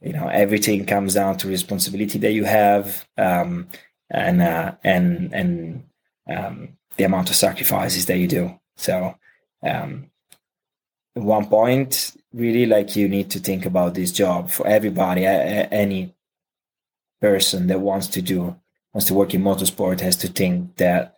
you 0.00 0.12
know 0.12 0.28
everything 0.28 0.86
comes 0.86 1.14
down 1.14 1.36
to 1.38 1.48
responsibility 1.48 2.18
that 2.18 2.32
you 2.32 2.44
have, 2.44 3.06
um, 3.16 3.68
and 4.10 4.42
uh, 4.42 4.74
and 4.82 5.32
and 5.32 5.84
um, 6.28 6.76
the 6.96 7.04
amount 7.04 7.30
of 7.30 7.36
sacrifices 7.36 8.06
that 8.06 8.18
you 8.18 8.26
do. 8.26 8.58
So 8.76 9.14
um, 9.62 10.10
at 11.14 11.22
one 11.22 11.46
point 11.46 12.16
really 12.32 12.66
like 12.66 12.96
you 12.96 13.08
need 13.08 13.30
to 13.30 13.38
think 13.38 13.66
about 13.66 13.94
this 13.94 14.12
job 14.12 14.50
for 14.50 14.66
everybody 14.66 15.24
any 15.26 16.14
person 17.20 17.66
that 17.66 17.80
wants 17.80 18.06
to 18.06 18.22
do 18.22 18.56
wants 18.92 19.06
to 19.06 19.14
work 19.14 19.34
in 19.34 19.42
motorsport 19.42 20.00
has 20.00 20.16
to 20.16 20.28
think 20.28 20.76
that 20.76 21.16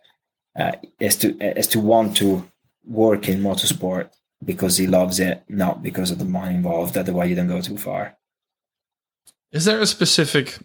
uh, 0.57 0.71
has 0.99 1.15
to 1.17 1.37
has 1.39 1.67
to 1.67 1.79
want 1.79 2.17
to 2.17 2.43
work 2.85 3.29
in 3.29 3.41
motorsport 3.41 4.09
because 4.43 4.77
he 4.77 4.87
loves 4.87 5.19
it 5.19 5.43
not 5.47 5.81
because 5.81 6.11
of 6.11 6.19
the 6.19 6.25
money 6.25 6.55
involved 6.55 6.97
otherwise 6.97 7.29
you 7.29 7.35
don't 7.35 7.47
go 7.47 7.61
too 7.61 7.77
far. 7.77 8.17
Is 9.51 9.65
there 9.65 9.79
a 9.79 9.85
specific 9.85 10.57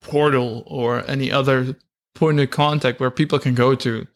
portal 0.00 0.62
or 0.66 1.08
any 1.10 1.30
other 1.30 1.76
point 2.14 2.40
of 2.40 2.50
contact 2.50 3.00
where 3.00 3.10
people 3.10 3.38
can 3.38 3.54
go 3.54 3.74
to 3.74 4.06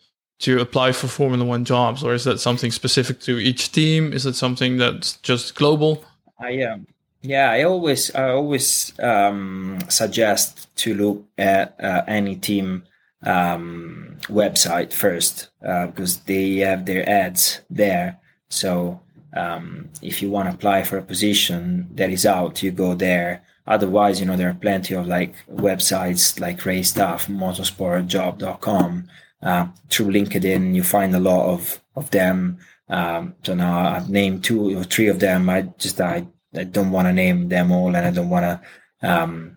to 0.43 0.61
apply 0.61 0.93
for 0.93 1.07
Formula 1.07 1.45
One 1.45 1.65
jobs, 1.65 2.03
or 2.03 2.15
is 2.15 2.25
that 2.25 2.41
something 2.41 2.71
specific 2.71 3.21
to 3.21 3.39
each 3.39 3.73
team? 3.73 4.13
Is 4.13 4.27
it 4.27 4.35
something 4.35 4.77
that's 4.77 5.17
just 5.19 5.55
global? 5.55 6.05
I 6.39 6.63
um, 6.63 6.87
yeah, 7.23 7.51
I 7.51 7.63
always 7.63 8.15
I 8.15 8.31
always 8.31 8.93
um, 8.99 9.79
suggest 9.89 10.75
to 10.77 10.95
look 10.95 11.25
at 11.39 11.77
uh, 11.83 12.03
any 12.09 12.37
team 12.37 12.83
um, 13.25 14.17
website 14.23 14.93
first 14.93 15.51
uh, 15.65 15.87
because 15.87 16.19
they 16.25 16.57
have 16.57 16.87
their 16.87 17.09
ads 17.09 17.61
there. 17.71 18.19
So 18.49 19.01
um, 19.35 19.91
if 20.03 20.21
you 20.23 20.31
want 20.31 20.49
to 20.49 20.55
apply 20.55 20.83
for 20.83 20.99
a 20.99 21.03
position 21.03 21.89
that 21.95 22.11
is 22.11 22.27
out, 22.27 22.63
you 22.63 22.73
go 22.73 22.95
there. 22.95 23.45
Otherwise, 23.65 24.19
you 24.19 24.27
know 24.27 24.37
there 24.37 24.51
are 24.51 24.55
plenty 24.55 24.95
of 24.95 25.07
like 25.07 25.37
websites 25.49 26.41
like 26.41 26.59
RaceStaff, 26.59 27.29
Motorsportjob.com 27.29 29.09
uh, 29.43 29.67
through 29.89 30.13
LinkedIn, 30.13 30.75
you 30.75 30.83
find 30.83 31.15
a 31.15 31.21
lot 31.21 31.53
of 31.53 31.81
of 31.97 32.11
them. 32.11 32.59
Um, 32.89 33.35
so 33.43 33.55
now 33.55 33.95
I've 33.95 34.11
named 34.11 34.45
two 34.45 34.79
or 34.79 34.85
three 34.85 35.09
of 35.09 35.19
them. 35.21 35.49
I 35.49 35.63
just 35.79 36.01
I, 36.01 36.27
I 36.55 36.65
don't 36.65 36.91
want 36.91 37.09
to 37.09 37.13
name 37.13 37.49
them 37.49 37.73
all, 37.73 37.95
and 37.95 38.07
I 38.07 38.11
don't 38.11 38.31
want 38.31 38.45
to 38.45 39.09
um, 39.09 39.57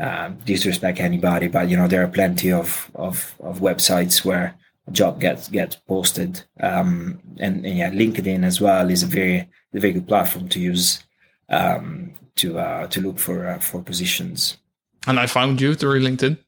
uh, 0.00 0.30
disrespect 0.44 1.00
anybody. 1.00 1.48
But 1.48 1.68
you 1.68 1.76
know 1.76 1.88
there 1.88 2.04
are 2.04 2.08
plenty 2.08 2.52
of 2.52 2.90
of, 2.94 3.34
of 3.40 3.60
websites 3.60 4.24
where 4.24 4.54
a 4.86 4.90
job 4.90 5.20
gets 5.20 5.48
gets 5.48 5.76
posted, 5.76 6.42
um, 6.60 7.20
and, 7.38 7.66
and, 7.66 7.78
yeah, 7.78 7.90
LinkedIn 7.90 8.44
as 8.44 8.60
well 8.60 8.90
is 8.90 9.02
a 9.02 9.06
very 9.06 9.48
a 9.74 9.80
very 9.80 9.92
good 9.92 10.08
platform 10.08 10.48
to 10.50 10.60
use. 10.60 11.02
um, 11.48 12.12
to 12.36 12.58
uh, 12.58 12.86
to 12.88 13.00
look 13.00 13.18
for 13.18 13.48
uh, 13.48 13.58
for 13.58 13.82
positions. 13.82 14.58
And 15.06 15.18
I 15.18 15.26
found 15.26 15.60
you 15.60 15.74
through 15.74 16.00
LinkedIn. 16.00 16.38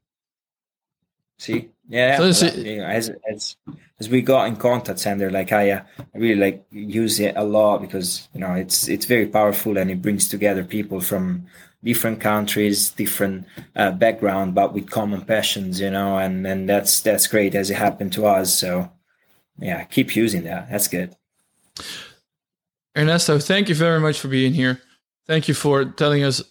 See, 1.39 1.71
yeah, 1.89 2.19
So 2.19 2.25
is 2.25 2.43
you 2.57 2.77
know, 2.79 2.85
as 2.85 3.11
as 3.33 3.57
as 3.99 4.09
we 4.11 4.21
got 4.21 4.47
in 4.47 4.57
contact, 4.57 4.99
Sander, 4.99 5.31
like 5.31 5.53
I, 5.53 5.71
uh, 5.71 5.83
I 5.99 6.19
really 6.19 6.39
like 6.39 6.67
use 6.71 7.19
it 7.19 7.35
a 7.35 7.45
lot 7.45 7.81
because 7.81 8.29
you 8.35 8.41
know 8.41 8.53
it's 8.55 8.89
it's 8.89 9.07
very 9.07 9.27
powerful 9.27 9.79
and 9.79 9.91
it 9.91 10.03
brings 10.03 10.29
together 10.29 10.65
people 10.65 11.01
from 11.01 11.47
different 11.83 12.21
countries, 12.21 12.91
different 12.91 13.47
uh, 13.75 13.93
background, 13.93 14.55
but 14.55 14.75
with 14.75 14.91
common 14.91 15.23
passions, 15.23 15.81
you 15.81 15.91
know, 15.91 16.19
and 16.19 16.47
and 16.47 16.69
that's 16.69 17.01
that's 17.01 17.27
great 17.27 17.55
as 17.55 17.71
it 17.71 17.77
happened 17.77 18.13
to 18.13 18.27
us. 18.27 18.53
So 18.53 18.91
yeah, 19.59 19.85
keep 19.85 20.15
using 20.15 20.45
that. 20.45 20.71
That's 20.71 20.89
good. 20.89 21.17
Ernesto, 22.97 23.39
thank 23.39 23.71
you 23.71 23.75
very 23.75 24.01
much 24.01 24.21
for 24.21 24.29
being 24.29 24.53
here. 24.53 24.81
Thank 25.27 25.49
you 25.49 25.55
for 25.55 25.87
telling 25.87 26.23
us 26.23 26.43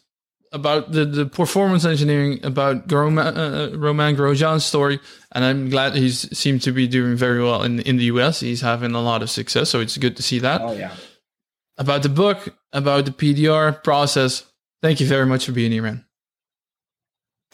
about 0.52 0.91
the, 0.91 1.06
the 1.06 1.26
performance 1.26 1.86
engineering, 1.86 2.40
about 2.44 2.91
Romain, 2.91 3.26
uh, 3.26 3.72
Romain 3.76 4.15
Grosjean's 4.15 4.65
story. 4.65 4.99
And 5.32 5.44
I'm 5.44 5.69
glad 5.69 5.95
he 5.95 6.10
seemed 6.10 6.61
to 6.64 6.72
be 6.72 6.88
doing 6.88 7.15
very 7.15 7.44
well 7.44 7.64
in, 7.64 7.80
in 7.82 7.98
the 7.98 8.06
US. 8.06 8.40
He's 8.40 8.61
having 8.61 8.94
a 8.94 9.02
lot 9.02 9.22
of 9.22 9.30
success. 9.30 9.69
So 9.69 9.80
it's 9.80 9.98
good 9.98 10.15
to 10.18 10.24
see 10.24 10.40
that. 10.40 10.61
Oh 10.61 10.74
yeah. 10.74 10.95
About 11.78 12.03
the 12.03 12.10
book, 12.10 12.57
about 12.74 13.06
the 13.06 13.11
PDR 13.11 13.84
process. 13.84 14.44
Thank 14.82 14.99
you 14.99 15.07
very 15.07 15.26
much 15.26 15.45
for 15.45 15.52
being 15.52 15.72
here, 15.72 15.84
man. 15.84 16.06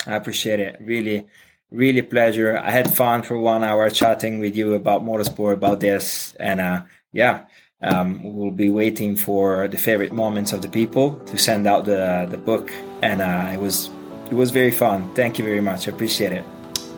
I 0.05 0.15
appreciate 0.15 0.59
it. 0.59 0.77
Really, 0.79 1.27
really 1.71 2.01
pleasure. 2.01 2.57
I 2.57 2.71
had 2.71 2.93
fun 2.93 3.23
for 3.23 3.37
one 3.37 3.63
hour 3.63 3.89
chatting 3.89 4.39
with 4.39 4.55
you 4.55 4.73
about 4.73 5.03
motorsport, 5.03 5.53
about 5.53 5.79
this, 5.79 6.33
and 6.39 6.59
uh, 6.59 6.83
yeah, 7.11 7.45
um, 7.83 8.21
we'll 8.23 8.51
be 8.51 8.69
waiting 8.69 9.15
for 9.15 9.67
the 9.67 9.77
favorite 9.77 10.13
moments 10.13 10.53
of 10.53 10.61
the 10.61 10.69
people 10.69 11.15
to 11.25 11.37
send 11.37 11.67
out 11.67 11.85
the 11.85 12.27
the 12.29 12.37
book. 12.37 12.71
And 13.01 13.21
uh, 13.21 13.51
it 13.53 13.59
was 13.59 13.89
it 14.31 14.35
was 14.35 14.51
very 14.51 14.71
fun. 14.71 15.13
Thank 15.15 15.37
you 15.37 15.45
very 15.45 15.61
much. 15.61 15.87
I 15.87 15.91
appreciate 15.91 16.31
it. 16.31 16.45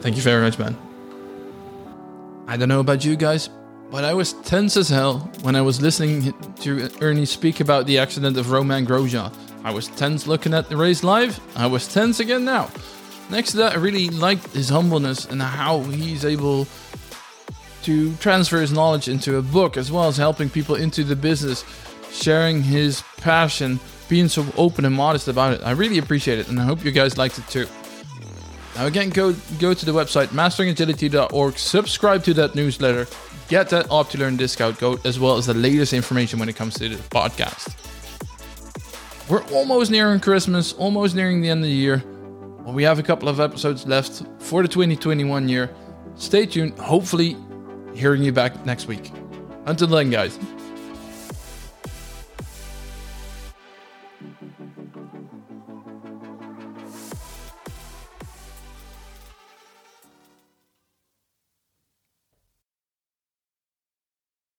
Thank 0.01 0.15
you 0.15 0.21
very 0.21 0.41
much, 0.41 0.59
man. 0.59 0.77
I 2.47 2.57
don't 2.57 2.69
know 2.69 2.79
about 2.79 3.03
you 3.03 3.15
guys, 3.15 3.49
but 3.89 4.03
I 4.03 4.13
was 4.13 4.33
tense 4.43 4.77
as 4.77 4.89
hell 4.89 5.19
when 5.41 5.55
I 5.55 5.61
was 5.61 5.81
listening 5.81 6.33
to 6.61 6.89
Ernie 7.01 7.25
speak 7.25 7.59
about 7.59 7.87
the 7.87 7.97
accident 7.97 8.37
of 8.37 8.51
Romain 8.51 8.85
Grosjean. 8.85 9.33
I 9.63 9.71
was 9.71 9.87
tense 9.87 10.27
looking 10.27 10.53
at 10.53 10.69
the 10.69 10.77
race 10.77 11.03
live. 11.03 11.39
I 11.55 11.65
was 11.65 11.87
tense 11.91 12.19
again 12.19 12.45
now. 12.45 12.69
Next 13.31 13.51
to 13.51 13.57
that, 13.57 13.73
I 13.73 13.77
really 13.77 14.09
liked 14.09 14.53
his 14.53 14.69
humbleness 14.69 15.25
and 15.25 15.41
how 15.41 15.81
he's 15.81 16.23
able 16.23 16.67
to 17.85 18.15
transfer 18.15 18.59
his 18.59 18.71
knowledge 18.71 19.07
into 19.07 19.37
a 19.37 19.41
book 19.41 19.77
as 19.77 19.91
well 19.91 20.07
as 20.07 20.17
helping 20.17 20.49
people 20.49 20.75
into 20.75 21.03
the 21.03 21.15
business, 21.15 21.63
sharing 22.11 22.61
his 22.61 23.03
passion, 23.17 23.79
being 24.09 24.27
so 24.27 24.45
open 24.57 24.85
and 24.85 24.95
modest 24.95 25.27
about 25.27 25.53
it. 25.53 25.61
I 25.63 25.71
really 25.71 25.97
appreciate 25.97 26.39
it 26.39 26.47
and 26.47 26.59
I 26.59 26.65
hope 26.65 26.83
you 26.83 26.91
guys 26.91 27.17
liked 27.17 27.37
it 27.37 27.47
too. 27.47 27.67
Now 28.75 28.87
again, 28.87 29.09
go 29.09 29.33
go 29.59 29.73
to 29.73 29.85
the 29.85 29.93
website 29.93 30.27
masteringagility.org, 30.27 31.57
subscribe 31.57 32.23
to 32.25 32.33
that 32.33 32.55
newsletter, 32.55 33.07
get 33.47 33.69
that 33.69 33.85
OptiLearn 33.87 34.37
discount 34.37 34.77
code, 34.77 35.05
as 35.05 35.19
well 35.19 35.37
as 35.37 35.45
the 35.45 35.53
latest 35.53 35.93
information 35.93 36.39
when 36.39 36.49
it 36.49 36.55
comes 36.55 36.73
to 36.75 36.89
the 36.89 36.95
podcast. 37.09 37.73
We're 39.29 39.43
almost 39.53 39.91
nearing 39.91 40.19
Christmas, 40.19 40.73
almost 40.73 41.15
nearing 41.15 41.41
the 41.41 41.49
end 41.49 41.61
of 41.61 41.69
the 41.69 41.75
year. 41.75 42.03
Well, 42.63 42.73
we 42.73 42.83
have 42.83 42.99
a 42.99 43.03
couple 43.03 43.29
of 43.29 43.39
episodes 43.39 43.87
left 43.87 44.23
for 44.39 44.61
the 44.61 44.67
2021 44.67 45.47
year. 45.47 45.73
Stay 46.15 46.45
tuned. 46.45 46.77
Hopefully, 46.77 47.37
hearing 47.95 48.23
you 48.23 48.31
back 48.31 48.65
next 48.65 48.87
week. 48.87 49.11
Until 49.65 49.87
then, 49.87 50.09
guys. 50.09 50.37